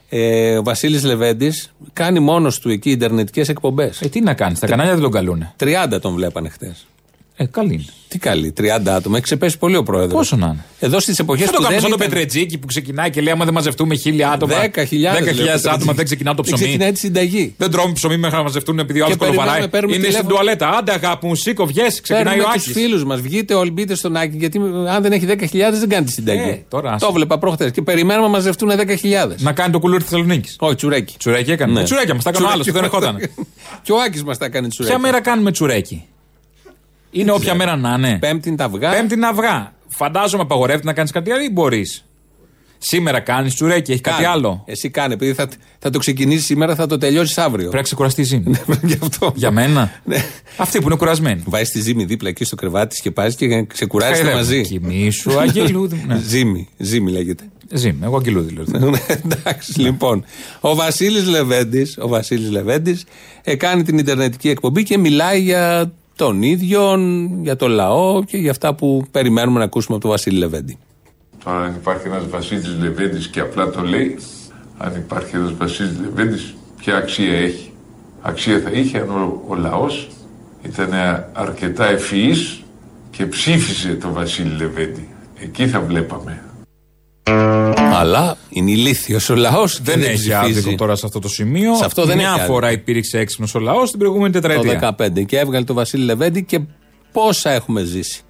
Ε, 0.09 0.57
ο 0.59 0.63
Βασίλης 0.63 1.03
Λεβέντης 1.05 1.73
κάνει 1.93 2.21
μόνος 2.21 2.59
του 2.59 2.71
εκεί 2.71 2.91
ιντερνετικές 2.91 3.49
εκπομπές. 3.49 4.01
Ε, 4.01 4.09
τι 4.09 4.21
να 4.21 4.35
κάνεις, 4.35 4.59
τα 4.59 4.67
κανάλια 4.67 4.93
δεν 4.93 5.03
τον 5.03 5.11
καλούνε. 5.11 5.53
30 5.57 6.01
τον 6.01 6.15
βλέπανε 6.15 6.49
χτες. 6.49 6.87
Ε, 7.41 7.45
καλή 7.45 7.73
είναι. 7.73 7.85
Τι 8.09 8.19
καλή, 8.19 8.53
30 8.61 8.63
άτομα. 8.89 9.15
Έχει 9.17 9.25
ξεπέσει 9.25 9.59
πολύ 9.59 9.77
ο 9.77 9.83
πρόεδρος. 9.83 10.13
Πόσο 10.13 10.37
να 10.37 10.47
είναι; 10.47 10.65
Εδώ 10.81 11.01
στις 11.01 11.19
εποχέ 11.19 11.45
Θα 11.45 11.51
που 11.51 11.57
το 11.57 11.63
κάνουμε 11.63 11.81
δεν 11.81 11.89
σαν 11.89 11.99
το 11.99 12.05
ήταν- 12.05 12.09
Πετρετζίκι 12.15 12.59
που 12.59 12.67
ξεκινάει 12.67 13.11
και 13.11 13.21
λέει: 13.21 13.33
Άμα 13.33 13.45
δεν 13.45 13.55
μαζευτούμε 13.55 13.95
χίλια 13.95 14.31
άτομα. 14.31 14.55
10.000 14.55 15.15
10.000 15.15 15.35
λέει 15.35 15.47
ο 15.47 15.53
άτομα 15.53 15.69
Πετρετζίκι. 15.69 15.95
δεν 15.95 16.05
ξεκινά 16.05 16.35
το 16.35 16.43
Δεν 16.43 16.53
ψωμί. 16.55 16.63
ξεκινάει 16.69 16.93
τη 16.93 16.99
συνταγή. 16.99 17.55
Δεν 17.57 17.71
τρώμε 17.71 17.93
ψωμί 17.93 18.17
μέχρι 18.17 18.37
να 18.37 18.43
μαζευτούν 18.43 18.79
επειδή 18.79 19.01
ο 19.01 19.05
άλλος 19.05 19.17
Και 19.17 19.25
περιμένουμε, 19.25 19.47
κολοβαράει. 19.51 19.71
παίρνουμε 19.71 19.95
Είναι 19.97 20.05
στην 20.05 20.17
τηλέφωνο. 20.17 20.43
τουαλέτα. 20.43 20.69
Άντε 20.79 20.93
αγάπη 20.93 21.27
μου, 21.27 21.35
σήκω, 21.35 21.67
βγες, 21.67 22.01
ξεκινάει 22.01 22.23
ο 22.23 22.37
Παίρνουμε 22.37 22.53
τους 22.55 22.63
Άκης. 22.67 22.83
φίλους 22.83 23.05
μας. 23.05 23.21
Βγείτε 23.21 23.55
όλοι, 23.55 23.71
μπείτε 23.71 23.95
στον 23.95 24.17
Άκη. 24.17 24.37
Γιατί 24.37 24.59
αν 24.95 25.03
δεν 25.03 25.13
έχει 25.13 25.27
10.000 25.27 25.79
δεν 25.79 25.89
κάνει 25.89 26.05
τη 26.07 26.13
συνταγή. 26.13 26.49
Ε, 26.51 26.59
τώρα 26.69 26.93
άσε. 26.93 27.07
το 27.07 27.13
βλέπα 27.13 27.39
προχθές. 27.39 27.71
Και 27.71 27.83
περιμένουμε 27.83 28.27
να 28.27 28.33
μαζευτούν 28.33 28.71
10.000. 28.71 29.35
Να 29.39 29.53
κάνει 29.53 29.73
το 29.73 29.79
κουλούρι 29.79 30.03
Θεσσαλονίκης. 30.03 30.57
Όχι, 30.59 30.75
τσουρέκι. 30.75 31.15
Τσουρέκι 31.19 31.51
έκανε. 31.51 31.73
Ναι. 31.73 31.81
Ε, 31.81 31.83
Τσουρέκια 31.83 32.15
μας 32.15 32.25
τα 32.25 32.31
έκανε 32.31 32.47
ο 32.47 32.51
άλλος 32.53 32.67
που 32.67 32.73
δεν 32.73 32.85
ερχόταν. 32.85 33.17
Και 33.85 33.93
ο 33.93 33.97
Άκης 34.07 34.23
μας 34.25 34.39
τα 34.39 34.45
έκανε 34.45 34.69
τσουρέκι. 34.69 34.93
Ποια 34.95 35.03
μέρα 35.03 35.21
κάνουμε 35.21 35.51
τσουρέκι; 35.53 36.05
Είναι 37.11 37.31
όποια 37.31 37.55
μέρα 37.55 37.77
να 37.77 37.95
είναι. 37.99 38.19
Πέμπτη 38.19 38.49
είναι 38.49 38.57
τα 38.57 38.65
αυγά. 38.65 38.91
Πέμπτη 38.91 39.17
να 39.17 39.29
αυγά. 39.29 39.73
Φαντάζομαι 39.89 40.43
απαγορεύεται 40.43 40.87
να 40.87 40.93
κάνεις 40.93 41.11
κάτι 41.11 41.31
άλλο 41.31 41.43
ή 41.43 41.51
μπορείς. 41.51 42.03
Σήμερα 42.79 43.21
κάνεις 43.21 43.55
τσουρέκι, 43.55 43.93
έχει 43.93 44.01
κάτι 44.01 44.23
Κάνε. 44.23 44.35
άλλο. 44.35 44.63
Εσύ 44.67 44.91
κάνε, 44.91 45.15
επειδή 45.15 45.33
θα, 45.35 45.49
θα 45.79 45.91
το 45.91 45.99
ξεκινήσεις 45.99 46.45
σήμερα, 46.45 46.75
θα 46.75 46.87
το 46.87 46.99
τελειώσεις 46.99 47.39
αύριο. 47.39 47.57
Πρέπει 47.59 47.77
να 47.77 47.83
ξεκουραστεί 47.83 48.21
η 48.21 48.25
ζύμη. 48.25 48.55
Γι' 48.83 48.99
αυτό. 49.03 49.33
Για 49.35 49.51
μένα. 49.51 50.01
Ναι. 50.05 50.25
Αυτοί 50.57 50.79
που 50.79 50.87
είναι 50.87 50.97
κουρασμένοι. 50.97 51.43
Βάζεις 51.47 51.71
τη 51.71 51.81
ζύμη 51.81 52.05
δίπλα 52.05 52.29
εκεί 52.29 52.45
στο 52.45 52.57
κρεβάτι 52.57 52.95
τη 52.95 53.03
και 53.03 53.11
πας 53.11 53.35
και 53.35 53.63
ξεκουράζεστε 53.63 54.35
μαζί. 54.35 54.61
Κοιμήσου, 54.61 55.41
αγγελούδι. 55.41 56.05
Ναι. 56.07 56.21
Ζύμη, 56.27 56.69
ζύμη 56.77 57.11
λέγεται. 57.11 57.45
Ζύμη, 57.73 57.99
εγώ 58.03 58.17
αγγελούδι 58.17 58.55
λέω. 58.55 58.91
Ναι, 58.91 58.99
Εντάξει, 59.25 59.81
λοιπόν. 59.81 60.25
Ο 60.61 60.75
Βασίλης 60.75 61.27
Λεβέντης 61.27 61.97
ο 61.99 62.09
Βασίλης 62.09 62.51
Λεβέντης, 62.51 63.05
ε, 63.43 63.55
κάνει 63.55 63.83
την 63.83 63.99
Ιντερνετική 63.99 64.49
εκπομπή 64.49 64.83
και 64.83 64.99
μιλάει 64.99 65.41
για 65.41 65.93
τον 66.19 66.43
ίδιο, 66.43 66.99
για 67.43 67.57
το 67.57 67.69
λαό 67.69 68.25
και 68.25 68.37
για 68.37 68.51
αυτά 68.51 68.75
που 68.75 69.05
περιμένουμε 69.11 69.59
να 69.59 69.65
ακούσουμε 69.65 69.97
από 69.97 70.03
τον 70.05 70.13
Βασίλη 70.15 70.39
Λεβέντη. 70.39 70.79
Τώρα 71.45 71.59
αν 71.59 71.75
υπάρχει 71.75 72.07
ένας 72.07 72.29
Βασίλης 72.29 72.77
Λεβέντης 72.81 73.29
και 73.29 73.41
απλά 73.41 73.71
το 73.71 73.83
λέει, 73.83 74.19
αν 74.79 74.95
υπάρχει 74.97 75.37
ένας 75.37 75.55
Βασίλης 75.57 76.01
Λεβέντης, 76.01 76.55
ποια 76.77 76.97
αξία 76.97 77.35
έχει; 77.35 77.73
Αξία 78.23 78.61
θα 78.61 78.71
είχε 78.71 78.99
αν 78.99 79.11
ο, 79.11 79.43
ο 79.49 79.55
λαός 79.55 80.09
ήταν 80.63 80.91
αρκετά 81.33 81.87
ευφυής 81.89 82.63
και 83.11 83.27
ψήφισε 83.27 83.95
τον 83.95 84.13
Βασίλη 84.13 84.57
Λεβέντη. 84.57 85.09
Εκεί 85.41 85.69
θα 85.69 85.81
βλέπαμε. 85.81 86.43
Αλλά 87.93 88.37
είναι 88.49 88.71
ηλίθιος 88.71 89.29
ο 89.31 89.35
λαός. 89.35 89.81
Δεν 89.83 90.03
έχει 90.03 90.33
άδικο 90.33 90.75
τώρα 90.75 90.97
σε 90.97 91.07
αυτό 91.07 91.19
το 91.19 91.29
σημείο. 91.29 91.75
Σε 91.77 91.85
αυτό 91.85 92.05
δεν 92.05 92.17
Μια 92.17 92.35
έχει 92.39 92.47
φορά 92.47 92.67
άδικο. 92.67 92.81
υπήρξε 92.83 93.19
έξυπνος 93.19 93.55
ο 93.55 93.59
λαός 93.59 93.91
την 93.91 93.99
προηγούμενη 93.99 94.33
τετραετία. 94.33 94.79
Το 94.79 94.95
15 95.05 95.25
και 95.27 95.39
έβγαλε 95.39 95.65
τον 95.65 95.77
Βασίλη 95.77 96.05
Λεβέντη 96.05 96.43
και 96.45 96.61
πόσα 97.13 97.51
έχουμε 97.51 97.83
ζήσει. 97.85 98.21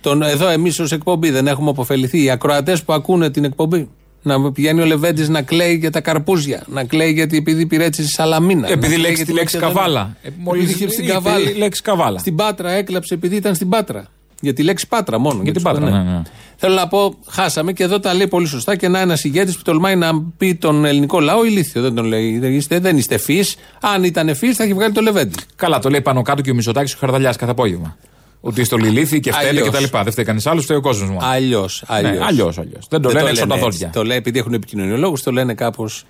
Τον, 0.00 0.22
εδώ 0.22 0.48
εμείς 0.48 0.78
ως 0.78 0.92
εκπομπή 0.92 1.30
δεν 1.30 1.46
έχουμε 1.46 1.70
αποφεληθεί. 1.70 2.22
Οι 2.22 2.30
ακροατές 2.30 2.82
που 2.82 2.92
ακούνε 2.92 3.30
την 3.30 3.44
εκπομπή. 3.44 3.88
Να 4.22 4.52
πηγαίνει 4.52 4.80
ο 4.80 4.84
Λεβέντης 4.84 5.28
να 5.28 5.42
κλαίει 5.42 5.74
για 5.74 5.90
τα 5.90 6.00
καρπούζια. 6.00 6.62
Να 6.66 6.84
κλαίει 6.84 7.12
γιατί 7.12 7.36
επειδή 7.36 7.60
υπηρέτησε 7.62 8.02
στη 8.02 8.10
Σαλαμίνα. 8.12 8.70
Επειδή 8.70 8.80
να 8.80 8.86
κλαίει 8.86 8.98
λέξει 8.98 9.14
για 9.16 9.24
τη 9.24 9.30
τη 9.32 9.38
λέξη 9.38 9.56
Μακεδονία. 9.56 9.82
καβάλα. 9.84 10.16
Ε, 10.22 10.28
μόλις 10.38 10.62
Επειδή 10.64 10.82
είχε 10.84 10.92
στην 10.92 11.04
είπε 11.04 11.12
καβάλα. 11.12 11.50
η 11.50 11.54
λέξη 11.54 11.82
καβάλα. 11.82 12.18
Στην 12.18 12.34
Πάτρα 12.36 12.70
έκλαψε 12.70 13.14
επειδή 13.14 13.36
ήταν 13.36 13.54
στην 13.54 13.68
Πάτρα. 13.68 14.06
Για 14.40 14.52
τη 14.52 14.62
λέξη 14.62 14.88
Πάτρα 14.88 15.18
μόνο. 15.18 15.34
Για 15.42 15.52
την 15.52 15.52
τους- 15.52 15.62
Πάτρα, 15.62 15.90
ναι, 15.90 16.10
ναι. 16.10 16.22
Θέλω 16.56 16.74
να 16.74 16.88
πω, 16.88 17.14
χάσαμε 17.26 17.72
και 17.72 17.82
εδώ 17.82 18.00
τα 18.00 18.14
λέει 18.14 18.26
πολύ 18.26 18.46
σωστά 18.46 18.76
και 18.76 18.88
να 18.88 18.98
ένα 19.00 19.18
ηγέτης 19.22 19.56
που 19.56 19.62
τολμάει 19.62 19.96
να 19.96 20.22
πει 20.36 20.54
τον 20.54 20.84
ελληνικό 20.84 21.20
λαό 21.20 21.44
ηλίθιο. 21.44 21.82
Δεν 21.82 21.94
τον 21.94 22.04
λέει. 22.04 22.38
Δεν 22.38 22.52
είστε, 22.54 22.78
δεν 22.78 22.96
είστε 22.96 23.14
ευφύ. 23.14 23.44
Αν 23.80 24.04
ήταν 24.04 24.28
ευφύ, 24.28 24.52
θα 24.54 24.64
έχει 24.64 24.74
βγάλει 24.74 24.92
το 24.92 25.00
λεβέντι. 25.00 25.34
Καλά, 25.56 25.78
το 25.78 25.88
λέει 25.90 26.00
πάνω 26.00 26.22
κάτω 26.22 26.42
και 26.42 26.50
ο 26.50 26.54
Μισωτάκη 26.54 26.88
και 26.90 26.94
ο 26.96 27.00
Χαρδαλιάς 27.00 27.36
κάθε 27.36 27.50
απόγευμα. 27.52 27.96
Ότι 28.40 28.64
στο 28.64 28.76
λιλήθη 28.76 29.20
και 29.20 29.32
φταίνε 29.32 29.48
Αλλιώς. 29.48 29.64
και 29.66 29.70
τα 29.70 29.80
λοιπά. 29.80 30.02
Δεν 30.02 30.12
φταίει 30.12 30.24
κανείς 30.24 30.46
άλλος, 30.46 30.64
φταίει 30.64 30.76
ο 30.76 30.80
κόσμος 30.80 31.10
μου. 31.10 31.18
Αλλιώς. 31.20 31.84
Ναι, 32.02 32.18
αλλιώς, 32.26 32.58
αλλιώς. 32.58 32.86
Δεν 32.90 33.00
το 33.00 33.08
λένε 33.10 33.28
έξω 33.30 33.44
από 33.44 33.52
τα 33.52 33.58
έτσι. 33.58 33.70
δόντια. 33.70 33.90
Το 33.92 34.04
λέει 34.04 34.16
επειδή 34.16 34.38
έχουν 34.38 34.52
επικοινωνιολόγους, 34.54 35.22
το 35.22 35.30
λένε 35.32 35.54
κάπως 35.54 36.04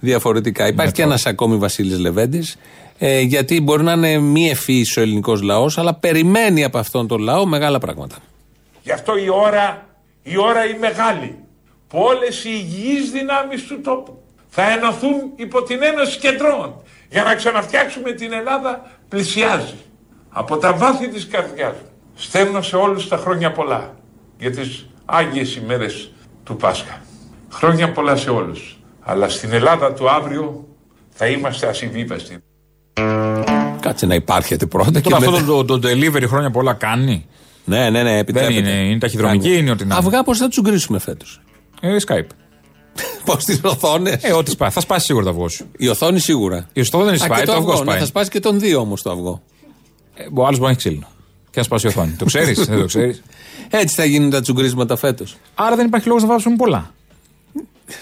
διαφορετικά. 0.00 0.66
Υπάρχει 0.68 0.92
και 0.92 1.02
ένας 1.02 1.26
ακόμη 1.26 1.56
Βασίλης 1.56 1.98
Λεβέντης. 1.98 2.56
Ε, 2.98 3.20
γιατί 3.20 3.60
μπορεί 3.60 3.82
να 3.82 3.92
είναι 3.92 4.18
μη 4.18 4.50
ευφύ 4.50 4.84
ο 4.96 5.00
ελληνικός 5.00 5.42
λαός, 5.42 5.78
αλλά 5.78 5.94
περιμένει 5.94 6.64
από 6.64 6.78
αυτόν 6.78 7.06
τον 7.06 7.20
λαό 7.20 7.46
μεγάλα 7.46 7.78
πράγματα. 7.78 8.16
Γι' 8.82 8.92
αυτό 8.92 9.16
η 9.16 9.28
ώρα, 9.28 9.86
η 10.22 10.38
ώρα 10.38 10.66
η 10.66 10.78
μεγάλη 10.78 11.38
που 11.88 11.98
όλες 11.98 12.44
οι 12.44 12.50
υγιείς 12.52 13.10
δυνάμεις 13.10 13.66
του 13.66 13.80
τόπου 13.80 14.22
θα 14.48 14.70
ενωθούν 14.70 15.32
υπό 15.36 15.62
την 15.62 15.82
Ένωση 15.82 16.18
Κεντρών 16.18 16.82
για 17.10 17.22
να 17.22 17.34
ξαναφτιάξουμε 17.34 18.12
την 18.12 18.32
Ελλάδα 18.32 18.90
πλησιάζει. 19.08 19.74
Από 20.30 20.56
τα 20.56 20.72
βάθη 20.72 21.08
της 21.08 21.26
καρδιάς 21.26 21.74
μου 21.74 21.88
στέλνω 22.14 22.62
σε 22.62 22.76
όλους 22.76 23.08
τα 23.08 23.16
χρόνια 23.16 23.52
πολλά 23.52 23.94
για 24.38 24.50
τις 24.50 24.88
Άγιες 25.04 25.56
ημέρες 25.56 26.12
του 26.44 26.56
Πάσχα. 26.56 27.02
Χρόνια 27.50 27.92
πολλά 27.92 28.16
σε 28.16 28.30
όλους. 28.30 28.78
Αλλά 29.00 29.28
στην 29.28 29.52
Ελλάδα 29.52 29.92
του 29.92 30.10
αύριο 30.10 30.68
θα 31.10 31.26
είμαστε 31.26 31.66
ασυμβίβαστοι. 31.66 32.38
Κάτσε 33.80 34.06
να 34.06 34.14
υπάρχετε 34.14 34.66
πρώτα 34.66 34.90
και 35.00 35.00
Τώρα 35.00 35.16
αυτό 35.16 35.30
μετά. 35.30 35.44
το, 35.44 35.64
το, 35.64 35.78
το 35.78 35.88
delivery 35.88 36.24
χρόνια 36.26 36.50
πολλά 36.50 36.72
κάνει. 36.72 37.26
Ναι, 37.64 37.78
ναι, 37.78 37.90
ναι, 37.90 38.02
Δεν 38.02 38.16
επιτρέπεται. 38.18 38.58
είναι, 38.58 38.70
είναι 38.70 38.98
ταχυδρομική, 38.98 39.46
Κάνει. 39.48 39.58
είναι 39.60 39.70
ότι 39.70 39.84
να. 39.84 39.96
Αυγά 39.96 40.22
πώς 40.22 40.38
θα 40.38 40.48
τους 40.48 40.60
γκρίσουμε 40.60 40.98
φέτος; 40.98 41.40
Ε, 41.80 41.96
Skype. 42.06 42.26
Πώς 43.24 43.44
τις 43.44 43.60
οθόνες; 43.62 44.16
Ε, 44.22 44.32
ό,τι 44.32 44.50
σπάει. 44.50 44.70
Θα 44.70 44.80
σπάσει 44.80 45.04
σίγουρα 45.04 45.24
το 45.24 45.30
αυγό 45.30 45.48
σου. 45.48 45.64
Η 45.76 45.88
οθόνη 45.88 46.18
σίγουρα. 46.20 46.68
Η 46.72 46.80
οθόνη 46.80 47.04
δεν 47.04 47.14
Α, 47.14 47.16
σπάει, 47.18 47.40
και 47.40 47.46
το 47.46 47.52
αυγό 47.52 47.70
Ναι, 47.72 47.76
σπάει. 47.76 47.98
θα 47.98 48.06
σπάσει 48.06 48.30
και 48.30 48.40
τον 48.40 48.60
δύο 48.60 48.80
όμως 48.80 49.02
το 49.02 49.10
αυγό. 49.10 49.42
Ε, 50.14 50.22
ο 50.34 50.46
άλλος 50.46 50.58
μπορεί 50.58 50.60
να 50.60 50.68
έχει 50.68 50.76
ξύλινο. 50.78 51.06
Και 51.50 51.58
να 51.58 51.62
σπάσει 51.62 51.86
η 51.86 51.88
οθόνη. 51.88 52.10
το 52.12 52.24
ξέρεις, 52.24 52.64
δεν 52.64 52.78
το 52.78 52.84
ξέρεις. 52.86 53.22
Έτσι 53.70 53.94
θα 53.94 54.04
γίνουν 54.04 54.30
τα 54.30 54.40
τσουγκρίσματα 54.40 54.96
φέτος. 54.96 55.36
Άρα 55.54 55.76
δεν 55.76 55.86
υπάρχει 55.86 56.06
λόγος 56.08 56.22
να 56.22 56.28
βάψουμε 56.28 56.56
πολλά. 56.56 56.92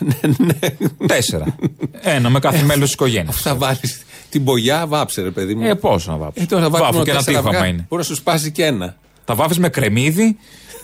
Τέσσερα. 1.07 1.57
Ένα 2.01 2.31
με 2.31 2.39
κάθε 2.39 2.63
μέλος 2.65 2.85
της 2.85 2.93
οικογένειας. 2.93 3.37
Θα 3.41 3.55
βάλει 3.55 3.79
την 4.33 4.43
μπογιά, 4.43 4.87
βάψε 4.87 5.23
ρε 5.23 5.31
παιδί 5.31 5.55
μου. 5.55 5.67
Ε, 5.67 5.75
πόσο 5.75 6.11
να 6.11 6.17
βάψω. 6.17 6.43
Ε, 6.43 6.47
τώρα 6.47 6.63
θα 6.63 6.69
Βάφω 6.71 6.85
βάφουμε 6.85 7.05
και 7.05 7.11
ένα 7.11 7.19
τέσσερα 7.19 7.39
τύχαμα 7.39 7.59
αυγά. 7.59 7.71
είναι. 7.71 7.87
Μπορεί 7.89 8.03
να 8.03 8.09
σου 8.09 8.15
σπάσει 8.15 8.51
και 8.53 8.65
ένα. 8.65 8.97
Τα 9.25 9.35
βάφεις 9.35 9.59
με 9.59 9.69
κρεμμύδι 9.69 10.37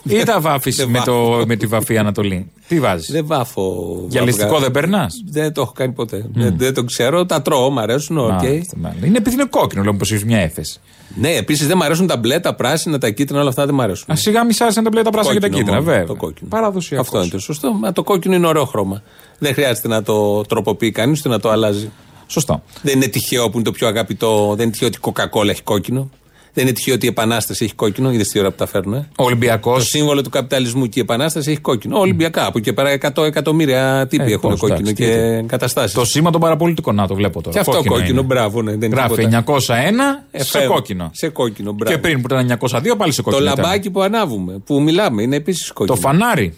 ή 0.05 0.23
τα 0.23 0.41
βάφεις 0.41 0.77
Δεν 0.77 0.89
με, 0.91 0.99
βάφω. 0.99 1.11
το, 1.39 1.47
με 1.47 1.57
τη 1.57 1.67
βαφή 1.67 1.99
Ανατολή; 1.99 2.51
Τι 2.69 2.81
βάζεις; 2.81 3.11
Δεν 3.11 3.27
βάφω. 3.27 3.75
Γυαλιστικό 4.09 4.47
αυγά. 4.49 4.59
δεν 4.61 4.71
περνάς; 4.71 5.15
Δεν 5.31 5.53
το 5.53 5.61
έχω 5.61 5.73
κάνει 5.73 5.93
ποτέ. 5.93 6.27
Δεν, 6.35 6.55
δεν 6.59 6.75
το 6.75 6.85
ξέρω. 6.85 7.27
Τα 7.27 7.43
τρώω, 7.43 7.71
μου 7.71 7.81
αρέσουν. 7.81 8.19
οκ. 8.19 8.43
Είναι 8.43 9.17
επειδή 9.17 9.33
είναι 9.35 9.45
κόκκινο, 9.51 9.83
λέμε 9.83 9.97
πως 9.99 10.11
έχεις 10.13 10.25
μια 10.25 10.39
έφεση. 10.39 10.81
Ναι, 11.15 11.31
επίσης 11.31 11.67
δεν 11.67 11.77
μου 11.79 11.85
αρέσουν 11.85 12.07
τα 12.07 12.17
μπλε, 12.17 12.41
τα 12.41 12.55
πράσινα, 12.55 12.99
τα 12.99 13.11
κίτρινα, 13.11 13.41
όλα 13.41 13.49
αυτά 13.49 13.67
δεν 13.67 13.75
μου 13.75 13.83
αρέσουν. 13.83 14.07
Α 14.13 14.17
σιγά 14.17 14.45
μη 14.45 14.53
σ' 14.53 14.61
άρεσαν 14.61 14.85
τα 14.85 14.91
μπλε, 14.91 15.03
τα 15.03 15.11
πράσινα 15.11 15.35
και 15.35 15.41
τα 15.41 15.47
Κόκκινο 15.49 15.65
κίτρινα, 15.67 15.83
μόνο, 15.85 15.93
βέβαια. 15.97 16.07
Το 16.15 16.15
κόκκινο. 16.27 16.49
Παραδοσιακός. 16.51 17.07
Αυτό 17.07 17.21
είναι 17.21 17.29
το 17.31 17.39
σωστό. 17.39 17.73
Μα 17.73 17.93
το 17.93 18.03
κόκκινο 18.03 18.35
είναι 18.35 18.47
ωραίο 18.47 18.65
χρώμα. 18.65 19.03
Δεν 19.39 19.55
χρειάζεται 19.55 19.89
να 19.89 20.03
το 20.03 20.43
τροποποιεί 20.43 20.91
κανείς 20.91 21.19
ούτε 21.19 21.29
να 21.29 21.41
το 21.41 21.51
αλλάζει. 21.51 21.91
Σωστό. 22.31 22.63
Δεν 22.83 22.95
είναι 22.97 23.07
τυχαίο 23.07 23.45
που 23.45 23.55
είναι 23.55 23.65
το 23.65 23.73
πιο 23.73 23.87
αγαπητό. 23.87 24.49
Δεν 24.57 24.63
είναι 24.63 24.71
τυχαίο 24.73 24.89
ότι 24.89 24.99
η 24.99 25.13
Coca-Cola 25.13 25.49
έχει 25.49 25.63
κόκκινο. 25.63 26.11
Δεν 26.53 26.67
είναι 26.67 26.77
τυχαίο 26.77 26.95
ότι 26.95 27.07
η 27.07 27.09
Επανάσταση 27.09 27.65
έχει 27.65 27.75
κόκκινο. 27.75 28.13
Είδες 28.13 28.29
τι 28.29 28.39
ώρα 28.39 28.51
που 28.51 28.57
τα 28.57 28.67
φέρνουν. 28.67 28.95
Ε; 28.95 29.09
Ο 29.19 29.25
Ολυμπιακός. 29.25 29.75
Το 29.83 29.85
σύμβολο 29.89 30.23
του 30.23 30.31
καπιταλισμού 30.31 30.87
και 30.87 30.99
η 30.99 31.03
Επανάσταση 31.03 31.51
έχει 31.51 31.61
κόκκινο. 31.61 31.99
Ολυμπιακά. 31.99 32.47
Από 32.47 32.59
εκεί 32.59 32.67
και 32.67 32.73
πέρα 32.73 32.91
100 32.91 33.25
εκατομμύρια 33.25 34.07
τύποι 34.09 34.31
Ε, 34.31 34.33
έχουν 34.35 34.51
πώς, 34.51 34.61
κόκκινο 34.61 34.89
εντάξει, 34.89 34.95
και 34.95 35.05
τι- 35.05 35.19
εγκαταστάσεις. 35.39 35.93
Το 35.95 36.05
σήμα 36.05 36.31
των 36.31 36.41
παραπολιτικών, 36.41 36.95
να 36.95 37.07
το 37.07 37.15
βλέπω 37.15 37.41
τώρα. 37.43 37.53
Και 37.55 37.59
αυτό 37.71 37.83
κόκκινο, 37.89 38.09
είναι. 38.09 38.23
μπράβο, 38.23 38.63
ναι, 38.63 38.71
δεν 38.71 38.83
είναι 38.91 39.01
Γράφει 39.01 39.15
τίποτα. 39.15 39.37
901 39.37 40.25
σε 40.33 40.59
Εφεύγω. 40.59 40.75
κόκκινο. 40.75 41.11
Σε 41.15 41.29
κόκκινο, 41.29 41.73
μπράβο. 41.73 41.95
Και 41.97 42.01
πριν 42.01 42.21
που 42.23 42.27
ήταν 42.31 42.59
902 42.61 42.97
πάλι 42.97 43.13
σε 43.13 43.23
Το 43.23 43.31
κόκκινο. 43.31 43.51
ήταν. 43.53 43.65
λαμπάκι 43.65 43.91
που 43.91 44.03
ανάβουμε, 44.03 44.59
που 44.67 44.83
μιλάμε, 44.83 45.23
είναι 45.23 45.37
επίσης 45.37 45.73
κόκκινο. 45.73 45.97
Το 45.97 46.03
φανάρι. 46.09 46.55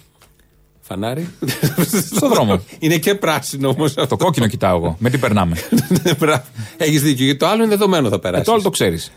Φανάρι. 0.90 1.28
Στο 2.14 2.28
δρόμο. 2.28 2.60
Είναι 2.78 2.96
και 2.96 3.14
πράσινο 3.14 3.68
όμως 3.68 3.96
αυτό. 3.96 4.16
Το 4.16 4.24
κόκκινο 4.24 4.46
κοιτάω 4.46 4.76
εγώ. 4.76 4.96
Με 4.98 5.10
τι 5.10 5.18
περνάμε. 5.18 5.56
Έχεις 6.76 7.02
δίκιο. 7.02 7.24
Γιατί 7.24 7.38
το 7.38 7.46
άλλο 7.46 7.62
είναι 7.62 7.70
δεδομένο 7.70 8.08
θα 8.08 8.18
περάσεις. 8.18 8.42
Ε, 8.42 8.46
το 8.46 8.52
άλλο 8.52 8.62
το 8.62 8.70
ξέρεις. 8.70 9.12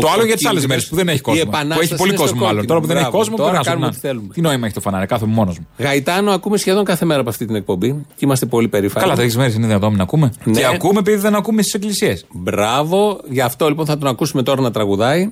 Το 0.00 0.08
άλλο 0.14 0.24
για 0.24 0.36
τις 0.36 0.46
άλλες 0.46 0.66
μέρες 0.66 0.88
που 0.88 0.96
δεν 0.96 1.08
έχει 1.08 1.20
κόσμο. 1.20 1.44
Που 1.74 1.80
έχει 1.80 1.94
πολύ 1.94 2.14
κόσμο 2.14 2.44
μάλλον. 2.44 2.66
Τώρα 2.66 2.80
που 2.80 2.86
δεν 2.86 2.96
έχει 2.96 3.10
κόσμο, 3.10 3.36
τώρα 3.36 3.50
περάσουν. 3.50 3.72
κάνουμε 3.72 3.86
Να. 3.86 3.92
ό,τι 3.92 4.00
θέλουμε. 4.00 4.28
Τι 4.32 4.40
νόημα 4.40 4.66
έχει 4.66 4.74
το 4.74 4.80
φανάρι, 4.80 5.06
κάθομαι 5.06 5.32
μόνος 5.32 5.58
μου. 5.58 5.66
Γαϊτάνο 5.78 6.30
ακούμε 6.30 6.56
σχεδόν 6.56 6.84
κάθε 6.84 7.04
μέρα 7.04 7.20
από 7.20 7.28
αυτή 7.28 7.46
την 7.46 7.54
εκπομπή 7.54 7.92
και 8.08 8.24
είμαστε 8.24 8.46
πολύ 8.46 8.68
περήφανοι. 8.68 9.04
Καλά, 9.04 9.16
τέτοιε 9.16 9.36
μέρες 9.36 9.54
είναι 9.54 9.66
δυνατόν 9.66 9.96
να 9.96 10.02
ακούμε. 10.02 10.32
Ναι. 10.44 10.58
Και 10.58 10.66
ακούμε 10.66 10.98
επειδή 10.98 11.16
δεν 11.16 11.34
ακούμε 11.34 11.62
στις 11.62 11.74
εκκλησίες. 11.74 12.26
Μπράβο. 12.32 13.20
Γι' 13.28 13.40
αυτό 13.40 13.68
λοιπόν 13.68 13.86
θα 13.86 13.98
τον 13.98 14.08
ακούσουμε 14.08 14.42
τώρα 14.42 14.60
να 14.60 14.70
τραγουδάει. 14.70 15.30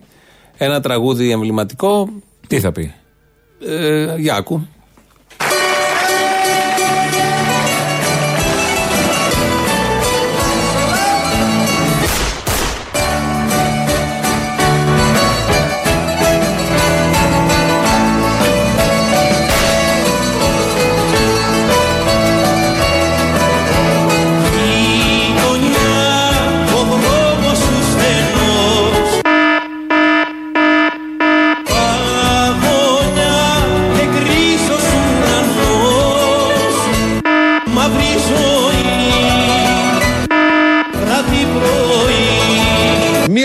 Ένα 0.57 0.81
τραγούδι 0.81 1.31
εμβληματικό. 1.31 2.09
Τι 2.47 2.61
θα 2.61 2.73
πει; 2.73 2.93
Ε, 3.67 4.15
για 4.17 4.35
άκου. 4.35 4.67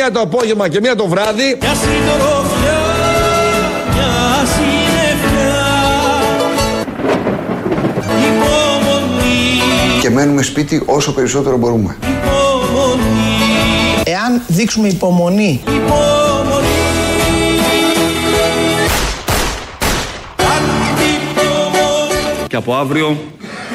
Μία 0.04 0.12
το 0.12 0.20
απόγευμα 0.20 0.68
και 0.70 0.80
μία 0.80 0.96
το 0.96 1.08
βράδυ. 1.08 1.58
Μια 1.62 1.74
συντροφιά, 1.74 2.82
μια 3.94 4.46
συννεφιά 4.46 5.66
Υπομονή, 8.06 9.62
Και 10.02 10.10
μένουμε 10.10 10.42
σπίτι 10.42 10.84
όσο 10.86 11.14
περισσότερο 11.14 11.58
μπορούμε. 11.58 11.98
υπομονή. 12.02 13.02
Εάν 14.04 14.42
δείξουμε 14.48 14.88
υπομονή. 14.88 15.64
Και 22.48 22.56
από 22.56 22.76
αύριο 22.76 23.18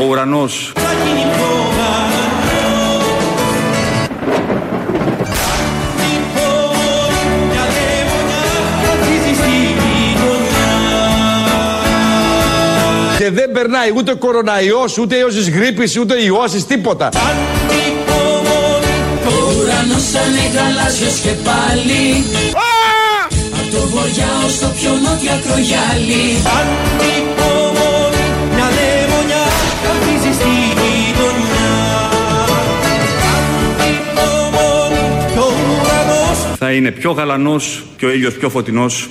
ο 0.00 0.04
ουρανός 0.04 0.72
Και 13.26 13.32
δεν 13.32 13.52
περνάει 13.52 13.90
ούτε 13.96 14.14
κοροναϊός, 14.14 14.98
ούτε 14.98 15.16
ιός 15.16 15.34
της 15.34 15.50
γρήπης, 15.50 15.98
ούτε 15.98 16.22
ιώσεις, 16.22 16.66
τίποτα. 16.66 17.08
Ο 19.24 19.34
ουρανός 19.58 20.04
θα 20.12 20.20
είναι 20.28 20.46
γαλάζιος 20.54 21.18
και 21.24 21.34
πάλι. 21.48 22.24
Απ' 23.58 23.70
το 23.74 23.80
βορειά 23.88 24.30
ως 24.46 24.58
το 24.58 24.66
πιο 24.78 24.90
νότιο 24.90 25.30
ακρογιάλι 25.38 26.24
Αντιπομονή, 26.58 28.26
μια 28.54 28.68
λεμονιά 28.76 29.44
καθίζει 29.84 30.32
στη 30.38 30.50
γειτονιά. 30.78 31.74
Αντιπομονή, 33.36 35.04
κι 35.32 35.38
ο 35.38 35.48
ουρανός. 35.70 36.38
Θα 36.58 36.72
είναι 36.72 36.90
πιο 36.90 37.10
γαλανός 37.10 37.84
και 37.96 38.06
ο 38.06 38.10
ήλιος 38.10 38.34
πιο 38.34 38.50
φωτεινός 38.50 39.08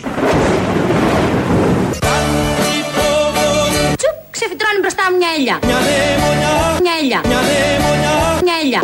μπροστά 5.36 5.60
μου 5.60 5.60
μια 5.60 5.60
ελιά. 5.60 5.60
Μια 5.66 5.80
λεμονιά, 5.88 6.80
Μια 6.82 6.94
ελιά. 7.02 7.22
μια 7.26 7.40
λεμονιά 7.42 8.14
Μια 8.44 8.56
ελιά. 8.64 8.82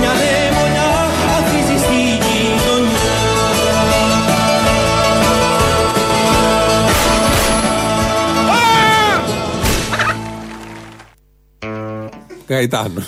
Μια 0.00 0.12
λεμονιά 0.20 0.86
καθίζει 1.26 1.76
στη 1.84 1.98
γειτονιά 2.22 3.08
Γαϊτάνο. 12.48 13.02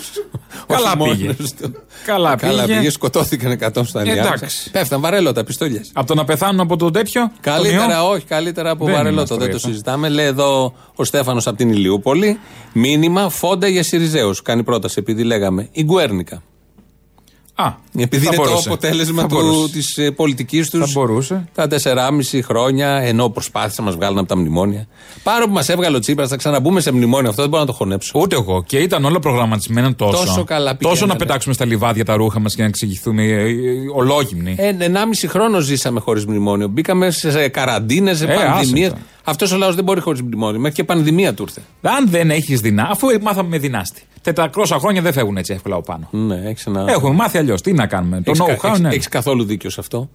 Καλά 0.67 0.93
Όχι 0.99 1.11
πήγε. 1.11 1.23
μόνος 1.37 1.53
του. 1.53 1.73
Καλά 2.05 2.35
Καλά 2.35 2.63
πήγε. 2.63 2.77
πήγε, 2.77 2.89
σκοτώθηκαν 2.89 3.51
100 3.51 3.83
στα 3.85 3.99
Αλιάμψα. 3.99 4.23
Εντάξει. 4.33 4.71
Πέφταν 4.71 5.01
βαρέλωτα, 5.01 5.43
πιστόλια. 5.43 5.81
Από 5.93 6.07
το 6.07 6.13
να 6.13 6.25
πεθάνουν 6.25 6.59
από 6.59 6.75
το 6.77 6.91
τέτοιο. 6.91 7.21
τον 7.21 7.31
Καλύτερα, 7.41 7.95
ιό. 7.97 8.09
όχι, 8.09 8.25
καλύτερα 8.25 8.69
από 8.69 8.85
Δεν 8.85 8.93
βαρελότο. 8.93 9.15
είμαστε 9.15 9.35
Δεν 9.37 9.49
το 9.49 9.55
αυτό. 9.55 9.67
συζητάμε. 9.67 10.09
Λέει 10.09 10.25
εδώ 10.25 10.73
ο 10.95 11.03
Στέφανος 11.03 11.47
από 11.47 11.57
την 11.57 11.69
Ηλιούπολη. 11.69 12.39
Μήνυμα 12.73 13.29
φόντα 13.29 13.67
για 13.67 13.83
Σιριζέους. 13.83 14.41
Κάνει 14.41 14.63
πρόταση, 14.63 14.95
επειδή 14.99 15.23
λέγαμε. 15.23 15.67
Η 15.71 15.83
Γκουέρνικα. 15.83 16.41
Α, 17.55 17.73
Επειδή 17.97 18.25
θα 18.25 18.31
είναι 18.33 18.43
μπορούσε. 18.43 18.67
το 18.67 18.73
αποτέλεσμα 18.73 19.21
Θα 19.21 19.27
μπορούσε. 19.27 19.71
της 19.73 19.99
πολιτικής 20.15 20.69
τους 20.69 20.79
Θα 20.79 20.87
μπορούσε. 20.99 21.47
τα 21.53 21.67
4,5 21.67 22.41
χρόνια, 22.43 22.89
ενώ 22.89 23.29
προσπάθησαν 23.29 23.83
να 23.85 23.89
μας 23.89 23.99
βγάλουν 23.99 24.17
από 24.17 24.27
τα 24.27 24.37
μνημόνια. 24.37 24.87
Πάρα 25.23 25.45
που 25.45 25.51
μας 25.53 25.69
έβγαλε 25.69 25.95
ο 25.97 25.99
Τσίπρας, 25.99 26.29
θα 26.29 26.35
ξαναμπούμε 26.35 26.79
σε 26.81 26.91
μνημόνιο. 26.91 27.29
Αυτό 27.29 27.41
δεν 27.41 27.49
μπορώ 27.51 27.61
να 27.63 27.67
το 27.67 27.73
χωνέψω. 27.75 28.19
Ούτε 28.19 28.35
εγώ. 28.35 28.63
Και 28.63 28.77
ήταν 28.77 29.05
όλο 29.05 29.19
προγραμματισμένο 29.19 29.93
τόσο. 29.95 30.25
Τόσο 30.25 30.43
καλά 30.43 30.69
Τόσο 30.71 30.77
πηγαίνανε. 30.89 31.11
να 31.11 31.15
πετάξουμε 31.17 31.53
στα 31.53 31.65
λιβάδια 31.65 32.05
τα 32.05 32.15
ρούχα 32.15 32.39
μας 32.39 32.55
και 32.55 32.61
να 32.61 32.67
εξηγηθούμε 32.67 33.23
ε, 33.23 33.41
ε, 33.41 33.49
ολόγυμνοι. 33.95 34.55
Ε, 34.57 34.71
1,5 34.79 35.27
χρόνο 35.27 35.59
ζήσαμε 35.59 35.99
χωρίς 35.99 36.25
μνημόνιο. 36.25 36.67
Μπήκαμε 36.67 37.11
σε 37.11 37.47
καραντίνες, 37.47 38.17
σε 38.17 38.25
Ε, 38.25 38.35
πανδημίες. 38.35 38.87
άσε 38.87 38.95
το. 38.95 39.01
Αυτός 39.23 39.51
ο 39.51 39.57
λαός 39.57 39.75
δεν 39.75 39.83
μπορεί 39.83 39.99
χωρίς 39.99 40.21
μνημόνιο. 40.21 40.59
Μέχρι 40.59 40.75
και 40.75 40.83
πανδημία 40.83 41.33
του 41.33 41.43
ήρθε. 41.43 41.61
Αν 41.81 42.09
δεν 42.09 42.29
έχεις 42.29 42.59
δεινά, 42.61 42.87
αφού 42.91 43.07
μάθαμε 43.21 43.49
με 43.49 43.57
δυνάστη. 43.57 44.01
400 44.33 44.47
χρόνια 44.79 45.01
δεν 45.01 45.13
φεύγουν 45.13 45.37
έτσι 45.37 45.53
εύκολα 45.53 45.75
από 45.75 45.83
πάνω. 45.83 46.07
Ναι, 46.11 46.49
έχεις 46.49 46.65
ένα... 46.65 46.85
Έχουμε 46.87 47.13
μάθει 47.15 47.37
αλλιώς. 47.37 47.61
Τι 47.61 47.73
να 47.73 47.87
κάνουμε. 47.87 48.21
Το 48.21 48.31
Έχεις, 48.31 48.57
know-how, 48.61 48.79
ναι. 48.79 48.89
έχεις 48.89 49.07
καθόλου 49.07 49.43
δίκιο 49.43 49.69
σε 49.69 49.79
αυτό. 49.79 50.09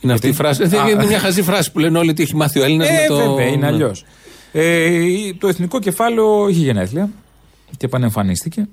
Είναι 0.00 0.12
αυτή 0.12 0.26
η 0.26 0.30
Γιατί; 0.30 0.56
φράση. 0.56 0.76
Α. 0.76 0.88
Είναι 0.90 1.06
μια 1.06 1.18
χαζή 1.18 1.42
φράση 1.42 1.72
που 1.72 1.78
λένε 1.78 1.98
όλοι 1.98 2.10
ότι 2.10 2.22
έχει 2.22 2.36
μάθει 2.36 2.60
ο 2.60 2.64
Έλληνας 2.64 2.88
Ε, 2.88 2.92
με 2.92 3.06
το. 3.06 3.16
βέβαια, 3.16 3.46
είναι 3.46 3.56
ναι. 3.56 3.66
αλλιώς. 3.66 4.04
Ε, 4.52 5.32
το 5.38 5.48
εθνικό 5.48 5.78
κεφάλαιο 5.78 6.48
είχε 6.48 6.60
γενέθλια 6.60 7.08
και 7.76 7.86
επανεμφανίστηκε. 7.86 8.68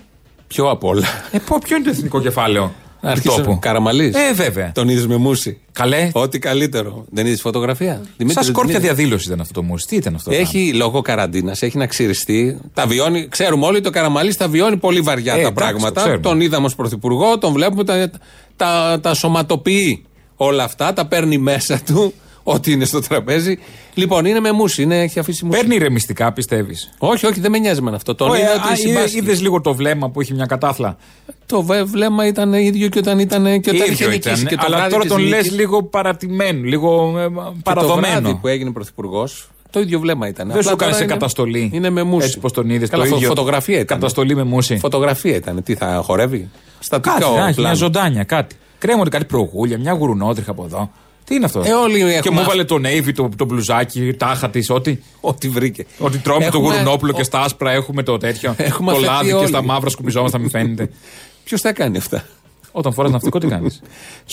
Ποιο 0.48 0.70
απ' 0.70 0.84
όλα. 0.84 1.06
Ε, 1.32 1.38
πω, 1.40 1.58
ποιο 1.64 1.76
είναι 1.76 1.86
το 1.86 1.92
εθνικό 1.92 2.22
κεφάλαιο; 2.22 2.62
Να 2.64 2.70
του 2.70 2.72
αρχίσω. 2.72 2.89
Τόπου. 3.24 3.60
Καραμαλής. 3.62 4.16
Ε, 4.16 4.34
βέβαια. 4.34 4.72
Τον 4.72 4.90
είδες 4.90 5.08
με 5.08 5.16
μουσι. 5.16 5.60
Καλέ. 5.72 6.10
Ό,τι 6.14 6.40
καλύτερο. 6.40 7.06
Δεν 7.10 7.26
είδες 7.26 7.42
φωτογραφία. 7.42 7.94
Σαν 7.94 8.08
Δημήτρη, 8.18 8.44
σκόρπια 8.44 8.64
δεν 8.74 8.84
είδες. 8.84 8.96
διαδήλωση 8.96 9.28
ήταν 9.28 9.40
αυτό 9.42 9.54
το 9.54 9.64
μουσ. 9.64 9.86
Τι 9.86 9.96
ήταν 9.96 10.16
αυτό. 10.16 10.30
το 10.30 10.36
Έχει 10.36 10.74
λόγω 10.74 11.02
καραντίνας, 11.02 11.62
έχει 11.62 11.78
να 11.78 11.88
ξυριστεί. 11.88 12.58
Τα 12.74 12.86
βιώνει, 12.88 13.28
ξέρουμε 13.28 13.66
όλοι, 13.66 13.82
το 13.82 13.90
Καραμαλής 13.90 14.38
τα 14.38 14.48
βιώνει 14.48 14.78
πολύ 14.78 15.02
βαριά 15.02 15.34
Ε, 15.34 15.36
τα 15.36 15.40
εντάξει, 15.42 15.56
το 15.56 15.62
πράγματα. 15.62 16.02
ξέρουμε. 16.02 16.22
Τον 16.22 16.42
είδαμε 16.42 16.66
ως 16.66 16.76
πρωθυπουργό, 16.76 17.38
τον 17.38 17.54
βλέπουμε, 17.54 17.84
τα, 17.84 18.10
τα, 18.56 19.00
τα 19.02 19.14
σωματοποιεί 19.14 20.04
όλα 20.36 20.64
αυτά, 20.64 20.94
τα 20.94 21.06
παίρνει 21.06 21.38
μέσα 21.38 21.82
του, 21.86 22.14
ό,τι 22.54 22.72
είναι 22.72 22.86
στο 22.86 23.00
τραπέζι. 23.02 23.58
Λοιπόν, 23.94 24.26
είναι 24.26 24.40
με 24.40 24.52
μουσι, 24.52 24.82
είναι, 24.82 25.02
έχει 25.02 25.20
αφήσει 25.20 25.46
μουσι. 25.46 25.58
Παίρνει 25.60 25.76
ηρεμιστικά, 25.76 26.34
πιστεύεις; 26.34 26.90
Όχι, 26.98 27.26
όχι, 27.26 27.40
δεν 27.40 27.52
με 27.52 27.58
νοιάζει 27.60 27.82
με 27.82 27.92
αυτό. 27.96 28.16
Τον 28.16 28.34
είδα 28.36 28.54
ότι 28.70 28.80
συμπάσχει. 28.80 29.18
Είδες 29.18 29.42
λίγο 29.42 29.62
το 29.62 29.74
βλέμμα 29.74 30.10
που 30.10 30.22
είχε 30.22 30.34
μια 30.34 30.46
κατάθλα; 30.46 30.98
Το 31.46 31.62
βε- 31.64 31.84
βλέμμα 31.86 32.26
ήταν 32.28 32.54
ίδιο 32.54 32.88
και 32.90 33.00
όταν 33.00 33.20
ήταν 33.20 33.44
και 33.44 33.70
όταν 33.70 33.74
είχε 33.74 33.92
ίδιο 33.92 34.10
νικήσει. 34.10 34.34
ήταν. 34.34 34.46
Και 34.46 34.56
το 34.56 34.62
αλλά 34.66 34.76
βράδυ 34.76 34.92
τώρα 34.92 35.04
της 35.04 35.12
τον 35.12 35.22
λες 35.22 35.32
νίκης 35.44 35.52
λίγο 35.58 35.84
παρατημένο, 35.84 36.64
λίγο 36.64 37.14
ε, 37.20 37.24
και 37.24 37.28
Το 37.28 37.32
βράδυ 37.42 37.62
παραδομένο. 37.64 38.38
που 38.42 38.48
έγινε 38.48 38.72
πρωθυπουργός, 38.72 39.50
το 39.70 39.80
ίδιο 39.80 40.00
βλέμμα 40.00 40.28
ήταν. 40.28 40.48
Δεν 40.48 40.58
Απλά 40.58 40.70
σου 40.70 40.76
κάνει 40.76 40.80
τώρα 40.92 40.94
σε 40.96 41.04
είναι- 41.04 41.14
καταστολή. 41.14 41.70
Είναι 41.74 41.90
με 41.90 42.04
μουσι. 42.04 42.26
Έτσι 42.26 42.40
πώ 42.40 42.52
τον 42.52 42.70
είδες. 42.70 42.90
Καλά, 42.90 43.04
το 43.04 43.10
φω- 43.10 43.18
ίδιο. 43.18 43.30
Φωτογραφία 43.30 43.76
ήταν. 43.80 43.98
Καταστολή 43.98 44.36
με 44.36 44.44
μουσι. 44.44 44.78
Φωτογραφία 44.78 45.36
ήταν. 45.36 45.64
Τι 45.64 45.76
θα 45.76 46.02
χορεύει; 46.06 46.50
Στατικό 46.80 47.14
Κάτι, 47.20 47.26
να 47.26 47.30
έχει 47.36 47.42
μια 47.44 47.54
πλάνο. 47.54 47.76
ζωντάνια, 47.76 48.24
κάτι. 48.24 48.56
Κρέμονται 48.78 49.10
κάτι 49.10 49.26
προγούλια, 49.26 49.78
μια 49.80 49.92
γουρουνότριχα 49.94 50.52
από 50.52 50.64
εδώ. 50.66 50.92
Τι 51.30 51.36
είναι 51.36 51.46
αυτό; 51.46 51.60
Ε, 51.66 51.72
όλοι 51.74 51.98
και 52.00 52.06
έχουμε 52.06 52.34
μου 52.36 52.40
αυ- 52.40 52.48
έβαλε 52.50 52.64
το 52.64 52.76
Navy, 52.76 53.12
το, 53.16 53.30
το 53.36 53.46
μπλουζάκι, 53.46 54.14
τάχα 54.14 54.50
της, 54.50 54.70
ό,τι. 54.70 54.98
Ό,τι 55.22 55.50
βρήκε. 55.50 55.86
Ότι 55.98 56.18
τρώμε 56.18 56.40
το 56.40 56.46
Έχουμε- 56.46 56.72
γουρουνόπουλο 56.72 57.12
και 57.12 57.22
ο- 57.22 57.24
στα 57.24 57.40
άσπρα 57.42 57.72
έχουμε 57.72 58.04
το 58.04 58.18
τέτοιο. 58.18 58.54
Έχουμε 58.58 58.92
το 58.92 58.98
αφαιθεί 58.98 59.14
λάδι 59.14 59.28
και 59.28 59.34
όλοι. 59.34 59.48
στα 59.48 59.64
μαύρα 59.64 59.90
σκουπιζόμαστε, 59.90 60.38
μην 60.40 60.50
φαίνεται. 60.50 60.90
Ποιος 61.44 61.62
θα 61.62 61.74
κάνει 61.74 61.98
αυτά; 61.98 62.24
Όταν 62.72 62.94
φοράς 62.94 63.12
ναυτικό, 63.12 63.40
τι 63.40 63.48
κάνεις; 63.48 63.80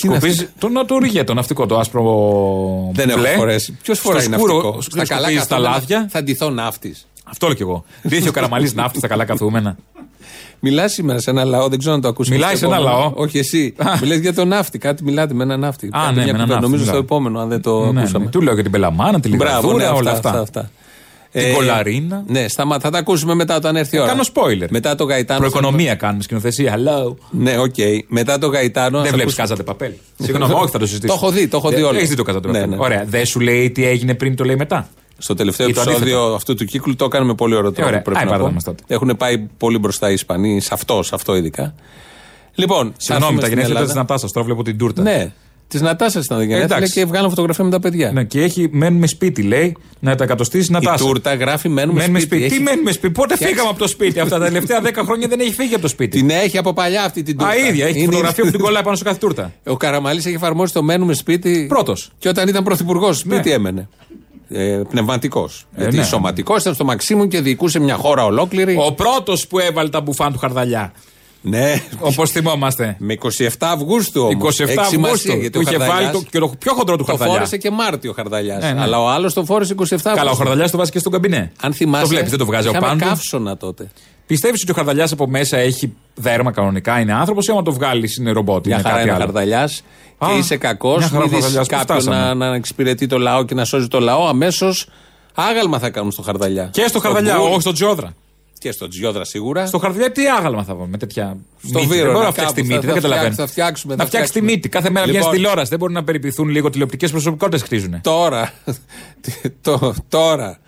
είναι 0.02 0.14
Σκουπίζει 0.18 0.48
το, 0.58 0.68
να 0.68 0.84
το 0.84 0.98
ρίγε 0.98 1.24
το 1.24 1.34
ναυτικό, 1.34 1.66
το 1.66 1.78
άσπρο. 1.78 2.02
Δεν 2.92 3.08
έχω 3.08 3.18
μπλε. 3.18 3.28
φορέσει. 3.36 3.76
Ποιος 3.82 3.98
φοράει 3.98 4.22
Στο 4.22 4.32
σκούρο, 4.32 4.52
ναυτικό; 4.54 4.80
Στα 4.80 5.04
καλά 5.06 5.26
τα 5.28 5.32
καθούμενα 5.34 5.68
λάδια. 5.70 6.06
Θα 6.10 6.22
ντυθώ 6.22 6.50
ναύτης. 6.50 7.06
Αυτό 7.24 7.46
λέω 7.46 7.56
κι 7.56 7.62
εγώ. 7.62 7.84
Δεν 8.02 8.18
είχε 8.18 8.28
ο 8.28 8.32
Καραμαλής 8.32 8.74
ναύτη 8.74 8.98
στα 8.98 9.06
καλά 9.08 9.24
καθούμενα. 9.24 9.76
Μιλάς 10.60 10.92
σήμερα 10.92 11.18
σε 11.20 11.30
ένα 11.30 11.44
λαό, 11.44 11.68
δεν 11.68 11.78
ξέρω 11.78 11.94
αν 11.94 12.00
το 12.00 12.08
ακούσει. 12.08 12.30
Μιλάει 12.30 12.56
σε 12.56 12.64
ένα 12.66 12.78
λαό. 12.78 13.12
Όχι 13.14 13.38
εσύ. 13.38 13.74
Μιλάς 14.00 14.18
για 14.18 14.34
τον 14.34 14.48
ναύτη. 14.48 14.78
Κάτι 14.78 15.04
μιλάτε 15.04 15.34
με 15.34 15.42
έναν 15.42 15.60
ναύτη. 15.60 15.86
Α, 15.86 15.90
Κάντε 15.92 16.06
ναι, 16.06 16.14
μια 16.14 16.22
με 16.24 16.28
έναν 16.30 16.40
κουβέντα. 16.40 16.54
ναύτη 16.54 16.62
Νομίζω 16.62 16.82
μιλάω. 16.84 16.94
στο 16.94 17.04
επόμενο, 17.04 17.40
αν 17.40 17.48
δεν 17.48 17.60
το 17.62 17.92
Ναι, 17.92 18.00
ακούσαμε. 18.00 18.24
ναι. 18.24 18.30
Του 18.30 18.40
λέω 18.42 18.54
για 18.54 18.62
την 18.62 18.72
Πελαμάνα, 18.72 19.20
τη 19.20 19.28
Μπράβο, 19.36 19.66
ναι, 19.66 19.72
Λιγαδούρα, 19.76 19.92
όλα 20.00 20.10
αυτά, 20.10 20.28
αυτά. 20.28 20.40
αυτά, 20.40 20.60
αυτά. 20.60 20.70
Την 21.32 21.44
Ε, 21.44 21.52
κολαρίνα. 21.52 22.22
Ναι, 22.26 22.48
σταμά, 22.48 22.78
θα 22.78 22.90
τα 22.90 22.98
ακούσουμε 22.98 23.34
μετά 23.34 23.56
όταν 23.56 23.76
έρθει 23.76 23.96
η 23.96 23.98
ώρα. 23.98 24.08
Κάνω 24.08 24.22
spoiler. 24.34 24.66
Μετά 24.70 24.94
το 24.94 25.04
Γαϊτάνο. 25.04 25.38
Προοικονομία 25.40 25.94
κάνουμε 25.94 26.22
σκηνοθεσία. 26.22 26.74
Hello. 26.76 27.14
Ναι, 27.30 27.58
οκ. 27.58 27.74
Μετά 28.08 28.38
το 28.38 28.46
Γαϊτάνο. 28.46 28.96
Δεν 29.00 29.10
θα 29.10 29.16
βλέπεις 29.16 29.20
ακούσουμε- 29.38 29.48
κάζατε 29.48 29.62
παπέλ. 29.62 29.92
Συγγνώμη, 30.22 30.52
όχι, 30.52 30.70
θα 30.70 30.78
το 30.78 30.86
συζητήσω. 30.86 31.12
Το 31.14 31.18
έχω 31.22 31.32
δει, 31.32 31.48
το 31.48 31.56
έχω 31.56 31.68
δει 31.68 31.82
όλο. 31.82 31.96
Έχεις 31.96 32.08
δει 32.08 32.14
το 32.16 32.22
κάζατε 32.22 32.48
Ναι, 32.48 32.52
παπέλ. 32.58 32.70
ναι. 32.70 32.76
Ωραία. 32.84 33.04
Δεν 33.08 33.26
σου 33.26 33.40
λέει 33.40 33.70
τι 33.70 33.86
έγινε 33.86 34.14
πριν, 34.14 34.36
το 34.36 34.44
λέει 34.44 34.56
μετά. 34.56 34.88
Στο 35.18 35.34
τελευταίο 35.34 35.68
Ή 35.68 35.72
το 35.72 35.80
επεισόδιο 35.80 36.02
αντίθετο. 36.18 36.34
αυτού 36.34 36.54
του 36.54 36.64
κύκλου 36.64 36.96
το 36.96 37.04
έκανε 37.04 37.24
με 37.24 37.34
πολύ 37.34 37.54
ωραίο 37.54 37.72
τρόπο. 37.72 37.88
ωραία. 37.88 38.02
Πρέπει 38.02 38.18
Άι, 38.18 38.24
να 38.24 38.30
πάρε 38.30 38.42
πω. 38.42 38.50
μας 38.50 38.64
τότε. 38.64 38.82
Έχουν 38.86 39.16
πάει 39.16 39.38
πολύ 39.38 39.78
μπροστά 39.78 40.10
οι 40.10 40.12
Ισπανοί, 40.12 40.60
σε 40.60 40.68
αυτός, 40.72 41.06
σε 41.06 41.14
αυτό 41.14 41.36
ειδικά. 41.36 41.74
Λοιπόν, 42.54 42.86
θα 42.86 42.94
Συγγνώμη, 42.96 43.22
έρθουμε 43.22 43.40
τα 43.40 43.46
στην 43.46 43.48
γενέθλια 43.48 43.66
Ελλάδα. 43.66 43.86
της 43.86 43.94
Νατάσας. 43.94 44.32
Τώρα 44.32 44.46
βλέπω 44.46 44.62
την 44.62 44.78
τούρτα. 44.78 45.02
Ναι, 45.02 45.32
της 45.68 45.80
Νατάσας 45.80 46.24
ήταν 46.24 46.36
τα 46.38 46.44
γενέθλια 46.44 46.76
εντάξει. 46.76 46.92
και 46.92 47.04
βγάλαν 47.04 47.28
φωτογραφία 47.30 47.64
με 47.64 47.70
τα 47.70 47.80
παιδιά. 47.80 48.12
Ναι, 48.12 48.24
και 48.24 48.42
έχει 48.42 48.68
μένουμε 48.72 49.06
σπίτι, 49.06 49.42
λέει, 49.42 49.76
να 50.00 50.14
τα 50.14 50.24
εκατοστήσει 50.24 50.70
να 50.72 50.78
Η 50.82 50.86
τούρτα 50.98 51.34
γράφει 51.34 51.68
μένουμε, 51.68 52.00
Μένουμε 52.00 52.20
σπίτι. 52.20 52.36
σπίτι. 52.36 52.48
Τι 52.50 52.54
Έχει- 52.54 52.62
μένουμε 52.70 52.92
σπίτι. 52.92 53.12
Πότε 53.12 53.34
Φτιάξει- 53.34 53.54
φύγαμε 53.54 53.70
από 53.70 53.78
το 53.82 53.88
σπίτι; 53.88 54.20
Αυτά 54.20 54.38
τα 54.38 54.44
τελευταία 54.44 54.80
10 54.80 55.02
χρόνια 55.04 55.28
δεν 55.28 55.40
έχει 55.40 55.52
φύγει 55.54 55.72
από 55.72 55.82
το 55.82 55.88
σπίτι. 55.88 56.18
Την 56.18 56.30
έχει 56.30 56.58
από 56.58 56.72
παλιά 56.72 57.04
αυτή 57.04 57.22
την 57.22 57.38
τούρτα. 57.38 57.52
Α, 57.52 57.56
ίδια. 57.56 57.86
Έχει 57.86 57.96
Είναι- 57.98 58.06
φωτογραφία 58.06 58.44
που 58.44 58.50
την 58.50 58.60
κολλάει 58.60 58.82
πάνω 58.82 58.96
σε 58.96 59.04
κάθε 59.04 59.18
τούρτα. 59.18 59.52
Ο 59.66 59.76
Καραμαλής 59.76 60.26
έχει 60.26 60.34
εφαρμόσει 60.34 60.72
το 60.72 60.82
μένουμε 60.82 61.14
σπίτι. 61.14 61.66
Πρώτος. 61.68 62.10
Και 62.18 62.28
όταν 62.28 62.48
ήταν 62.48 62.64
πρωθυπουργός, 62.64 63.18
σπίτι 63.18 63.48
Ναι. 63.48 63.54
έμενε. 63.54 63.88
Ε, 64.48 64.80
Πνευματικός. 64.88 65.66
Γιατί 65.76 65.96
ναι. 65.96 66.04
σωματικός 66.04 66.60
ήταν 66.60 66.74
στο 66.74 66.84
Μαξίμου 66.84 67.28
και 67.28 67.40
διοικούσε 67.40 67.78
μια 67.78 67.94
χώρα 67.94 68.24
ολόκληρη. 68.24 68.76
Ο 68.86 68.92
πρώτος 68.92 69.46
που 69.46 69.58
έβαλε 69.58 69.88
τα 69.88 70.00
μπουφάν 70.00 70.32
του 70.32 70.38
χαρδαλιά. 70.38 70.92
Ναι. 71.40 71.82
Όπως 71.98 72.30
θυμόμαστε. 72.30 72.96
Με 72.98 73.14
27 73.22 73.48
Αυγούστου 73.58 74.20
όμως. 74.20 74.60
27 74.60 74.64
Αυγούστου. 74.78 75.50
Του 75.52 75.60
είχε 75.60 75.76
βάλει 75.76 76.10
το, 76.10 76.22
και 76.30 76.38
το 76.38 76.52
πιο 76.58 76.72
χοντρό 76.74 76.96
του 76.96 77.04
Το 77.04 77.10
χαρδαλιά. 77.10 77.34
φόρεσε 77.34 77.56
και 77.56 77.70
Μάρτιο 77.70 78.10
ο 78.10 78.14
Χαρδαλιάς. 78.14 78.62
Ναι, 78.62 78.72
ναι. 78.72 78.80
Αλλά 78.80 79.02
ο 79.02 79.08
άλλος 79.08 79.34
το 79.34 79.44
φόρεσε 79.44 79.74
27 79.78 79.82
Αυγούστου. 79.82 80.10
Καλά, 80.14 80.30
ο 80.30 80.34
χαρδαλιάς 80.34 80.70
το 80.70 80.76
βάζει 80.76 80.90
και 80.90 80.98
στον 80.98 81.12
καμπινέ. 81.12 81.52
Αν 81.60 81.72
θυμάσαι. 81.72 82.02
Το 82.02 82.08
βλέπεις, 82.08 82.30
δεν 82.30 82.38
το 82.38 82.44
βγάζει 82.44 82.68
από 82.68 82.76
είχαμε 82.76 82.92
πάνω. 82.92 83.02
του. 83.02 83.08
καύσωνα 83.16 83.56
τότε. 83.56 83.90
Πιστεύεις 84.26 84.62
ότι 84.62 84.70
ο 84.70 84.74
χαρδαλιάς 84.74 85.12
από 85.12 85.26
μέσα 85.28 85.56
έχει 85.56 85.92
δέρμα 86.14 86.52
κανονικά, 86.52 87.00
είναι 87.00 87.12
άνθρωπος 87.14 87.46
ή 87.46 87.50
άμα 87.50 87.62
το 87.62 87.72
βγάλεις 87.72 88.16
είναι 88.16 88.30
ρομπότ. 88.30 88.66
Μια 88.66 88.74
είναι 88.74 88.82
χαρά 88.88 88.94
κάτι 88.96 89.08
είναι 89.08 89.12
ο 89.18 89.22
άλλο; 89.22 89.24
Χαρδαλιάς. 89.32 89.82
Α, 90.18 90.28
Και 90.32 90.38
είσαι 90.38 90.56
κακός. 90.56 90.98
μια 90.98 91.06
χαρά 91.08 91.18
ο 91.18 91.22
Μην 91.22 91.30
δεις 91.30 91.38
Χαρδαλιάς, 91.40 91.68
πού 91.68 91.76
κάποιον 91.76 92.00
φτάσαμε. 92.00 92.24
να, 92.34 92.34
να 92.48 92.54
εξυπηρετεί 92.54 93.06
το 93.06 93.18
λαό 93.18 93.44
και 93.44 93.54
να 93.54 93.64
σώζει 93.64 93.88
το 93.88 94.00
λαό. 94.00 94.26
Αμέσως 94.26 94.88
άγαλμα 95.34 95.78
θα 95.78 95.90
κάνουν 95.90 96.10
στο 96.10 96.22
Χαρδαλιά. 96.22 96.68
Και 96.72 96.84
στο 96.88 96.98
χαρδαλιά, 97.00 97.38
Μπούλ. 97.38 97.50
όχι 97.50 97.60
στον 97.60 97.74
Τζιόδρα. 97.74 98.14
Και 98.58 98.72
στο 98.72 98.88
Τζιόδρα 98.88 99.24
σίγουρα. 99.24 99.66
Στο 99.66 99.78
χαρδαλιά 99.78 100.12
τι 100.12 100.28
άγαλμα 100.28 100.62
θα 100.64 100.72
βάλουμε 100.72 100.88
με 100.90 100.98
τέτοια. 100.98 101.36
Στο 101.68 101.78
μύτη. 101.78 101.92
Βύρωνα, 101.92 102.02
Δεν 102.04 102.12
μπορεί 102.12 102.24
να 102.24 102.32
κάπου 102.32 102.32
φτιάξει 102.32 102.54
τη 102.54 102.60
θα- 102.60 102.74
μύτη, 102.74 102.86
θα 102.86 102.92
δεν 102.92 103.02
καταλαβαίνω. 103.02 103.32
φτιάξουμε, 103.32 103.46
θα 103.46 103.52
φτιάξουμε, 103.52 103.94
Να 103.94 104.02
θα 104.02 104.06
φτιάξει 104.08 104.32
τη 104.32 104.38
φτιάξουμε. 104.38 104.56
μύτη. 104.56 104.68
Κάθε 104.68 104.90
μέρα 104.90 105.00
βγαίνει 105.06 105.16
Λοιπόν. 105.18 105.32
στη 105.32 105.40
τηλεόραση. 105.40 105.68
Δεν 105.70 105.78
μπορεί 105.78 105.92
να 105.92 106.04
περιποιηθούν 106.04 106.48
λίγο 106.48 106.70
τηλεοπτικές 106.70 107.10
προσωπικότητες 107.10 107.62
χτίζουν. 107.62 108.00
Τώρα, 108.00 108.52
το, 109.66 109.94
τώρα 110.08 110.58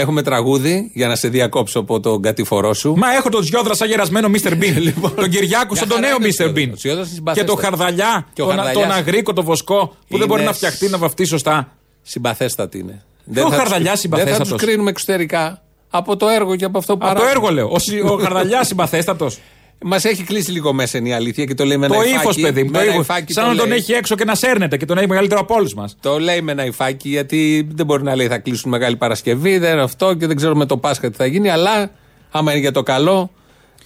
έχουμε 0.00 0.22
τραγούδι 0.22 0.90
για 0.94 1.08
να 1.08 1.16
σε 1.16 1.28
διακόψω 1.28 1.78
από 1.78 2.00
τον 2.00 2.22
κατηφορό 2.22 2.74
σου. 2.74 2.94
Μα 2.96 3.14
έχω 3.14 3.28
τον 3.28 3.40
Τζιόδρα 3.42 3.74
σαν 3.74 3.88
γερασμένο 3.88 4.28
Mr. 4.32 4.50
Bean. 4.52 4.92
τον 5.16 5.28
Κυριάκο 5.30 5.74
σαν 5.74 5.88
τον 5.88 5.96
χαρά 5.96 6.08
νέο 6.08 6.16
είναι 6.20 6.28
Mr. 6.38 6.46
ο 6.48 6.52
Bean. 6.52 6.52
Τζιόδρας. 6.54 6.72
Ο 6.72 6.76
Τζιόδρας 6.76 7.06
είναι 7.06 7.06
Και 7.06 7.14
συμπαθέστατος. 7.14 7.54
το 7.56 7.62
χαρδαλιά, 7.62 8.26
Και 8.32 8.42
ο 8.42 8.46
τον, 8.46 8.54
Χαρδαλιάς 8.54 8.82
τον 8.88 8.96
αγρίκο, 8.96 9.32
το 9.32 9.42
βοσκό 9.42 9.96
που 10.08 10.18
δεν 10.18 10.26
μπορεί 10.26 10.40
είναι 10.40 10.50
να 10.50 10.56
φτιαχτεί 10.56 10.88
να 10.88 10.98
βαφτεί 10.98 11.24
σωστά. 11.24 11.72
Συμπαθέστατη 12.02 12.78
είναι. 12.78 13.02
Ποιο 13.32 13.42
θα 13.42 13.48
τους- 13.48 13.56
Χαρδαλιάς 13.56 13.82
Δεν 13.84 13.92
θα 13.94 13.96
συμπαθέστατος; 14.00 14.48
τους 14.48 14.62
κρίνουμε 14.62 14.90
εξωτερικά. 14.90 15.62
Από 15.90 16.16
το 16.16 16.28
έργο 16.28 16.56
και 16.56 16.64
από 16.64 16.78
αυτό 16.78 16.96
που 16.96 17.06
Από 17.08 17.20
το 17.20 17.26
έργο 17.26 17.48
λέω. 17.50 17.68
Ο, 17.72 17.78
συ- 17.78 18.04
ο 18.04 18.16
χαρδαλιάς 18.22 18.66
συμπαθέστατος. 18.70 19.38
Μας 19.84 20.04
έχει 20.04 20.22
κλείσει 20.22 20.50
λίγο 20.50 20.72
μέσα 20.72 20.98
είναι 20.98 21.08
η 21.08 21.12
αλήθεια 21.12 21.44
και 21.44 21.54
το 21.54 21.64
λέει 21.64 21.76
με 21.76 21.86
ένα 21.86 21.94
Το 21.94 22.00
υφάκι. 22.02 22.16
ύφος, 22.20 22.40
παιδί 22.40 22.62
μου. 22.64 22.70
με 22.70 22.76
Το 22.78 22.82
ένα 22.84 22.92
ύφος. 22.92 23.02
υφάκι 23.04 23.32
Σαν 23.32 23.44
το 23.44 23.50
να 23.50 23.56
τον 23.56 23.68
λέει. 23.68 23.76
έχει 23.78 23.92
έξω 23.92 24.14
και 24.14 24.24
να 24.24 24.34
σέρνεται 24.34 24.76
και 24.76 24.84
τον 24.84 24.98
έχει 24.98 25.08
μεγαλύτερο 25.08 25.40
από 25.40 25.54
όλους 25.54 25.74
μας. 25.74 25.96
Το 26.00 26.18
λέει 26.18 26.40
με 26.40 26.52
ένα 26.52 26.64
υφάκι 26.64 27.08
γιατί 27.08 27.68
δεν 27.74 27.86
μπορεί 27.86 28.02
να 28.02 28.14
λέει 28.16 28.26
θα 28.26 28.38
κλείσουν 28.38 28.70
Μεγάλη 28.70 28.96
Παρασκευή, 28.96 29.58
δεν 29.58 29.72
είναι 29.72 29.82
αυτό 29.82 30.14
και 30.14 30.26
δεν 30.26 30.36
ξέρουμε 30.36 30.66
το 30.66 30.76
Πάσχα 30.76 31.10
τι 31.10 31.16
θα 31.16 31.26
γίνει. 31.26 31.48
Αλλά 31.50 31.90
άμα 32.30 32.50
είναι 32.50 32.60
για 32.60 32.72
το 32.72 32.82
καλό, 32.82 33.30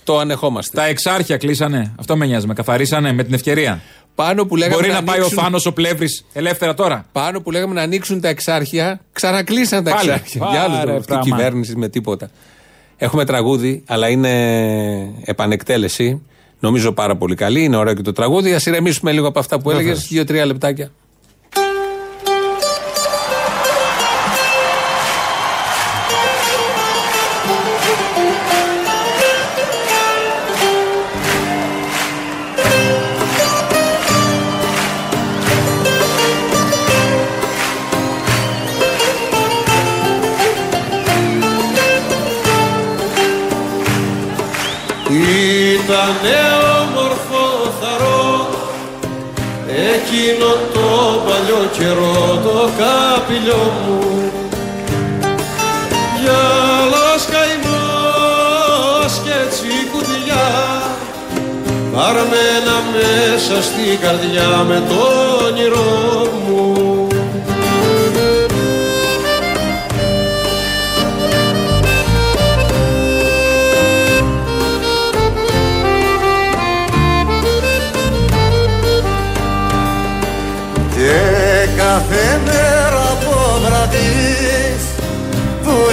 το 0.04 0.18
ανεχόμαστε. 0.18 0.76
Τα 0.76 0.84
εξάρχεια 0.86 1.36
κλείσανε. 1.36 1.92
Αυτό 1.98 2.16
με 2.16 2.26
νοιάζει. 2.26 2.46
Με 2.46 2.54
καθαρίσανε 2.54 3.12
με 3.12 3.24
την 3.24 3.34
ευκαιρία. 3.34 3.80
Πάνω 4.14 4.44
που 4.46 4.56
λέγαμε 4.56 4.74
Μπορεί 4.76 4.88
να, 4.88 4.94
να 4.94 5.02
πάει 5.02 5.16
ο 5.16 5.20
ανοίξουν- 5.20 5.42
Θάνος 5.42 5.66
ο 5.66 5.72
Πλεύρης 5.72 6.24
ελεύθερα 6.32 6.74
τώρα. 6.74 7.06
Πάνω 7.12 7.40
που 7.40 7.50
λέγαμε 7.50 7.74
να 7.74 7.82
ανοίξουν 7.82 8.20
τα 8.20 8.28
εξάρχεια, 8.28 9.00
ξανακλείσαν 9.12 9.84
τα 9.84 9.90
Πάλι. 9.94 10.10
εξάρχεια. 10.10 10.40
Πάρε 10.40 10.52
Για 10.52 10.62
άλλους 10.62 10.76
λόγους. 10.84 10.90
Αυτή 11.00 11.12
η 11.12 11.14
πράγμα. 11.16 11.36
κυβέρνηση 11.36 11.76
με 11.76 11.88
τίποτα. 11.88 12.30
Έχουμε 13.02 13.24
τραγούδι, 13.24 13.82
αλλά 13.86 14.08
είναι 14.08 14.30
επανεκτέλεση. 15.24 16.22
Νομίζω 16.60 16.92
πάρα 16.92 17.16
πολύ 17.16 17.34
καλή. 17.34 17.62
Είναι 17.64 17.76
ωραίο 17.76 17.94
και 17.94 18.02
το 18.02 18.12
τραγούδι. 18.12 18.52
Α 18.54 18.60
ηρεμήσουμε 18.66 19.12
λίγο 19.12 19.28
από 19.28 19.38
αυτά 19.38 19.60
που 19.60 19.70
έλεγες. 19.70 19.88
Βεβαίως. 19.88 20.08
Δύο-τρία 20.08 20.46
λεπτάκια. 20.46 20.90
Νέο 46.22 46.70
μορφό 46.94 47.46
θαρώ. 47.80 48.24
Εκείνο 49.94 50.50
το 50.74 50.88
παλιό 51.26 51.62
καιρό 51.78 52.40
το 52.44 52.56
καπηλιό 52.78 53.64
μου. 53.84 53.98
Γυαλός 56.20 57.22
καημός 57.32 59.12
και 59.24 59.36
τσικουδιά 59.50 60.48
παρμένα 61.94 62.76
μέσα 62.94 63.62
στη 63.62 63.96
καρδιά 64.02 64.64
με 64.68 64.82
το 64.88 65.00
όνειρό 65.46 66.09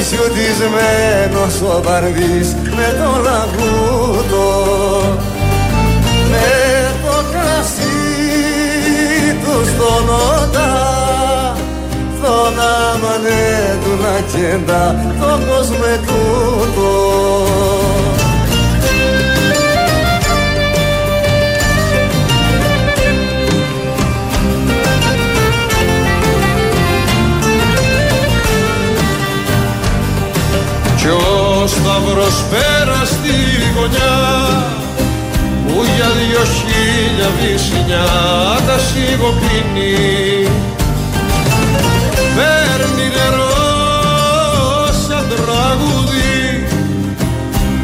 που 0.09 0.13
χιουτισμένος 0.15 1.61
ο 1.61 1.81
βαρδής 1.83 2.55
με 2.63 2.87
το 2.99 3.21
λαγούτο 3.21 4.47
με 6.31 6.91
το 7.03 7.23
κρασί 7.31 7.87
του 9.43 9.65
στον 9.65 10.09
όντα 10.09 10.71
στον 12.17 12.59
άμανε 12.59 13.77
του 13.83 14.01
να 14.01 14.19
κέντα 14.31 14.95
το 15.19 15.39
κόσμο 15.47 15.91
τούτο 16.07 17.46
ο 31.97 31.99
Σταυρός 31.99 32.43
πέρας 32.49 33.07
στη 33.07 33.33
γωνιά 33.75 34.17
που 35.67 35.83
για 35.95 36.09
δυο 36.17 36.43
χίλια 36.55 37.29
βυσσινιά 37.39 38.07
τα 38.67 38.77
σιγοπίνει 38.77 40.47
παίρνει 42.35 43.07
νερό 43.15 43.55
σαν 45.07 45.25
τραγούδι 45.29 46.67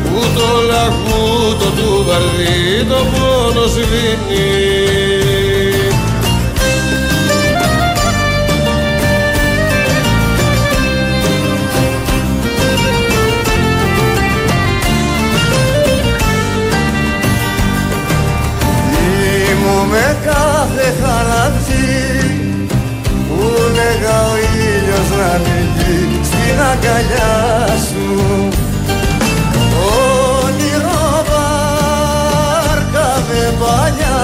που 0.04 0.20
το 0.36 0.48
λαγούτο 0.70 1.66
του 1.66 2.06
βαρδί 2.08 2.86
το 2.90 3.06
πόνο 3.14 3.68
σβήνει 3.68 5.03
ανήκει 26.54 26.60
στην 26.60 26.62
αγκαλιά 26.62 27.68
σου. 27.88 28.48
Όνειρο 30.44 31.24
βάρκα 31.30 33.10
με 33.28 33.54
παλιά 33.60 34.22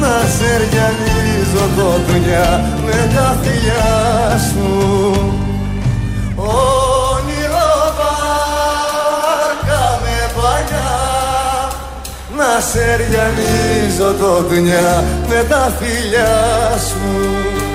να 0.00 0.14
σε 0.36 0.50
ριανίζω 0.56 1.66
το 1.76 1.88
δουλειά 2.06 2.64
με 2.84 3.10
τα 3.14 3.36
φιλιά 3.42 4.38
σου. 4.38 4.70
Όνειρο 6.36 7.72
βάρκα 7.98 9.84
με 10.02 10.16
παλιά 10.36 10.90
να 12.36 12.60
σε 12.72 12.96
ριανίζω 12.96 14.14
το 14.20 14.42
δουλειά 14.42 15.04
με 15.28 15.44
τα 15.48 15.72
φιλιά 15.78 16.34
σου 16.78 17.65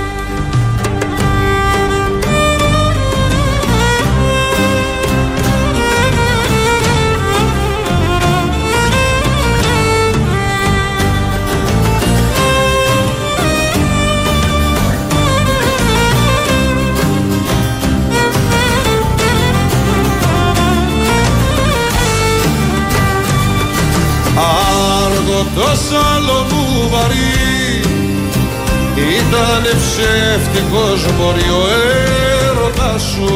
ήταν 29.41 29.63
ψεύτικος 29.63 31.01
μπορεί 31.17 31.49
ο 31.49 31.63
έρωτας 32.47 33.01
σου. 33.01 33.33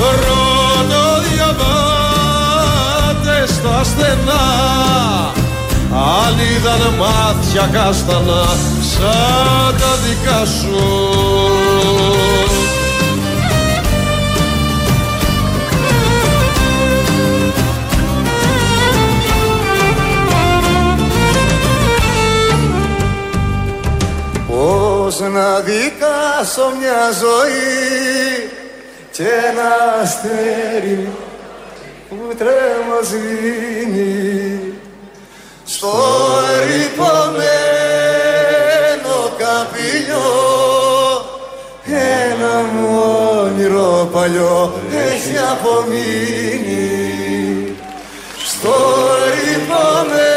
Ρωτώ 0.00 1.08
διαβάτες 1.28 2.68
στα 3.54 3.84
στενά 3.84 4.46
αν 5.90 6.34
είδαν 6.38 6.82
μάτια 6.98 7.66
κάστανα 7.72 8.44
σαν 8.92 9.70
τα 9.80 9.92
δικά 10.04 10.40
σου 10.44 10.78
να 25.28 25.60
δικάσω 25.60 26.72
μια 26.80 27.10
ζωή 27.20 28.50
και 29.12 29.22
ένα 29.22 30.00
αστέρι 30.02 31.08
που 32.08 32.34
τρέμο 32.38 32.98
σβήνει 33.02 34.72
στο 35.64 35.92
ρηπωμένο 36.66 37.48
καπηλιό. 39.38 40.30
Ένα 42.30 42.54
μου 42.72 42.88
όνειρο 43.42 44.08
παλιό 44.12 44.74
έχει 44.90 45.36
απομείνει. 45.50 46.86
Στο 48.46 48.74
ρηπωμένο 49.34 50.27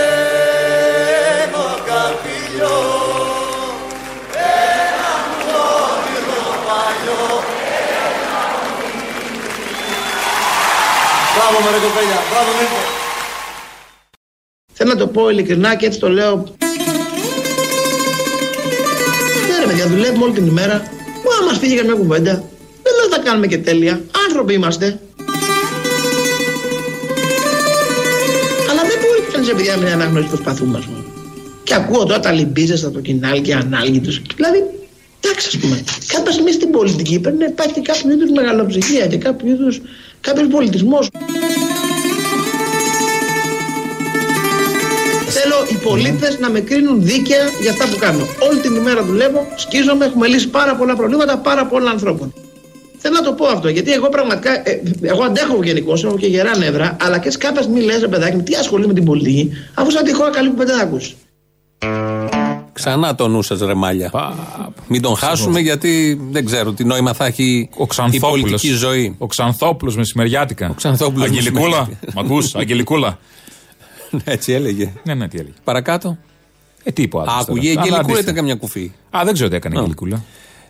κοπέλια, 11.83 12.17
μπράβο 12.29 12.51
Νίκο. 12.59 12.79
Θέλω 14.73 14.89
να 14.93 14.99
το 14.99 15.07
πω 15.07 15.29
ειλικρινά 15.29 15.75
και 15.75 15.85
έτσι 15.85 15.99
το 15.99 16.09
λέω. 16.09 16.35
Ναι 19.47 19.59
ρε 19.59 19.65
παιδιά, 19.67 19.87
δουλεύουμε 19.87 20.23
όλη 20.23 20.33
την 20.33 20.47
ημέρα. 20.47 20.73
Μα 21.25 21.45
μας 21.45 21.57
φύγει 21.57 21.75
καμιά 21.75 21.93
κουβέντα. 21.93 22.33
Δεν 22.83 22.93
λέω 22.95 23.07
να 23.09 23.17
τα 23.17 23.21
κάνουμε 23.23 23.47
και 23.47 23.57
τέλεια. 23.57 24.01
Άνθρωποι 24.27 24.53
είμαστε. 24.53 24.99
Αλλά 28.69 28.81
δεν 28.81 28.97
μπορεί 29.01 29.21
κανείς 29.31 29.47
ρε 29.47 29.53
παιδιά 29.53 29.75
να 29.75 29.81
μην 29.83 29.93
αναγνωρίσει 29.93 30.29
το 30.29 30.37
σπαθούμε 30.37 30.77
ας 30.77 30.85
πούμε. 30.85 31.03
Και 31.63 31.73
ακούω 31.73 32.05
τώρα 32.05 32.19
τα 32.19 32.31
λυμπίζες 32.31 32.83
από 32.83 32.93
το 32.93 32.99
κοινάλι 32.99 33.41
και 33.41 33.53
ανάλγητος. 33.53 34.21
Δηλαδή, 34.35 34.63
εντάξει 35.19 35.47
ας 35.47 35.57
πούμε. 35.57 35.83
Κάποια 36.07 36.31
στιγμή 36.31 36.51
στην 36.51 36.69
πολιτική 36.71 37.19
πρέπει 37.19 37.37
να 37.37 37.45
υπάρχει 37.45 37.73
και 37.73 37.81
κάποιος 37.81 38.13
είδους 38.13 38.31
μεγαλοψυχία 38.31 39.07
και 39.07 39.17
κάποιος 39.17 39.51
είδους, 39.51 39.81
κάποιος 40.21 40.47
πολιτισμός. 40.47 41.09
Θέλω 45.41 45.55
οι 45.71 45.75
πολίτες 45.83 46.39
να 46.39 46.49
με 46.49 46.59
κρίνουν 46.59 47.01
δίκαια 47.03 47.37
για 47.61 47.71
αυτά 47.71 47.87
που 47.87 47.95
κάνω. 47.99 48.25
Όλη 48.49 48.59
την 48.59 48.75
ημέρα 48.75 49.03
δουλεύω, 49.03 49.47
σκίζομαι, 49.55 50.05
έχουμε 50.05 50.27
λύσει 50.27 50.47
πάρα 50.49 50.75
πολλά 50.75 50.95
προβλήματα 50.95 51.37
πάρα 51.37 51.65
πολλών 51.65 51.87
ανθρώπων. 51.89 52.33
Θέλω 52.97 53.15
να 53.15 53.21
το 53.21 53.33
πω 53.33 53.45
αυτό, 53.45 53.69
γιατί 53.69 53.91
εγώ 53.91 54.09
πραγματικά. 54.09 54.51
ε, 54.69 54.81
εγώ 55.01 55.23
αντέχω 55.23 55.59
γενικώ, 55.63 55.93
έχω 56.03 56.17
και 56.17 56.27
γερά 56.27 56.57
νεύρα, 56.57 56.97
αλλά 57.01 57.19
και 57.19 57.31
σε 57.31 57.37
κάποια 57.37 57.61
στιγμή 57.61 57.81
λε, 57.81 57.93
παιδάκι 57.99 58.35
μου, 58.35 58.43
τι 58.43 58.55
ασχολεί 58.55 58.87
με 58.87 58.93
την 58.93 59.05
πολιτική, 59.05 59.51
αφού 59.73 59.91
σαν 59.91 60.03
τη 60.03 60.13
χώρα 60.13 60.29
καλή 60.29 60.49
που 60.49 60.65
δεν 60.65 60.79
ακούσει. 60.79 61.15
Ξανά 62.73 63.15
το 63.15 63.27
νου 63.27 63.41
σα, 63.41 63.65
ρεμάλια. 63.65 64.11
Μην 64.87 65.01
τον 65.01 65.15
χάσουμε 65.15 65.59
γιατί 65.59 66.21
δεν 66.31 66.45
ξέρω 66.45 66.71
τι 66.71 66.83
νόημα 66.83 67.13
θα 67.13 67.25
έχει 67.25 67.69
Ο 67.77 67.83
η 67.83 67.87
Ξανθόπουλος. 67.87 68.41
πολιτική 68.41 68.73
ζωή. 68.73 69.15
Ο 69.17 69.27
Ξανθόπουλος 69.27 69.95
μεσημεριάτικα. 69.95 70.67
Ο 70.69 70.73
Ξανθόπουλος 70.73 71.25
Αγγελικούλα. 71.27 71.63
μεσημεριάτικα. 71.77 72.11
Μ' 72.15 72.19
ακούς, 72.19 72.55
Αγγελικούλα. 72.55 73.17
Έτσι 74.23 74.51
έλεγε. 74.51 74.91
Ναι, 75.03 75.13
ναι, 75.13 75.27
τι 75.27 75.37
έλεγε. 75.37 75.53
Παρακάτω. 75.63 76.17
Ε, 76.83 76.91
τι 76.91 77.01
είπε 77.01 77.17
ο 77.17 77.19
Α, 77.19 77.23
άντρας 77.23 77.41
Ακούγε 77.41 77.69
η 77.69 77.73
τώρα. 77.73 77.81
Αλλά 77.81 77.81
Αγγελικούλα 77.81 77.99
αντίστοιχα. 77.99 78.21
ήταν 78.21 78.35
καμιά 78.35 78.55
κουφή. 78.55 78.91
Α, 79.17 79.21
δεν 79.25 79.33
ξέρω 79.33 79.49
τι 79.49 79.55
έκανε 79.55 79.75
η 79.75 79.77
Αγγελικούλα. 79.77 80.23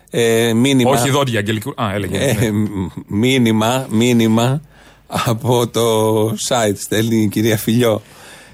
Ε, 0.10 0.54
μήνυμα. 0.54 0.90
Όχι 0.90 1.10
δόντια, 1.10 1.40
Αγγελικούλα. 1.40 1.76
Α, 1.78 1.94
έλεγε. 1.94 2.18
Ε, 2.18 2.34
ναι. 2.34 2.52
μ- 2.52 2.92
μήνυμα, 3.08 3.88
μήνυμα 3.90 4.62
από 5.08 5.68
το 5.68 6.26
site 6.30 6.76
στέλνει 6.76 7.22
η 7.22 7.28
κυρία 7.28 7.58
Φιλιό. 7.58 8.02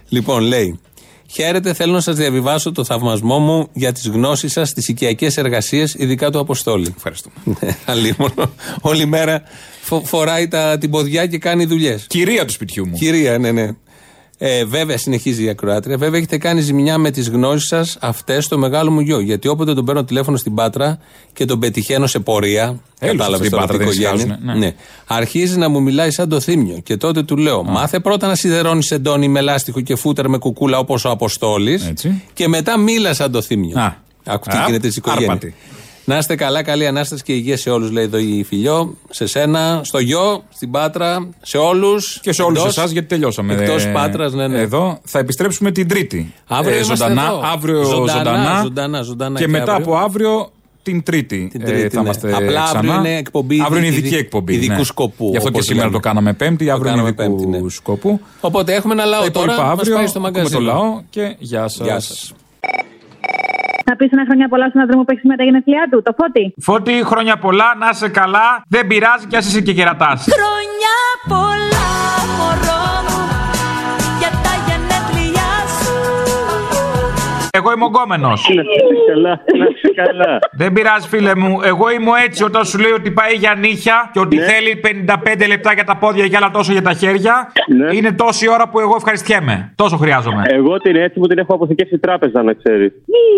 Λοιπόν, 0.09 0.41
λέει. 0.43 0.79
Χαίρετε, 1.31 1.73
θέλω 1.73 1.93
να 1.93 1.99
σας 2.01 2.15
διαβιβάσω 2.15 2.71
το 2.71 2.83
θαυμασμό 2.83 3.39
μου 3.39 3.67
για 3.73 3.91
τις 3.91 4.07
γνώσεις 4.07 4.51
σας 4.51 4.69
στι 4.69 4.91
οικιακές 4.91 5.37
εργασίες, 5.37 5.93
ειδικά 5.97 6.29
του 6.31 6.39
Αποστόλη. 6.39 6.93
Ευχαριστούμε. 6.97 7.35
Αλίμονο. 7.85 8.51
Όλη 8.81 9.05
μέρα 9.05 9.43
φο- 9.81 10.01
φοράει 10.05 10.47
τα, 10.47 10.77
την 10.77 10.89
ποδιά 10.89 11.25
και 11.25 11.37
κάνει 11.37 11.65
δουλειές. 11.65 12.05
Κυρία 12.07 12.45
του 12.45 12.51
σπιτιού 12.53 12.87
μου. 12.87 12.97
Κυρία, 12.97 13.37
ναι, 13.37 13.51
ναι. 13.51 13.69
Ε, 14.39 14.65
βέβαια, 14.65 14.97
συνεχίζει 14.97 15.43
η 15.43 15.49
ακροάτρια. 15.49 15.97
Βέβαια, 15.97 16.17
έχετε 16.17 16.37
κάνει 16.37 16.61
ζημιά 16.61 16.97
με 16.97 17.11
τις 17.11 17.29
γνώσεις 17.29 17.67
σας 17.67 17.97
αυτές 18.01 18.45
στο 18.45 18.57
μεγάλο 18.57 18.91
μου 18.91 18.99
γιο. 18.99 19.19
Γιατί 19.19 19.47
όποτε 19.47 19.73
τον 19.73 19.85
παίρνω 19.85 20.03
τηλέφωνο 20.03 20.37
στην 20.37 20.53
Πάτρα 20.55 20.99
και 21.33 21.45
τον 21.45 21.59
πετυχαίνω 21.59 22.07
σε 22.07 22.19
πορεία. 22.19 22.63
Έλουσες 22.99 23.17
Κατάλαβε 23.17 23.37
στην 23.45 23.49
τώρα 23.49 23.65
Πάτρα, 23.65 23.83
αυτή 23.83 23.97
η 23.97 24.01
δεν 24.01 24.09
οικογένεια. 24.09 24.35
εισχάζουνε, 24.35 24.53
ναι. 24.59 24.65
Ναι. 24.65 24.73
Αρχίζει 25.07 25.57
να 25.57 25.69
μου 25.69 25.81
μιλάει 25.81 26.11
σαν 26.11 26.29
το 26.29 26.39
θύμιο. 26.39 26.79
Και 26.83 26.97
τότε 26.97 27.23
του 27.23 27.37
λέω: 27.37 27.63
Μάθε 27.63 27.99
πρώτα 27.99 28.27
να 28.27 28.35
σιδερώνεις 28.35 28.91
εντόνι 28.91 29.27
με 29.27 29.41
λάστιχο 29.41 29.81
και 29.81 29.95
φούτερ 29.95 30.27
με 30.29 30.37
κουκούλα 30.37 30.79
όπως 30.79 31.05
ο 31.05 31.09
Αποστόλης. 31.09 31.91
Και 32.33 32.47
μετά 32.47 32.77
μίλα 32.79 33.13
σαν 33.13 33.31
το 33.31 33.41
θύμιο. 33.41 33.79
Α. 33.79 33.95
Ακού 34.25 34.49
τι 34.49 34.57
Α, 34.57 34.63
γίνεται 34.65 34.89
στι 34.89 34.99
οικογένειε. 34.99 35.37
Άρπατη. 36.07 36.11
Να 36.11 36.17
είστε 36.17 36.35
καλά, 36.35 36.63
καλή 36.63 36.87
ανάσταση 36.87 37.23
και 37.23 37.33
υγεία 37.33 37.57
σε 37.57 37.69
όλους, 37.69 37.91
λέει 37.91 38.03
εδώ 38.03 38.17
η 38.17 38.43
φιλιό. 38.47 38.95
Σε 39.09 39.25
σένα, 39.25 39.81
στο 39.83 39.99
γιο, 39.99 40.43
στην 40.49 40.71
Πάτρα, 40.71 41.29
σε 41.41 41.57
όλους. 41.57 42.19
Και 42.21 42.31
σε 42.33 42.41
όλους 42.41 42.65
εσάς, 42.65 42.91
γιατί 42.91 43.07
τελειώσαμε. 43.07 43.53
Εκτός 43.53 43.85
Ε, 43.85 43.89
Πάτρας, 43.89 44.33
ναι, 44.33 44.47
ναι. 44.47 44.59
Εδώ 44.59 44.99
θα 45.03 45.19
επιστρέψουμε 45.19 45.71
την 45.71 45.87
Τρίτη. 45.87 46.33
Αύριο 46.47 46.75
Ε, 46.77 46.81
είμαστε 46.83 47.07
ζωντανά, 47.09 47.27
εδώ. 47.27 47.41
αύριο 47.53 47.83
Ζωντανά, 47.83 48.07
ζωντανά, 48.23 48.61
ζωντανά, 48.61 49.01
ζωντανά 49.01 49.39
και, 49.39 49.45
και 49.45 49.51
μετά 49.51 49.73
αύριο. 49.73 49.93
από 49.93 50.03
αύριο 50.05 50.51
την 50.83 51.03
Τρίτη. 51.03 51.47
Την 51.51 51.65
Τρίτη, 51.65 51.81
ε, 51.81 51.89
θα 51.89 51.95
ναι. 51.95 52.01
είμαστε 52.05 52.33
Απλά 52.33 52.63
αύριο 52.63 52.91
ξανά. 52.91 52.99
είναι 53.09 53.17
εκπομπή 53.17 53.61
Αύριο 53.61 53.77
είναι 53.77 53.87
ειδι- 53.87 53.97
ειδική 53.99 54.15
εκπομπή. 54.15 54.53
ειδικού 54.53 54.73
ναι. 54.73 54.83
σκοπού, 54.83 55.29
Γι' 55.29 55.37
αυτό 55.37 55.49
και 55.49 55.55
όπως 55.55 55.65
σήμερα 55.65 55.85
λέμε. 55.87 55.97
το 55.97 56.07
κάναμε 56.07 56.33
Πέμπτη, 56.33 56.65
Το 56.65 56.71
αύριο 56.73 56.91
είναι 56.91 57.01
κάναμε 57.01 57.31
ειδικού 57.31 57.45
Πέμπτη, 57.51 57.63
ναι. 57.63 57.69
σκοπού. 57.69 58.19
Οπότε 58.41 58.73
έχουμε 58.73 58.93
ένα 58.93 59.05
λαό 59.05 59.21
Τα 59.23 59.31
τώρα. 59.31 59.45
υπόλοιπα 59.45 59.63
Μας 59.67 59.79
αύριο 59.79 59.95
πάει 59.95 60.07
στο 60.07 60.19
ακούμε 60.19 60.33
μαγκαζί. 60.33 60.53
το 60.55 60.61
λαό 60.61 61.01
και 61.09 61.35
γεια 61.39 61.67
σας. 61.67 62.33
Γεια 63.87 63.95
σας. 63.95 63.95
Να 63.95 63.95
πεις 63.95 64.11
ένα 64.11 64.25
χρόνια 64.25 64.47
πολλά 64.47 64.69
στον 64.69 64.81
άντρα 64.81 64.97
μου 64.97 65.03
που 65.03 65.11
έχεις 65.11 65.21
σήμερα 65.21 65.39
τα 65.39 65.45
γενέθλιά 65.47 65.87
του, 65.91 66.01
το 66.01 66.13
φώτι. 66.17 66.53
Φώτη, 66.61 67.03
χρόνια 67.05 67.37
πολλά, 67.37 67.75
να 67.77 67.89
είσαι 67.89 68.09
καλά. 68.09 68.61
Δεν 68.67 68.87
πειράζει 68.87 69.25
κι 69.27 69.35
α 69.35 69.39
είσαι 69.39 69.61
και 69.61 69.73
κερατάς. 69.73 70.27
Χρόνια 70.37 70.95
πολλά 71.27 71.76
Εγώ 77.59 77.71
είμαι 77.73 77.85
ογκόμενο. 77.85 78.29
καλά, 79.07 79.29
να 79.59 79.65
είσαι 79.71 79.89
καλά. 80.01 80.39
Δεν 80.51 80.73
πειράζει, 80.73 81.07
φίλε 81.07 81.35
μου. 81.35 81.59
Εγώ 81.63 81.85
είμαι 81.91 82.11
έτσι 82.25 82.43
όταν 82.43 82.65
σου 82.65 82.77
λέει 82.79 82.91
ότι 82.91 83.11
πάει 83.11 83.33
για 83.33 83.53
νύχια 83.57 84.09
και 84.13 84.19
ότι 84.19 84.35
Ναι. 84.37 84.43
θέλει 84.43 84.71
55 84.83 85.47
λεπτά 85.47 85.73
για 85.73 85.83
τα 85.83 85.95
πόδια 85.97 86.27
και 86.27 86.35
άλλα 86.37 86.51
τόσο 86.51 86.71
για 86.71 86.81
τα 86.81 86.93
χέρια. 86.93 87.51
Ναι. 87.77 87.95
Είναι 87.95 88.11
τόση 88.11 88.49
ώρα 88.49 88.69
που 88.69 88.79
εγώ 88.79 88.93
ευχαριστιέμαι. 88.97 89.71
Τόσο 89.75 89.97
χρειάζομαι. 89.97 90.41
Εγώ 90.47 90.77
την 90.77 90.95
έτσι 90.95 91.19
μου 91.19 91.27
την 91.27 91.37
έχω 91.37 91.53
αποθηκεύσει 91.53 91.97
τράπεζα, 91.99 92.43
να 92.43 92.53
ξέρεις. 92.53 92.91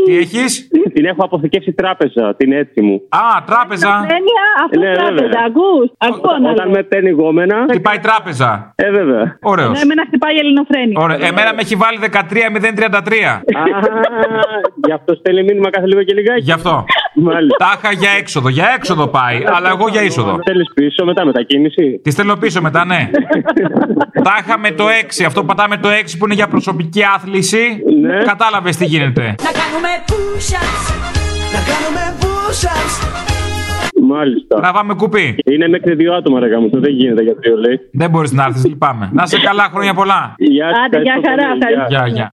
Τι 0.05 0.17
έχεις; 0.17 0.67
Την 0.93 1.05
έχω 1.05 1.23
αποθηκεύσει 1.23 1.71
τράπεζα, 1.73 2.35
την 2.35 2.51
έτσι 2.51 2.81
μου. 2.81 3.01
Α, 3.09 3.43
τράπεζα. 3.45 3.87
Έννοια, 4.17 4.45
αυτό 4.65 4.79
Ναι, 4.79 4.93
τράπεζα, 4.93 5.13
βέβαια. 5.23 5.41
ακούς. 5.47 5.85
Ακούω 5.97 6.37
να 6.43 6.49
Όταν 6.49 6.65
λέω. 6.65 6.75
με 6.75 6.83
παίρνει 6.83 7.09
γόμενα. 7.09 7.55
Χτυπάει 7.69 7.99
τράπεζα. 7.99 8.73
Ε, 8.75 8.91
βέβαια. 8.91 9.37
Ωραίος. 9.41 9.71
Ναι, 9.71 9.79
εμένα 9.79 10.03
χτυπάει 10.07 10.33
η 10.35 10.39
ελληνοφρένη. 10.43 10.93
Ωραία. 10.95 11.17
Εμένα 11.29 11.53
με 11.55 11.61
έχει 11.61 11.75
βάλει 11.75 11.97
13-033. 11.97 13.41
Α, 13.59 13.61
γι' 14.87 14.91
αυτό 14.91 15.15
στέλνει 15.15 15.43
μήνυμα 15.43 15.69
κάθε 15.69 15.87
λίγο 15.87 16.03
και 16.03 16.13
λιγάκι. 16.13 16.41
Γι' 16.41 16.51
αυτό. 16.51 16.83
Μάλιστα. 17.15 17.57
Τα 17.65 17.71
είχα 17.77 17.91
για 17.93 18.09
έξοδο. 18.19 18.49
Για 18.49 18.67
έξοδο 18.77 19.07
πάει. 19.07 19.43
Αλλά 19.55 19.69
εγώ 19.69 19.87
για 19.87 20.01
είσοδο. 20.03 20.39
Θέλει 20.45 20.63
πίσω 20.75 21.05
μετά 21.05 21.25
μετακίνηση. 21.25 21.99
Τη 22.03 22.11
στέλνω 22.11 22.35
πίσω 22.35 22.61
μετά, 22.61 22.85
ναι. 22.85 23.09
Τα 24.27 24.33
είχα 24.41 24.57
με 24.59 24.71
το 24.71 24.85
6. 25.19 25.23
Αυτό 25.25 25.39
που 25.41 25.45
πατάμε 25.45 25.77
το 25.77 25.89
6 25.89 25.91
που 26.17 26.25
είναι 26.25 26.33
για 26.33 26.47
προσωπική 26.47 27.03
άθληση. 27.15 27.83
Ναι. 28.01 28.17
Κατάλαβες 28.23 28.75
τι 28.77 28.85
γίνεται. 28.85 29.21
Να 29.21 29.51
κάνουμε 29.61 29.89
push-ups 30.07 30.85
Να 31.53 31.59
κάνουμε 31.71 32.17
push-ups 32.21 33.17
Μάλιστα. 34.01 34.55
Τραβάμε 34.55 34.93
κουπί. 34.93 35.35
Είναι 35.51 35.67
μέχρι 35.67 35.95
δύο 35.95 36.13
άτομα, 36.13 36.39
ρε 36.39 36.47
γάμο. 36.47 36.69
Δεν 36.71 36.93
γίνεται 36.93 37.23
για 37.23 37.35
τρία 37.35 37.55
λέει. 37.55 37.79
Δεν 37.91 38.09
μπορείς 38.09 38.31
να 38.31 38.43
έρθεις, 38.43 38.65
λυπάμαι. 38.65 39.09
Να 39.13 39.25
σε 39.25 39.39
καλά, 39.39 39.63
χρόνια 39.73 39.93
πολλά. 39.93 40.33
Γεια 40.37 40.69
σας, 40.69 40.85
Άντε, 40.85 41.01
γεια 41.01 41.13
ευχαριστώ 41.17 41.29
χαρά, 41.29 41.47
πολύ. 41.49 41.59
ευχαριστώ. 41.63 41.95
Γεια, 41.95 42.07
γεια. 42.07 42.31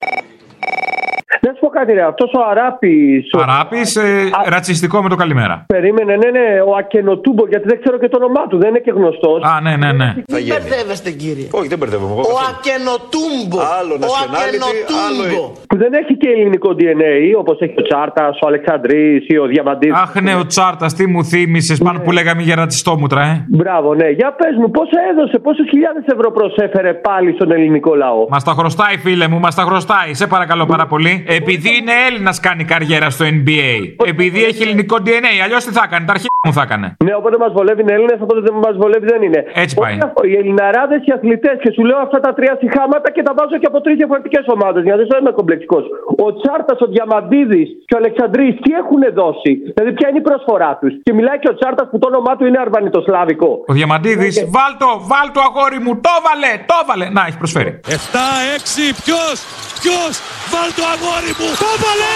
Να 1.40 1.50
σου 1.52 1.60
πω 1.60 1.68
κάτι, 1.68 1.92
ρε. 1.92 2.02
Αυτός 2.12 2.30
ο 2.38 2.40
Αράπης. 2.50 3.24
Αράπης, 3.46 3.96
ε, 3.96 4.30
ρατσιστικό 4.54 5.02
με 5.02 5.08
το 5.08 5.16
καλημέρα. 5.22 5.64
Περίμενε, 5.66 6.16
ναι, 6.22 6.30
ναι, 6.38 6.46
ο 6.70 6.72
Ακενοτούμπο, 6.80 7.46
γιατί 7.52 7.66
δεν 7.68 7.78
ξέρω 7.82 7.98
και 7.98 8.08
το 8.08 8.16
όνομά 8.22 8.46
του, 8.46 8.56
δεν 8.58 8.68
είναι 8.68 8.78
και 8.78 8.92
γνωστός. 8.98 9.38
Α, 9.42 9.60
ναι, 9.60 9.76
ναι, 9.82 9.92
ναι. 10.00 10.08
Μην 10.16 10.46
μπερδεύεστε 10.48 11.10
κύριε 11.10 11.46
Όχι, 11.58 11.68
δεν 11.72 11.78
μπερδεύομαι. 11.78 12.12
Εγώ 12.12 12.20
Ο 12.20 12.24
καθόλου. 12.24 12.46
Ακενοτούμπο 12.52 13.58
Άλλο 13.78 13.94
Ο 13.94 13.98
nationality, 14.04 14.36
άλλο 14.46 14.64
Ακενοτούμπο 14.70 15.42
Που 15.68 15.76
δεν 15.82 15.92
έχει 16.00 16.14
και 16.16 16.28
ελληνικό 16.34 16.70
DNA, 16.78 17.12
όπως 17.42 17.56
έχει 17.64 17.74
ο 17.82 17.82
Τσάρτας, 17.88 18.34
ο 18.42 18.46
Αλεξανδρής 18.50 19.20
ή 19.32 19.36
ο 19.44 19.46
Διαμαντής. 19.52 19.92
Αχ, 20.04 20.12
ναι, 20.26 20.34
ο 20.42 20.46
Τσάρτας, 20.46 20.90
τι 20.94 21.04
μου 21.12 21.24
θύμισες 21.24 21.78
πάνω 21.86 21.98
που 22.04 22.10
λέγαμε 22.18 22.42
για 22.42 22.54
ρατσιστόμουτρα, 22.54 23.22
ε. 23.32 23.34
Μπράβο, 23.48 23.94
ναι. 23.94 24.08
Για 24.18 24.28
πες 24.38 24.54
μου, 24.60 24.70
πόσα 24.70 25.00
έδωσε, 25.10 25.38
πόσες 25.38 25.66
χιλιάδες 25.70 26.04
ευρώ 26.14 26.28
προσέφερε 26.38 26.92
πάλι 26.94 27.32
στον 27.32 27.48
ελληνικό 27.56 27.94
λαό; 27.94 28.22
Μας 28.28 28.44
τα 28.44 28.52
χρωστάει, 28.58 28.96
φίλε 29.04 29.28
μου, 29.28 29.38
μας 29.38 29.54
τα 29.54 29.62
χρωστάει. 29.62 30.14
Σε 30.14 30.26
παρακαλώ 30.26 30.66
πάρα 30.66 30.86
πολύ. 30.86 31.14
Επειδή 31.40 31.70
είναι 31.78 31.94
Έλληνας, 32.08 32.40
κάνει 32.40 32.64
καριέρα 32.72 33.08
στο 33.10 33.24
NBA. 33.36 33.72
Επειδή 34.12 34.44
έχει 34.44 34.62
ελληνικό 34.66 34.96
DNA. 35.06 35.32
Αλλιώς 35.44 35.64
τι 35.64 35.72
θα 35.78 35.82
έκανε, 35.88 36.04
τα 36.08 36.12
αρχαία 36.16 36.34
μου 36.46 36.52
θα 36.58 36.62
έκανε. 36.68 36.86
Ναι, 37.06 37.14
οπότε 37.20 37.36
μας 37.44 37.52
βολεύει 37.58 37.80
είναι 37.84 37.94
Έλληνες, 37.98 38.18
οπότε 38.26 38.40
δεν 38.46 38.54
μας 38.64 38.74
βολεύει 38.82 39.06
δεν 39.12 39.20
είναι. 39.26 39.40
Έτσι 39.62 39.74
πάει. 39.80 39.92
Όλοι 39.92 40.02
αυτό, 40.08 40.20
Οι 40.30 40.34
Ελληναράδες 40.40 41.00
και 41.04 41.10
οι 41.12 41.14
αθλητές, 41.18 41.56
και 41.62 41.70
σου 41.76 41.82
λέω 41.88 41.98
αυτά 42.06 42.18
τα 42.26 42.30
τρία 42.38 42.54
συχάματα 42.62 43.08
και 43.14 43.22
τα 43.28 43.32
βάζω 43.38 43.56
και 43.62 43.68
από 43.72 43.78
τρεις 43.84 43.96
διαφορετικές 44.00 44.44
ομάδες. 44.54 44.82
Γιατί 44.88 45.02
δεν 45.10 45.18
είμαι 45.20 45.32
κομπλεξικός. 45.38 45.84
Ο 46.26 46.28
Τσάρτας, 46.38 46.78
ο 46.84 46.86
Διαμαντίδης 46.94 47.68
και 47.88 47.94
ο 47.96 47.98
Αλεξανδρή, 48.02 48.46
τι 48.62 48.70
έχουν 48.80 49.02
δώσει. 49.20 49.52
Δηλαδή, 49.74 49.90
ποια 49.98 50.06
είναι 50.08 50.20
η 50.22 50.26
προσφορά 50.30 50.72
τους. 50.80 50.92
Και 51.06 51.12
μιλάει 51.18 51.38
και 51.42 51.50
ο 51.52 51.54
Τσάρτας 51.58 51.86
που 51.90 51.98
το 52.02 52.06
όνομά 52.12 52.32
του 52.36 52.44
είναι 52.48 52.60
αρβανιτοσλάβικο. 52.66 53.48
Ο 53.70 53.72
Διαμαντίδης, 53.78 54.34
βάλτο, 54.56 54.88
βάλτο 55.12 55.40
αγόρι 55.48 55.78
μου, 55.84 55.92
το 56.06 56.14
βάλε, 56.26 56.52
το 56.70 56.78
βάλε. 56.88 57.06
Να, 57.16 57.22
έχει 57.28 57.38
προσφέρει. 57.42 57.70
7-6, 57.98 58.84
ποιος, 59.04 59.36
ποιος, 59.80 60.12
βάλ 60.52 60.68
το 60.78 60.84
αγόρι 61.06 61.32
μου! 61.38 61.48
Το 61.64 61.70
βάλε! 61.82 62.14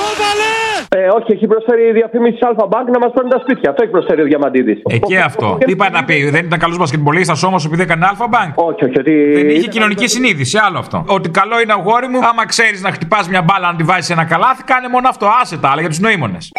Το 0.00 0.08
βάλε! 0.20 0.54
Ε, 0.98 1.08
όχι, 1.18 1.32
έχει 1.36 1.46
προσφέρει 1.46 1.82
η 1.88 1.92
διαφήμιση 1.92 2.38
Αλφα 2.48 2.66
Bank 2.72 2.86
να 2.94 2.98
μας 3.02 3.10
παίρνουν 3.14 3.30
τα 3.34 3.40
σπίτια. 3.44 3.66
Αυτό 3.70 3.82
έχει 3.82 3.92
προσφέρει 3.96 4.20
ο 4.24 4.24
Διαμαντίδης. 4.30 4.78
Ε, 4.84 4.98
και 4.98 5.18
αυτό. 5.18 5.58
Τι 5.66 5.76
πάει 5.76 5.92
να 5.98 6.04
πει, 6.04 6.16
δεν 6.36 6.44
ήταν 6.48 6.58
καλός 6.58 6.78
μπασκετμπολίστας 6.78 7.42
όμως 7.42 7.64
επειδή 7.64 7.82
έκανε 7.82 8.06
Αλφα 8.10 8.26
Bank; 8.34 8.50
Όχι, 8.54 8.84
όχι, 8.84 8.98
ότι. 8.98 9.14
Δεν 9.38 9.48
είχε 9.48 9.68
κοινωνική 9.68 10.06
συνείδηση, 10.14 10.58
άλλο 10.66 10.78
αυτό. 10.78 11.04
Ότι 11.06 11.28
καλό 11.40 11.60
είναι 11.62 11.72
αγόρι 11.72 12.08
μου, 12.08 12.18
άμα 12.30 12.46
ξέρεις 12.46 12.82
να 12.82 12.90
χτυπάς 12.96 13.28
μια 13.28 13.42
μπάλα 13.42 13.70
να 13.70 13.76
τη 13.76 13.82
βάζεις 13.82 14.06
σε 14.06 14.12
ένα 14.12 14.24
καλάθι, 14.24 14.62
κάνε 14.62 14.88
μόνο 14.88 15.08
αυτό. 15.08 15.26
Άσε 15.40 15.56
τα 15.62 15.68
άλλα 15.70 15.80
για 15.80 15.90
τους 15.90 16.00
νοήμονες. 16.00 16.50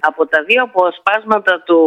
Από 0.00 0.26
τα 0.26 0.42
δύο 0.42 0.62
αποσπάσματα 0.62 1.62
του 1.66 1.80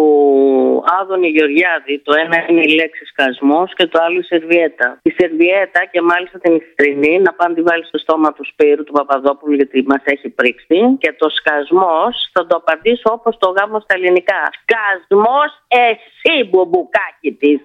Άδωνη 0.99 1.27
Γεωργιάδη, 1.27 1.99
το 1.99 2.13
ένα 2.23 2.37
είναι 2.49 2.61
η 2.61 2.73
λέξη 2.79 3.05
σκασμός 3.05 3.73
και 3.73 3.87
το 3.87 3.97
άλλο 4.03 4.19
η 4.19 4.23
σερβιέτα. 4.23 4.99
Η 5.01 5.11
σερβιέτα 5.17 5.85
και 5.91 6.01
μάλιστα 6.01 6.39
την 6.39 6.53
ιστρινή 6.55 7.19
να 7.19 7.33
πάνε 7.33 7.53
τη 7.55 7.61
βάλει 7.61 7.85
στο 7.85 7.97
στόμα 7.97 8.33
του 8.33 8.45
Σπύρου 8.45 8.83
του 8.83 8.93
Παπαδόπουλου 8.93 9.53
γιατί 9.53 9.83
μας 9.87 10.01
έχει 10.03 10.29
πρίξει 10.29 10.79
και 10.97 11.13
το 11.17 11.29
σκασμός 11.29 12.29
θα 12.33 12.45
το 12.47 12.55
απαντήσω 12.55 13.09
όπως 13.17 13.37
το 13.37 13.49
γάμο 13.49 13.79
στα 13.79 13.93
ελληνικά. 13.97 14.41
Σκασμός 14.61 15.51
εσύ 15.67 16.49
μπουμπουκάκι 16.49 17.31
της. 17.31 17.59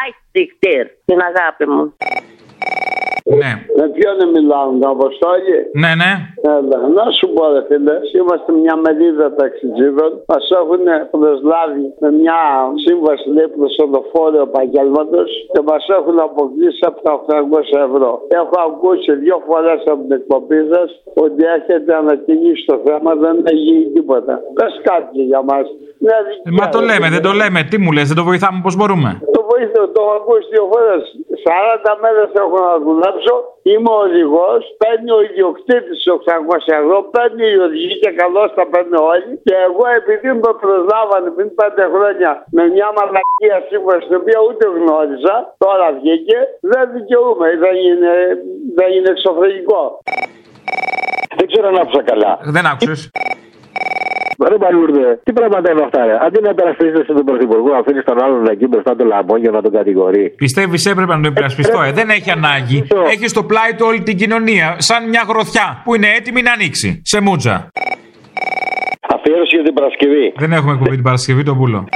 Άι 0.00 0.10
στιχτήρ, 0.28 0.86
την 1.04 1.20
αγάπη 1.20 1.66
μου. 1.66 1.96
Ναι. 3.24 3.52
Με 3.78 3.86
ποιον 3.96 4.18
μιλάω, 4.34 4.66
τον 4.80 4.90
Αποστόλη; 4.96 5.56
Ναι, 5.82 5.92
ναι. 6.02 6.12
Έλα, 6.56 6.78
να 6.98 7.04
σου 7.16 7.26
πω, 7.34 7.42
ρε 7.52 7.62
φίλε, 7.68 7.96
είμαστε 8.18 8.50
μια 8.62 8.76
μερίδα 8.84 9.34
ταξιτζίδων. 9.40 10.10
Μας 10.30 10.44
έχουν 10.60 10.84
προσλάβει 11.10 11.84
με 12.02 12.08
μια 12.20 12.38
σύμβαση 12.84 13.28
λέει 13.36 13.48
προσοδοφόρο 13.56 14.40
επαγγέλματος 14.48 15.28
και 15.52 15.60
μας 15.70 15.84
έχουν 15.98 16.18
αποκλείσει 16.28 16.82
από 16.90 16.98
τα 17.02 17.12
800 17.12 17.86
ευρώ. 17.86 18.10
Έχω 18.40 18.56
ακούσει 18.68 19.12
δύο 19.24 19.36
φορές 19.46 19.80
από 19.92 20.00
την 20.06 20.12
εκπομπή 20.20 20.60
σας 20.72 20.88
ότι 21.24 21.42
έχετε 21.56 21.90
ανακοινήσει 22.02 22.64
το 22.70 22.76
θέμα, 22.86 23.10
δεν 23.14 23.34
έχει 23.50 23.64
γίνει 23.68 23.86
τίποτα. 23.96 24.34
Πες 24.56 24.72
κάτι 24.90 25.20
για 25.30 25.42
μας. 25.50 25.66
Ε, 26.10 26.50
Μα 26.58 26.66
το 26.74 26.80
λέμε, 26.88 27.06
δεν 27.14 27.22
το 27.26 27.32
λέμε. 27.40 27.60
Τι 27.70 27.76
μου 27.82 27.90
λες, 27.96 28.06
δεν 28.10 28.18
το 28.20 28.24
βοηθάμε 28.30 28.58
πώς 28.64 28.74
μπορούμε; 28.78 29.10
Το 29.36 29.40
βοήθω, 29.50 29.80
το 29.94 30.00
έχω 30.04 30.14
ακούσει 30.20 30.46
δύο 30.54 30.64
φορές. 30.72 31.02
40 31.44 31.92
μέρες 32.02 32.28
έχω 32.42 32.56
να 32.68 32.74
δουλέψω. 32.86 33.34
Είμαι 33.70 33.92
οδηγός. 34.04 34.60
Παίρνει 34.82 35.10
ο 35.18 35.20
ιδιοκτήτης 35.28 35.98
600 36.14 36.72
ευρώ, 36.80 36.96
παίρνει 37.14 37.44
η 37.56 37.58
οδηγή 37.66 37.92
και 38.02 38.10
καλώς 38.20 38.48
τα 38.58 38.64
παίρνουν 38.72 38.96
όλοι. 39.12 39.32
Και 39.46 39.54
εγώ 39.68 39.84
επειδή 40.00 40.28
με 40.42 40.50
προσλάβανε 40.62 41.28
πριν 41.36 41.48
5 41.58 41.84
χρόνια 41.94 42.30
με 42.56 42.62
μια 42.74 42.88
μαλακία 42.96 43.58
σύμβαση 43.68 44.04
την 44.08 44.16
οποία 44.20 44.38
ούτε 44.48 44.64
γνώριζα, 44.76 45.36
τώρα 45.64 45.86
βγήκε, 45.98 46.38
δεν 46.72 46.84
δικαιούμαι, 46.96 47.48
δεν 47.64 47.74
είναι, 47.86 48.12
δεν 48.78 48.88
είναι 48.94 49.10
εξωφρενικό. 49.14 49.82
Δεν 51.38 51.46
ξέρω 51.50 51.66
αν 51.72 51.76
άκουσα 51.82 52.02
καλά. 52.10 52.32
Δεν 52.56 52.64
άκουσες. 52.72 53.00
Ρε 54.48 54.56
Μπαλούρδε, 54.58 55.20
τι 55.22 55.32
πράγματα 55.32 55.70
είναι 55.70 55.82
αυτά, 55.82 56.04
ρε. 56.06 56.16
Αντί 56.26 56.40
να 56.40 56.50
υπερασπιστεί 56.50 57.02
στον 57.02 57.24
Πρωθυπουργό, 57.24 57.72
αφήνεις 57.74 58.04
τον 58.04 58.22
άλλον 58.22 58.46
εκεί 58.46 58.66
μπροστά 58.66 58.96
το 58.96 59.04
λαμπόγιο 59.04 59.50
να 59.50 59.62
τον 59.62 59.72
κατηγορεί. 59.72 60.34
Πιστεύεις 60.36 60.86
έπρεπε 60.86 61.14
να 61.16 61.20
το 61.22 61.28
υπερασπιστώ, 61.28 61.82
ε. 61.82 61.92
Δεν 61.92 62.08
έχει 62.10 62.30
ανάγκη. 62.30 62.86
Έχεις 63.12 63.30
στο 63.30 63.42
πλάι 63.44 63.74
του 63.76 63.84
όλη 63.88 64.00
την 64.02 64.16
κοινωνία. 64.16 64.74
Σαν 64.78 65.08
μια 65.08 65.24
γροθιά 65.28 65.80
που 65.84 65.94
είναι 65.94 66.06
έτοιμη 66.18 66.42
να 66.42 66.52
ανοίξει. 66.52 67.02
Σε 67.04 67.20
μούτζα. 67.20 67.70
Αφιέρωση 69.14 69.54
για 69.56 69.64
την 69.64 69.74
Παρασκευή. 69.74 70.32
Δεν 70.36 70.52
έχουμε 70.52 70.72
εκπομπή 70.72 70.94
την 70.94 71.02
Παρασκευή, 71.02 71.42
τον 71.42 71.56
πούλο. 71.58 71.88